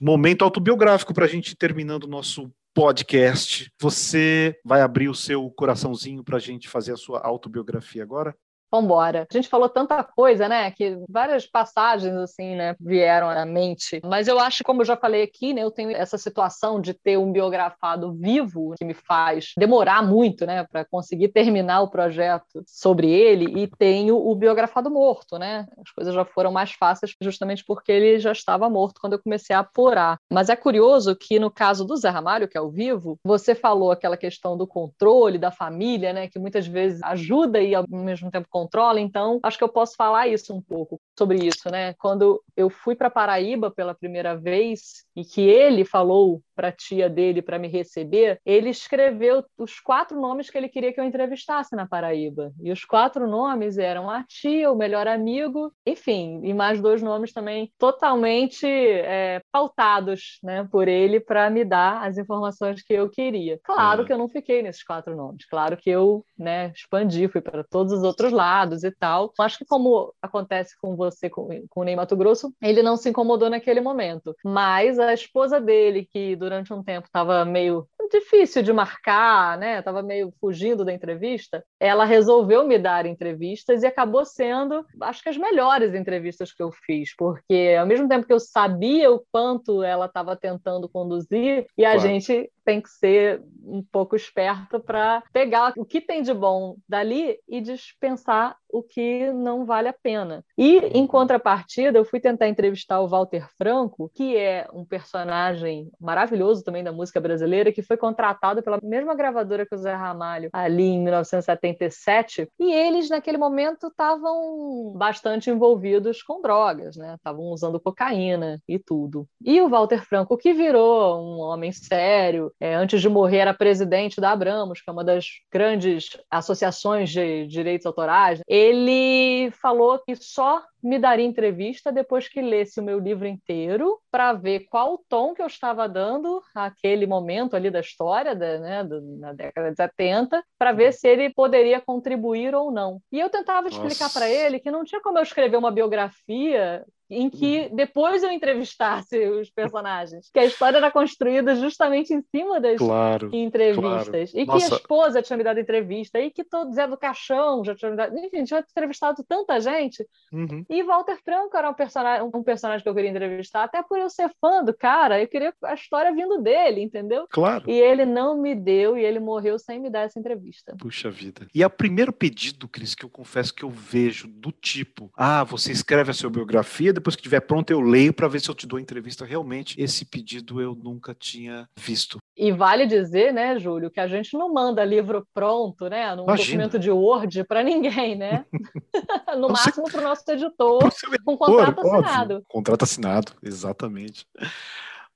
Momento 0.00 0.44
autobiográfico 0.44 1.12
para 1.12 1.24
a 1.24 1.28
gente 1.28 1.56
terminando 1.56 2.04
o 2.04 2.08
nosso 2.08 2.48
podcast. 2.74 3.72
Você 3.80 4.58
vai 4.64 4.80
abrir 4.80 5.08
o 5.08 5.14
seu 5.14 5.50
coraçãozinho 5.50 6.22
para 6.22 6.36
a 6.36 6.40
gente 6.40 6.68
fazer 6.68 6.92
a 6.92 6.96
sua 6.96 7.20
autobiografia 7.20 8.02
agora? 8.02 8.34
Vambora. 8.70 9.26
A 9.30 9.34
gente 9.34 9.48
falou 9.48 9.68
tanta 9.68 10.02
coisa, 10.02 10.48
né? 10.48 10.70
Que 10.70 10.98
várias 11.08 11.46
passagens, 11.46 12.14
assim, 12.16 12.54
né, 12.56 12.74
vieram 12.80 13.28
à 13.28 13.44
mente. 13.44 14.00
Mas 14.04 14.28
eu 14.28 14.38
acho, 14.38 14.62
como 14.64 14.82
eu 14.82 14.86
já 14.86 14.96
falei 14.96 15.22
aqui, 15.22 15.54
né, 15.54 15.62
eu 15.62 15.70
tenho 15.70 15.90
essa 15.90 16.18
situação 16.18 16.80
de 16.80 16.92
ter 16.94 17.18
um 17.18 17.32
biografado 17.32 18.12
vivo 18.12 18.74
que 18.78 18.84
me 18.84 18.94
faz 18.94 19.52
demorar 19.58 20.02
muito, 20.02 20.46
né, 20.46 20.64
para 20.64 20.84
conseguir 20.84 21.28
terminar 21.28 21.80
o 21.82 21.90
projeto 21.90 22.62
sobre 22.66 23.10
ele, 23.10 23.62
e 23.62 23.66
tenho 23.78 24.16
o 24.16 24.34
biografado 24.34 24.90
morto, 24.90 25.38
né? 25.38 25.66
As 25.82 25.90
coisas 25.90 26.14
já 26.14 26.24
foram 26.24 26.52
mais 26.52 26.72
fáceis 26.72 27.12
justamente 27.22 27.64
porque 27.66 27.92
ele 27.92 28.18
já 28.18 28.32
estava 28.32 28.68
morto 28.68 29.00
quando 29.00 29.14
eu 29.14 29.22
comecei 29.22 29.54
a 29.54 29.60
apurar. 29.60 30.18
Mas 30.30 30.48
é 30.48 30.56
curioso 30.56 31.16
que 31.16 31.38
no 31.38 31.50
caso 31.50 31.84
do 31.84 31.96
Zé 31.96 32.08
Ramalho, 32.08 32.48
que 32.48 32.58
é 32.58 32.60
o 32.60 32.70
vivo, 32.70 33.18
você 33.24 33.54
falou 33.54 33.90
aquela 33.90 34.16
questão 34.16 34.56
do 34.56 34.66
controle 34.66 35.38
da 35.38 35.50
família, 35.50 36.12
né, 36.12 36.28
que 36.28 36.38
muitas 36.38 36.66
vezes 36.66 37.02
ajuda 37.02 37.60
e 37.60 37.74
ao 37.74 37.84
mesmo 37.88 38.30
tempo 38.30 38.48
controla, 38.58 39.00
então 39.00 39.38
acho 39.42 39.56
que 39.56 39.64
eu 39.64 39.68
posso 39.68 39.94
falar 39.94 40.26
isso 40.26 40.52
um 40.52 40.60
pouco 40.60 41.00
sobre 41.16 41.38
isso, 41.46 41.70
né? 41.70 41.94
Quando 41.94 42.42
eu 42.56 42.68
fui 42.68 42.96
para 42.96 43.10
Paraíba 43.10 43.70
pela 43.70 43.94
primeira 43.94 44.36
vez 44.36 45.04
e 45.14 45.24
que 45.24 45.42
ele 45.42 45.84
falou 45.84 46.42
para 46.58 46.68
a 46.70 46.72
tia 46.72 47.08
dele 47.08 47.40
para 47.40 47.56
me 47.56 47.68
receber, 47.68 48.40
ele 48.44 48.68
escreveu 48.68 49.44
os 49.56 49.78
quatro 49.78 50.20
nomes 50.20 50.50
que 50.50 50.58
ele 50.58 50.68
queria 50.68 50.92
que 50.92 50.98
eu 50.98 51.04
entrevistasse 51.04 51.76
na 51.76 51.86
Paraíba. 51.86 52.52
E 52.60 52.72
os 52.72 52.84
quatro 52.84 53.28
nomes 53.28 53.78
eram 53.78 54.10
a 54.10 54.24
tia, 54.24 54.68
o 54.72 54.74
melhor 54.74 55.06
amigo, 55.06 55.72
enfim, 55.86 56.40
e 56.42 56.52
mais 56.52 56.80
dois 56.80 57.00
nomes 57.00 57.32
também 57.32 57.72
totalmente 57.78 58.66
é, 58.66 59.40
pautados 59.52 60.40
né, 60.42 60.66
por 60.68 60.88
ele 60.88 61.20
para 61.20 61.48
me 61.48 61.64
dar 61.64 62.04
as 62.04 62.18
informações 62.18 62.82
que 62.82 62.92
eu 62.92 63.08
queria. 63.08 63.60
Claro 63.62 64.00
uhum. 64.00 64.06
que 64.08 64.12
eu 64.12 64.18
não 64.18 64.28
fiquei 64.28 64.60
nesses 64.60 64.82
quatro 64.82 65.14
nomes, 65.14 65.46
claro 65.46 65.76
que 65.76 65.88
eu 65.88 66.24
né, 66.36 66.72
expandi, 66.74 67.28
fui 67.28 67.40
para 67.40 67.62
todos 67.62 67.92
os 67.92 68.02
outros 68.02 68.32
lados 68.32 68.82
e 68.82 68.90
tal. 68.90 69.32
Acho 69.38 69.58
que 69.58 69.64
como 69.64 70.12
acontece 70.20 70.74
com 70.80 70.96
você, 70.96 71.30
com, 71.30 71.48
com 71.70 71.82
o 71.82 71.84
Ney 71.84 71.94
Mato 71.94 72.16
Grosso, 72.16 72.52
ele 72.60 72.82
não 72.82 72.96
se 72.96 73.08
incomodou 73.08 73.48
naquele 73.48 73.80
momento. 73.80 74.34
Mas 74.44 74.98
a 74.98 75.14
esposa 75.14 75.60
dele, 75.60 76.08
que 76.10 76.34
durante 76.48 76.72
um 76.72 76.82
tempo 76.82 77.06
estava 77.06 77.44
meio 77.44 77.88
difícil 78.10 78.62
de 78.62 78.72
marcar, 78.72 79.58
né? 79.58 79.82
Tava 79.82 80.02
meio 80.02 80.32
fugindo 80.40 80.84
da 80.84 80.92
entrevista. 80.92 81.64
Ela 81.80 82.04
resolveu 82.04 82.66
me 82.66 82.78
dar 82.78 83.06
entrevistas 83.06 83.82
e 83.82 83.86
acabou 83.86 84.24
sendo, 84.24 84.84
acho 85.02 85.22
que 85.22 85.28
as 85.28 85.36
melhores 85.36 85.94
entrevistas 85.94 86.52
que 86.52 86.62
eu 86.62 86.70
fiz, 86.70 87.14
porque 87.16 87.76
ao 87.78 87.86
mesmo 87.86 88.08
tempo 88.08 88.26
que 88.26 88.32
eu 88.32 88.40
sabia 88.40 89.10
o 89.10 89.22
quanto 89.32 89.82
ela 89.82 90.06
estava 90.06 90.36
tentando 90.36 90.88
conduzir, 90.88 91.66
e 91.76 91.84
a 91.84 91.92
claro. 91.92 92.08
gente 92.08 92.50
tem 92.64 92.82
que 92.82 92.90
ser 92.90 93.42
um 93.64 93.82
pouco 93.82 94.14
esperto 94.14 94.78
para 94.78 95.22
pegar 95.32 95.72
o 95.74 95.86
que 95.86 96.02
tem 96.02 96.20
de 96.20 96.34
bom 96.34 96.76
dali 96.86 97.38
e 97.48 97.62
dispensar 97.62 98.56
o 98.70 98.82
que 98.82 99.32
não 99.32 99.64
vale 99.64 99.88
a 99.88 99.92
pena. 99.92 100.44
E, 100.56 100.76
em 100.92 101.06
contrapartida, 101.06 101.98
eu 101.98 102.04
fui 102.04 102.20
tentar 102.20 102.46
entrevistar 102.46 103.00
o 103.00 103.08
Walter 103.08 103.48
Franco, 103.56 104.10
que 104.14 104.36
é 104.36 104.68
um 104.72 104.84
personagem 104.84 105.90
maravilhoso 105.98 106.62
também 106.62 106.84
da 106.84 106.92
música 106.92 107.18
brasileira, 107.20 107.72
que 107.72 107.82
foi 107.88 107.96
contratado 107.96 108.62
pela 108.62 108.78
mesma 108.82 109.14
gravadora 109.14 109.66
que 109.66 109.74
o 109.74 109.78
Zé 109.78 109.94
Ramalho 109.94 110.50
ali 110.52 110.84
em 110.84 111.02
1977, 111.02 112.48
e 112.60 112.72
eles, 112.72 113.08
naquele 113.08 113.38
momento, 113.38 113.88
estavam 113.88 114.92
bastante 114.94 115.50
envolvidos 115.50 116.22
com 116.22 116.42
drogas, 116.42 116.96
né? 116.96 117.14
Estavam 117.14 117.46
usando 117.46 117.80
cocaína 117.80 118.62
e 118.68 118.78
tudo. 118.78 119.26
E 119.42 119.60
o 119.60 119.68
Walter 119.68 120.04
Franco, 120.04 120.36
que 120.36 120.52
virou 120.52 121.18
um 121.18 121.40
homem 121.40 121.72
sério, 121.72 122.52
é, 122.60 122.74
antes 122.74 123.00
de 123.00 123.08
morrer 123.08 123.38
era 123.38 123.54
presidente 123.54 124.20
da 124.20 124.32
Abramos, 124.32 124.82
que 124.82 124.90
é 124.90 124.92
uma 124.92 125.04
das 125.04 125.26
grandes 125.50 126.18
associações 126.30 127.08
de 127.10 127.46
direitos 127.46 127.86
autorais, 127.86 128.42
ele 128.46 129.50
falou 129.52 129.98
que 129.98 130.14
só 130.14 130.62
me 130.82 130.98
daria 130.98 131.26
entrevista 131.26 131.90
depois 131.90 132.28
que 132.28 132.40
lesse 132.40 132.80
o 132.80 132.82
meu 132.82 132.98
livro 132.98 133.26
inteiro 133.26 133.98
para 134.10 134.32
ver 134.32 134.66
qual 134.70 134.94
o 134.94 135.04
tom 135.08 135.34
que 135.34 135.42
eu 135.42 135.46
estava 135.46 135.88
dando 135.88 136.42
àquele 136.54 137.06
momento 137.06 137.56
ali 137.56 137.70
da 137.70 137.80
história, 137.80 138.34
da, 138.34 138.58
né, 138.58 138.82
na 139.18 139.32
década 139.32 139.70
de 139.70 139.76
70, 139.76 140.44
para 140.58 140.72
ver 140.72 140.92
se 140.92 141.08
ele 141.08 141.30
poderia 141.30 141.80
contribuir 141.80 142.54
ou 142.54 142.70
não. 142.70 143.00
E 143.10 143.18
eu 143.18 143.28
tentava 143.28 143.68
explicar 143.68 144.12
para 144.12 144.28
ele 144.28 144.60
que 144.60 144.70
não 144.70 144.84
tinha 144.84 145.00
como 145.00 145.18
eu 145.18 145.22
escrever 145.22 145.56
uma 145.56 145.70
biografia 145.70 146.84
em 147.10 147.30
que 147.30 147.68
uhum. 147.70 147.76
depois 147.76 148.22
eu 148.22 148.30
entrevistasse 148.30 149.18
os 149.28 149.50
personagens. 149.50 150.30
Que 150.32 150.40
a 150.40 150.44
história 150.44 150.78
era 150.78 150.90
construída 150.90 151.54
justamente 151.56 152.12
em 152.12 152.22
cima 152.22 152.60
das 152.60 152.78
claro, 152.78 153.30
entrevistas. 153.32 154.32
Claro. 154.32 154.42
E 154.42 154.44
Nossa. 154.44 154.66
que 154.66 154.74
a 154.74 154.76
esposa 154.76 155.22
tinha 155.22 155.36
me 155.36 155.44
dado 155.44 155.60
entrevista, 155.60 156.20
e 156.20 156.30
que 156.30 156.44
todo 156.44 156.72
Zé 156.72 156.86
do 156.86 156.96
Caixão 156.96 157.64
já 157.64 157.74
tinha 157.74 157.90
me 157.90 157.96
dado. 157.96 158.16
Enfim, 158.18 158.44
tinha 158.44 158.60
entrevistado 158.60 159.24
tanta 159.28 159.60
gente. 159.60 160.06
Uhum. 160.32 160.64
E 160.68 160.82
Walter 160.82 161.18
Franco 161.24 161.56
era 161.56 161.70
um 161.70 161.74
personagem, 161.74 162.30
um 162.34 162.42
personagem 162.42 162.82
que 162.82 162.88
eu 162.88 162.94
queria 162.94 163.10
entrevistar, 163.10 163.64
até 163.64 163.82
por 163.82 163.98
eu 163.98 164.10
ser 164.10 164.30
fã 164.40 164.62
do 164.62 164.74
cara, 164.74 165.20
eu 165.20 165.28
queria 165.28 165.52
a 165.64 165.74
história 165.74 166.12
vindo 166.12 166.40
dele, 166.40 166.82
entendeu? 166.82 167.26
Claro. 167.30 167.68
E 167.68 167.72
ele 167.72 168.04
não 168.04 168.40
me 168.40 168.54
deu, 168.54 168.96
e 168.96 169.04
ele 169.04 169.18
morreu 169.18 169.58
sem 169.58 169.80
me 169.80 169.90
dar 169.90 170.02
essa 170.02 170.18
entrevista. 170.18 170.74
Puxa 170.78 171.10
vida. 171.10 171.46
E 171.54 171.62
é 171.62 171.66
o 171.66 171.70
primeiro 171.70 172.12
pedido, 172.12 172.68
Cris, 172.68 172.94
que 172.94 173.04
eu 173.04 173.10
confesso 173.10 173.54
que 173.54 173.64
eu 173.64 173.70
vejo 173.70 174.28
do 174.28 174.52
tipo: 174.52 175.10
ah, 175.16 175.44
você 175.44 175.72
escreve 175.72 176.10
a 176.10 176.14
sua 176.14 176.30
biografia, 176.30 176.92
depois 176.98 177.16
que 177.16 177.20
estiver 177.20 177.40
pronto 177.40 177.70
eu 177.70 177.80
leio 177.80 178.12
para 178.12 178.28
ver 178.28 178.40
se 178.40 178.48
eu 178.48 178.54
te 178.54 178.66
dou 178.66 178.78
entrevista. 178.78 179.24
Realmente, 179.24 179.80
esse 179.80 180.04
pedido 180.04 180.60
eu 180.60 180.74
nunca 180.74 181.14
tinha 181.14 181.68
visto. 181.76 182.18
E 182.36 182.52
vale 182.52 182.86
dizer, 182.86 183.32
né, 183.32 183.58
Júlio, 183.58 183.90
que 183.90 184.00
a 184.00 184.06
gente 184.06 184.36
não 184.36 184.52
manda 184.52 184.84
livro 184.84 185.26
pronto, 185.34 185.88
né, 185.88 186.14
num 186.14 186.24
Imagina. 186.24 186.64
documento 186.64 186.78
de 186.78 186.90
Word 186.90 187.44
para 187.44 187.62
ninguém, 187.62 188.16
né? 188.16 188.44
no 189.38 189.48
máximo 189.48 189.90
para 189.90 190.00
o 190.00 190.04
nosso 190.04 190.22
editor, 190.30 190.80
com 191.24 191.36
contrato 191.36 191.80
assinado. 191.80 192.42
Contrato 192.48 192.82
assinado, 192.82 193.32
exatamente. 193.42 194.26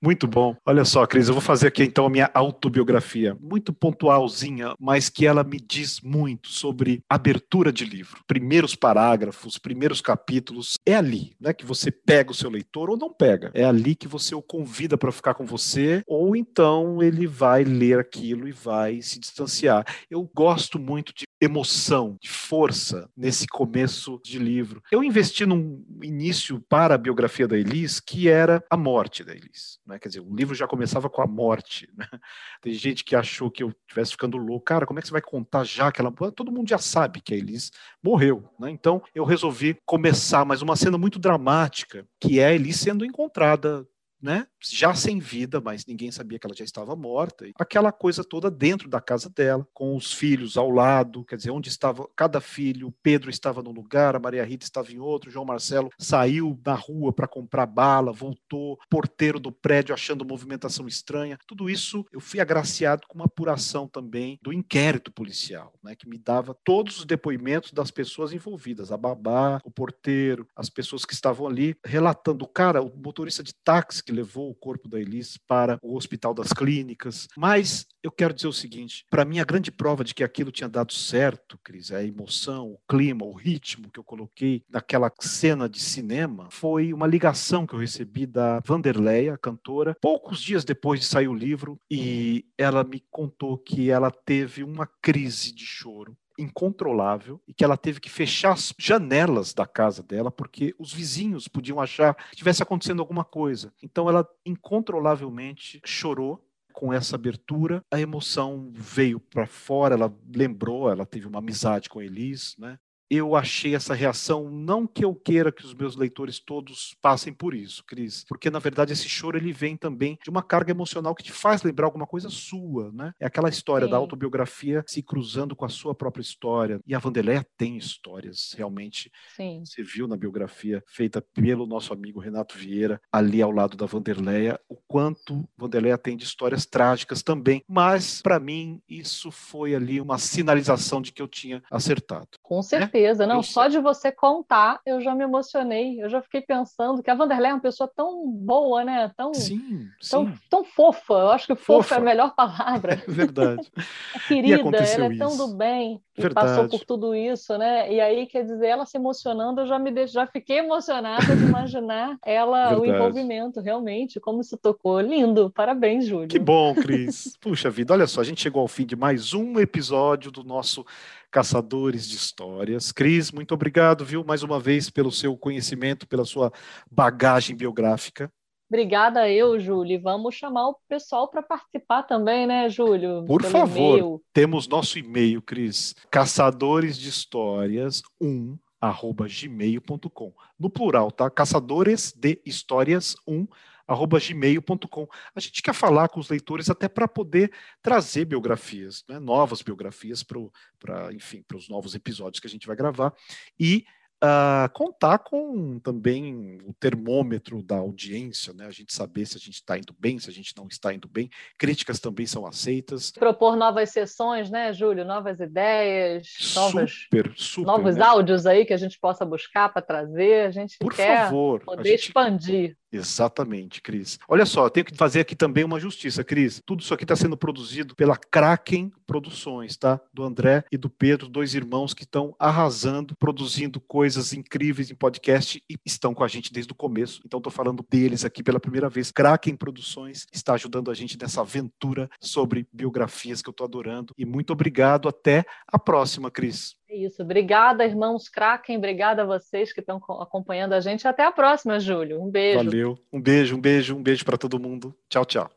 Muito 0.05 0.27
bom. 0.27 0.57
Olha 0.67 0.85
só, 0.85 1.07
Cris, 1.07 1.29
eu 1.29 1.35
vou 1.35 1.41
fazer 1.41 1.69
aqui 1.69 1.85
então 1.85 2.05
a 2.05 2.11
minha 2.11 2.29
autobiografia, 2.35 3.37
muito 3.41 3.73
pontualzinha, 3.73 4.75
mas 4.81 5.09
que 5.09 5.25
ela 5.25 5.45
me 5.45 5.59
diz 5.59 6.01
muito 6.01 6.49
sobre 6.49 7.05
abertura 7.09 7.73
de 7.73 7.85
livro. 7.85 8.21
Primeiros 8.27 8.75
parágrafos, 8.75 9.59
primeiros 9.59 10.01
capítulos, 10.01 10.75
é 10.85 10.97
ali, 10.97 11.37
né, 11.41 11.53
que 11.53 11.65
você 11.65 11.93
pega 11.93 12.33
o 12.33 12.35
seu 12.35 12.51
leitor 12.51 12.91
ou 12.91 12.97
não 12.97 13.13
pega. 13.13 13.53
É 13.55 13.65
ali 13.65 13.95
que 13.95 14.09
você 14.09 14.35
o 14.35 14.43
convida 14.43 14.99
para 14.99 15.13
ficar 15.13 15.35
com 15.35 15.47
você, 15.47 16.03
ou 16.05 16.35
então 16.35 17.01
ele 17.01 17.25
vai 17.25 17.63
ler 17.63 18.01
aquilo 18.01 18.49
e 18.49 18.53
vai 18.53 19.01
se 19.03 19.21
distanciar. 19.21 19.87
Eu 20.11 20.29
gosto 20.35 20.81
muito 20.81 21.15
de 21.15 21.27
emoção, 21.45 22.17
de 22.21 22.31
força 22.31 23.11
nesse 23.17 23.49
começo 23.49 24.21
de 24.25 24.39
livro. 24.39 24.81
Eu 24.93 25.03
investi 25.03 25.45
num 25.45 25.85
início 26.01 26.61
para 26.69 26.95
a 26.95 26.99
biografia 26.99 27.49
da 27.49 27.59
Elis, 27.59 27.99
que 27.99 28.29
era 28.29 28.65
a 28.71 28.77
morte 28.77 29.25
da 29.25 29.33
Elis. 29.33 29.81
Né? 29.85 29.99
Quer 29.99 30.09
dizer, 30.09 30.21
o 30.21 30.33
livro 30.33 30.55
já 30.55 30.69
começava 30.69 31.11
com 31.11 31.21
a 31.21 31.27
morte. 31.27 31.91
Né? 31.97 32.07
Tem 32.63 32.73
gente 32.73 33.03
que 33.03 33.17
achou 33.17 33.51
que 33.51 33.65
eu 33.65 33.71
estivesse 33.71 34.13
ficando 34.13 34.37
louco. 34.37 34.67
Cara, 34.67 34.87
como 34.87 35.01
é 35.01 35.03
que 35.03 35.09
você 35.09 35.13
vai 35.13 35.21
contar 35.21 35.65
já 35.65 35.89
aquela. 35.89 36.13
Todo 36.13 36.53
mundo 36.53 36.69
já 36.69 36.79
sabe 36.79 37.21
que 37.21 37.35
a 37.35 37.37
Elis 37.37 37.73
morreu. 38.01 38.49
Né? 38.57 38.71
Então 38.71 39.03
eu 39.13 39.25
resolvi 39.25 39.77
começar 39.85 40.45
mais 40.45 40.63
uma 40.63 40.77
cena 40.77 40.97
muito 40.97 41.19
dramática, 41.19 42.07
que 42.21 42.39
é 42.39 42.47
a 42.47 42.55
Elis 42.55 42.77
sendo 42.77 43.05
encontrada 43.05 43.85
né? 44.23 44.47
Já 44.61 44.95
sem 44.95 45.19
vida, 45.19 45.61
mas 45.61 45.85
ninguém 45.85 46.13
sabia 46.13 46.39
que 46.39 46.47
ela 46.47 46.55
já 46.55 46.65
estava 46.65 46.95
morta. 46.95 47.45
Aquela 47.59 47.91
coisa 47.91 48.23
toda 48.23 48.51
dentro 48.51 48.89
da 48.89 49.01
casa 49.01 49.29
dela, 49.29 49.67
com 49.75 49.97
os 49.97 50.13
filhos 50.13 50.57
ao 50.57 50.71
lado, 50.71 51.25
quer 51.25 51.37
dizer, 51.37 51.51
onde 51.51 51.69
estava 51.69 52.09
cada 52.15 52.41
filho. 52.41 52.95
Pedro 53.03 53.29
estava 53.29 53.63
num 53.63 53.73
lugar, 53.73 54.15
a 54.15 54.21
Maria 54.21 54.45
Rita 54.45 54.65
estava 54.65 54.93
em 54.93 54.99
outro, 54.99 55.31
João 55.31 55.45
Marcelo 55.45 55.91
saiu 55.99 56.59
na 56.65 56.75
rua 56.75 57.13
para 57.13 57.27
comprar 57.27 57.67
bala, 57.67 58.13
voltou, 58.13 58.79
porteiro 58.89 59.41
do 59.41 59.51
prédio 59.51 59.95
achando 59.95 60.25
movimentação 60.25 60.87
estranha. 60.87 61.39
Tudo 61.47 61.69
isso 61.69 62.07
eu 62.13 62.21
fui 62.21 62.39
agraciado 62.39 63.07
com 63.09 63.19
uma 63.19 63.25
apuração 63.25 63.89
também 63.89 64.39
do 64.43 64.53
inquérito 64.53 65.11
policial, 65.11 65.75
né? 65.83 65.97
Que 65.97 66.09
me 66.09 66.19
dava 66.19 66.57
todos 66.63 66.99
os 66.99 67.05
depoimentos 67.05 67.73
das 67.73 67.91
pessoas 67.91 68.33
envolvidas, 68.33 68.93
a 68.93 68.97
babá, 68.97 69.61
o 69.65 69.71
porteiro, 69.71 70.47
as 70.55 70.71
pessoas 70.71 71.05
que 71.05 71.15
estavam 71.15 71.47
ali 71.47 71.75
relatando. 71.85 72.45
O 72.45 72.49
cara, 72.49 72.83
o 72.83 72.97
motorista 72.97 73.43
de 73.43 73.55
táxi 73.65 74.05
que 74.05 74.12
que 74.13 74.17
levou 74.17 74.51
o 74.51 74.55
corpo 74.55 74.89
da 74.89 75.01
Elis 75.01 75.39
para 75.39 75.79
o 75.83 75.97
Hospital 75.97 76.35
das 76.35 76.53
Clínicas. 76.53 77.27
Mas 77.37 77.87
eu 78.03 78.11
quero 78.11 78.35
dizer 78.35 78.49
o 78.49 78.53
seguinte: 78.53 79.07
para 79.11 79.25
mim, 79.25 79.41
a 79.41 79.45
grande 79.45 79.73
prova 79.73 80.05
de 80.05 80.15
que 80.15 80.23
aquilo 80.23 80.53
tinha 80.53 80.69
dado 80.69 80.93
certo, 80.93 81.59
Cris, 81.65 81.91
a 81.91 82.05
emoção, 82.05 82.73
o 82.73 82.79
clima, 82.89 83.25
o 83.25 83.33
ritmo 83.33 83.91
que 83.91 83.99
eu 83.99 84.05
coloquei 84.05 84.63
naquela 84.69 85.11
cena 85.21 85.69
de 85.69 85.81
cinema, 85.81 86.49
foi 86.51 86.93
uma 86.93 87.07
ligação 87.07 87.67
que 87.67 87.75
eu 87.75 87.79
recebi 87.79 88.27
da 88.27 88.61
Vanderleia, 88.61 89.39
cantora, 89.39 89.97
poucos 90.01 90.41
dias 90.41 90.65
depois 90.65 91.01
de 91.01 91.07
sair 91.07 91.29
o 91.29 91.35
livro, 91.35 91.81
e 91.91 92.45
ela 92.59 92.85
me 92.85 93.03
contou 93.11 93.57
que 93.57 93.91
ela 93.91 94.11
teve 94.11 94.63
uma 94.63 94.87
crise 95.01 95.55
de 95.55 95.65
choro 95.65 96.17
incontrolável 96.39 97.41
e 97.47 97.53
que 97.55 97.65
ela 97.65 97.77
teve 97.77 98.01
que 98.01 98.11
fechar 98.11 98.53
as 98.53 98.75
janelas 98.79 99.53
da 99.55 99.67
casa 99.67 100.03
dela 100.03 100.31
porque 100.31 100.75
os 100.79 100.93
vizinhos 100.93 101.49
podiam 101.49 101.81
achar 101.81 102.15
que 102.15 102.35
estivesse 102.35 102.63
acontecendo 102.63 103.01
alguma 103.01 103.25
coisa. 103.25 103.73
Então 103.83 104.09
ela 104.09 104.27
incontrolavelmente 104.45 105.81
chorou 105.85 106.45
com 106.73 106.93
essa 106.93 107.17
abertura, 107.17 107.85
a 107.91 108.01
emoção 108.01 108.71
veio 108.73 109.21
para 109.21 109.47
fora, 109.47 109.95
ela 109.95 110.13
lembrou, 110.35 110.91
ela 110.91 111.05
teve 111.05 111.27
uma 111.27 111.39
amizade 111.39 111.89
com 111.89 112.01
Elis, 112.01 112.57
né? 112.59 112.79
Eu 113.11 113.37
achei 113.37 113.75
essa 113.75 113.95
reação, 113.95 114.51
não 114.51 114.87
que 114.87 115.05
eu 115.05 115.15
queira 115.15 115.53
que 115.53 115.65
os 115.65 115.75
meus 115.75 115.97
leitores 115.97 116.41
todos 116.41 116.97
passem 117.01 117.33
por 117.33 117.55
isso, 117.55 117.85
Cris, 117.87 118.25
porque 118.27 118.51
na 118.51 118.59
verdade 118.59 118.93
esse 118.93 119.09
choro 119.09 119.37
ele 119.37 119.53
vem 119.53 119.77
também 119.77 120.19
de 120.23 120.31
uma 120.31 120.43
carga 120.43 120.71
emocional 120.71 121.15
que 121.15 121.23
te 121.23 121.33
faz 121.33 121.63
lembrar 121.63 121.87
alguma 121.87 122.07
coisa 122.07 122.29
sua, 122.31 122.91
né? 122.93 123.13
É 123.21 123.27
aquela 123.27 123.49
história 123.49 123.87
Sim. 123.87 123.91
da 123.91 123.97
autobiografia 123.97 124.85
se 124.87 125.03
cruzando 125.03 125.55
com 125.55 125.65
a 125.65 125.69
sua 125.69 125.95
própria 125.95 126.23
história. 126.23 126.81
E 126.87 126.95
a 126.95 126.99
Vandeléia 126.99 127.47
tem 127.57 127.77
histórias, 127.77 128.55
realmente. 128.57 129.11
Sim. 129.37 129.63
Você 129.65 129.83
viu 129.83 130.09
na 130.09 130.17
biografia 130.17 130.83
feita 130.87 131.21
pelo 131.21 131.67
nosso 131.67 131.93
amigo 131.93 132.21
Renato 132.21 132.57
Vieira, 132.57 133.01
ali 133.11 133.43
ao 133.43 133.51
lado 133.51 133.77
da 133.77 133.87
Vanderleia, 133.87 134.59
o 134.69 134.77
quanto 134.89 135.49
Vanderleia 135.57 135.99
tem 135.99 136.17
de 136.17 136.25
histórias 136.25 136.67
trágicas 136.67 137.23
também. 137.23 137.63
Mas, 137.69 138.23
para 138.23 138.41
mim, 138.41 138.81
isso 138.89 139.31
foi 139.31 139.75
ali 139.75 140.01
uma 140.01 140.19
sinalização 140.19 141.01
de 141.03 141.13
que 141.13 141.21
eu 141.21 141.29
tinha 141.29 141.63
acertado. 141.71 142.29
Com 142.43 142.61
né? 142.61 142.63
Certeza. 143.03 143.27
Não, 143.27 143.43
só 143.43 143.69
de 143.69 143.79
você 143.79 144.11
contar, 144.11 144.81
eu 144.87 145.01
já 145.01 145.15
me 145.15 145.25
emocionei. 145.25 146.03
Eu 146.03 146.09
já 146.09 146.23
fiquei 146.23 146.41
pensando 146.41 147.03
que 147.03 147.11
a 147.11 147.15
Vanderlei 147.15 147.51
é 147.51 147.55
uma 147.55 147.61
pessoa 147.61 147.91
tão 147.95 148.27
boa, 148.27 148.85
né? 148.85 149.11
Tão, 149.17 149.35
sim, 149.35 149.89
tão, 150.11 150.27
sim. 150.27 150.35
tão 150.49 150.65
fofa. 150.65 151.15
Eu 151.15 151.31
acho 151.31 151.47
que 151.47 151.55
fofa, 151.55 151.83
fofa 151.83 151.95
é 151.97 151.99
a 151.99 152.01
melhor 152.01 152.35
palavra. 152.35 153.03
É 153.03 153.11
verdade. 153.11 153.71
querida, 154.29 154.77
ela 154.79 155.07
é 155.07 155.17
tão 155.17 155.37
do 155.37 155.49
bem 155.57 156.01
e 156.17 156.31
passou 156.31 156.69
por 156.69 156.85
tudo 156.85 157.15
isso, 157.15 157.57
né? 157.57 157.93
E 157.93 158.01
aí, 158.01 158.27
quer 158.27 158.45
dizer, 158.45 158.67
ela 158.67 158.85
se 158.85 158.97
emocionando, 158.97 159.63
eu 159.63 159.67
já 159.67 159.79
me 159.79 159.91
deixo, 159.91 160.13
já 160.13 160.27
fiquei 160.27 160.59
emocionada 160.59 161.35
de 161.35 161.43
imaginar 161.43 162.17
ela, 162.25 162.69
verdade. 162.69 162.81
o 162.81 162.95
envolvimento, 162.95 163.61
realmente, 163.61 164.21
como 164.21 164.43
se 164.45 164.57
tocou. 164.57 165.01
Lindo, 165.01 165.51
parabéns, 165.51 166.07
Júlio. 166.07 166.29
Que 166.29 166.39
bom, 166.39 166.75
Cris. 166.75 167.37
Puxa 167.41 167.71
vida, 167.71 167.95
olha 167.95 168.07
só, 168.07 168.21
a 168.21 168.25
gente 168.25 168.41
chegou 168.43 168.61
ao 168.61 168.69
fim 168.69 168.87
de 168.87 168.95
mais 168.95 169.33
um 169.33 169.59
episódio 169.59 170.31
do 170.31 170.45
nosso 170.45 170.85
Caçadores 171.33 172.07
de 172.07 172.15
Histórias. 172.15 172.93
Cris, 172.93 173.33
muito 173.33 173.55
obrigado, 173.55 174.05
viu, 174.05 174.23
mais 174.23 174.43
uma 174.43 174.61
vez, 174.61 174.91
pelo 174.91 175.11
seu 175.11 175.35
conhecimento, 175.35 176.07
pela 176.07 176.27
sua 176.27 176.53
bagagem 176.91 177.57
biográfica. 177.57 178.31
Obrigada 178.69 179.29
eu, 179.31 179.59
Júlio. 179.59 180.01
Vamos 180.01 180.35
chamar 180.35 180.69
o 180.69 180.77
pessoal 180.87 181.29
para 181.29 181.43
participar 181.43 182.03
também, 182.03 182.47
né, 182.47 182.69
Júlio? 182.69 183.25
Por 183.25 183.43
favor. 183.45 184.21
Temos 184.33 184.69
nosso 184.69 184.99
e-mail, 184.99 185.41
Cris. 185.41 185.95
Caçadores 186.11 186.99
de 186.99 187.09
Histórias 187.09 188.03
1 188.21 188.57
arroba 188.81 189.27
gmail.com. 189.27 190.33
No 190.59 190.69
plural, 190.69 191.11
tá? 191.11 191.31
Caçadores 191.31 192.13
de 192.15 192.41
Histórias 192.45 193.15
1 193.27 193.33
arroba 193.39 193.49
gmail.com. 193.89 195.07
A 195.35 195.41
gente 195.41 195.63
quer 195.63 195.75
falar 195.75 196.09
com 196.09 196.21
os 196.21 196.29
leitores 196.29 196.71
até 196.71 196.89
para 196.89 197.09
poder 197.09 197.53
trazer 197.81 198.25
biografias, 198.25 199.05
né, 199.09 199.19
novas 199.19 199.63
biografias 199.63 200.23
para, 200.23 201.13
enfim, 201.13 201.43
para 201.47 201.57
os 201.57 201.69
novos 201.69 201.95
episódios 201.95 202.41
que 202.41 202.47
a 202.47 202.51
gente 202.51 202.67
vai 202.67 202.77
gravar. 202.77 203.13
E 203.59 203.85
Uh, 204.23 204.71
contar 204.73 205.19
com 205.19 205.81
também 205.81 206.57
o 206.65 206.73
termômetro 206.75 207.61
da 207.61 207.79
audiência, 207.79 208.53
né? 208.53 208.67
A 208.67 208.71
gente 208.71 208.95
saber 208.95 209.27
se 209.27 209.37
a 209.37 209.41
gente 209.41 209.55
está 209.55 209.77
indo 209.77 209.93
bem, 209.99 210.17
se 210.21 210.31
a 210.31 210.33
gente 210.33 210.57
não 210.57 210.69
está 210.69 210.95
indo 210.95 211.09
bem. 211.09 211.29
Críticas 211.59 211.99
também 211.99 212.25
são 212.25 212.47
aceitas. 212.47 213.11
Propor 213.11 213.57
novas 213.57 213.91
sessões, 213.91 214.49
né, 214.49 214.73
Júlio? 214.73 215.05
Novas 215.05 215.41
ideias, 215.41 216.29
super, 216.29 216.55
novas, 216.55 217.09
super, 217.35 217.67
novos 217.67 217.97
né? 217.97 218.05
áudios 218.05 218.47
aí 218.47 218.65
que 218.65 218.73
a 218.73 218.77
gente 218.77 218.97
possa 218.97 219.25
buscar 219.25 219.71
para 219.71 219.83
trazer. 219.83 220.47
A 220.47 220.51
gente 220.53 220.79
Por 220.79 220.95
quer 220.95 221.25
favor, 221.25 221.65
poder 221.65 221.89
gente... 221.91 222.07
expandir. 222.07 222.77
Exatamente, 222.93 223.81
Cris. 223.81 224.19
Olha 224.29 224.45
só, 224.45 224.67
eu 224.67 224.71
tenho 224.71 224.85
que 224.85 224.95
fazer 224.95 225.21
aqui 225.21 225.35
também 225.35 225.65
uma 225.65 225.81
justiça, 225.81 226.23
Cris. 226.23 226.61
Tudo 226.67 226.81
isso 226.81 226.93
aqui 226.93 227.05
está 227.05 227.17
sendo 227.17 227.37
produzido 227.39 227.97
pela 227.97 228.17
Kraken 228.17 228.93
Produções, 229.07 229.77
tá? 229.77 230.01
Do 230.13 230.23
André 230.23 230.65
e 230.71 230.77
do 230.77 230.91
Pedro, 230.91 231.29
dois 231.29 231.55
irmãos 231.55 231.95
que 231.95 232.05
estão 232.05 232.35
arrasando, 232.39 233.17
produzindo 233.17 233.81
coisas 233.81 234.33
incríveis 234.33 234.91
em 234.91 234.95
podcast 234.95 235.63
e 235.71 235.77
estão 235.87 236.13
com 236.13 236.23
a 236.23 236.29
gente 236.29 236.53
desde 236.53 236.73
o 236.73 236.77
começo. 236.77 237.23
Então, 237.25 237.39
estou 237.39 237.53
falando 237.53 237.85
deles 237.91 238.25
aqui 238.25 238.43
pela 238.43 238.61
primeira 238.61 238.91
vez. 238.91 239.11
Kraken 239.11 239.57
Produções 239.57 240.27
está 240.31 240.55
ajudando 240.55 240.91
a 240.91 240.95
gente 240.95 241.19
nessa 241.19 241.41
aventura 241.41 242.11
sobre 242.21 242.67
biografias 242.73 243.41
que 243.41 243.49
eu 243.49 243.53
estou 243.53 243.67
adorando. 243.67 244.13
E 244.19 244.27
muito 244.27 244.53
obrigado. 244.53 245.09
Até 245.09 245.45
a 245.67 245.79
próxima, 245.79 246.31
Cris. 246.31 246.77
É 246.93 246.97
isso. 246.97 247.23
Obrigada, 247.23 247.87
irmãos 247.87 248.29
Kraken. 248.29 248.77
Obrigada 248.77 249.23
a 249.23 249.25
vocês 249.25 249.73
que 249.73 249.81
estão 249.81 249.97
acompanhando 250.21 250.75
a 250.75 250.81
gente. 250.81 251.09
Até 251.09 251.25
a 251.25 251.33
próxima, 251.33 251.81
Júlio. 251.81 252.23
Um 252.23 252.31
beijo. 252.31 252.63
Valeu. 252.63 252.99
Um 253.11 253.21
beijo, 253.21 253.57
um 253.57 253.61
beijo, 253.61 253.97
um 253.97 254.03
beijo 254.03 254.25
para 254.27 254.37
todo 254.37 254.61
mundo. 254.61 254.95
Tchau, 255.09 255.25
tchau. 255.25 255.51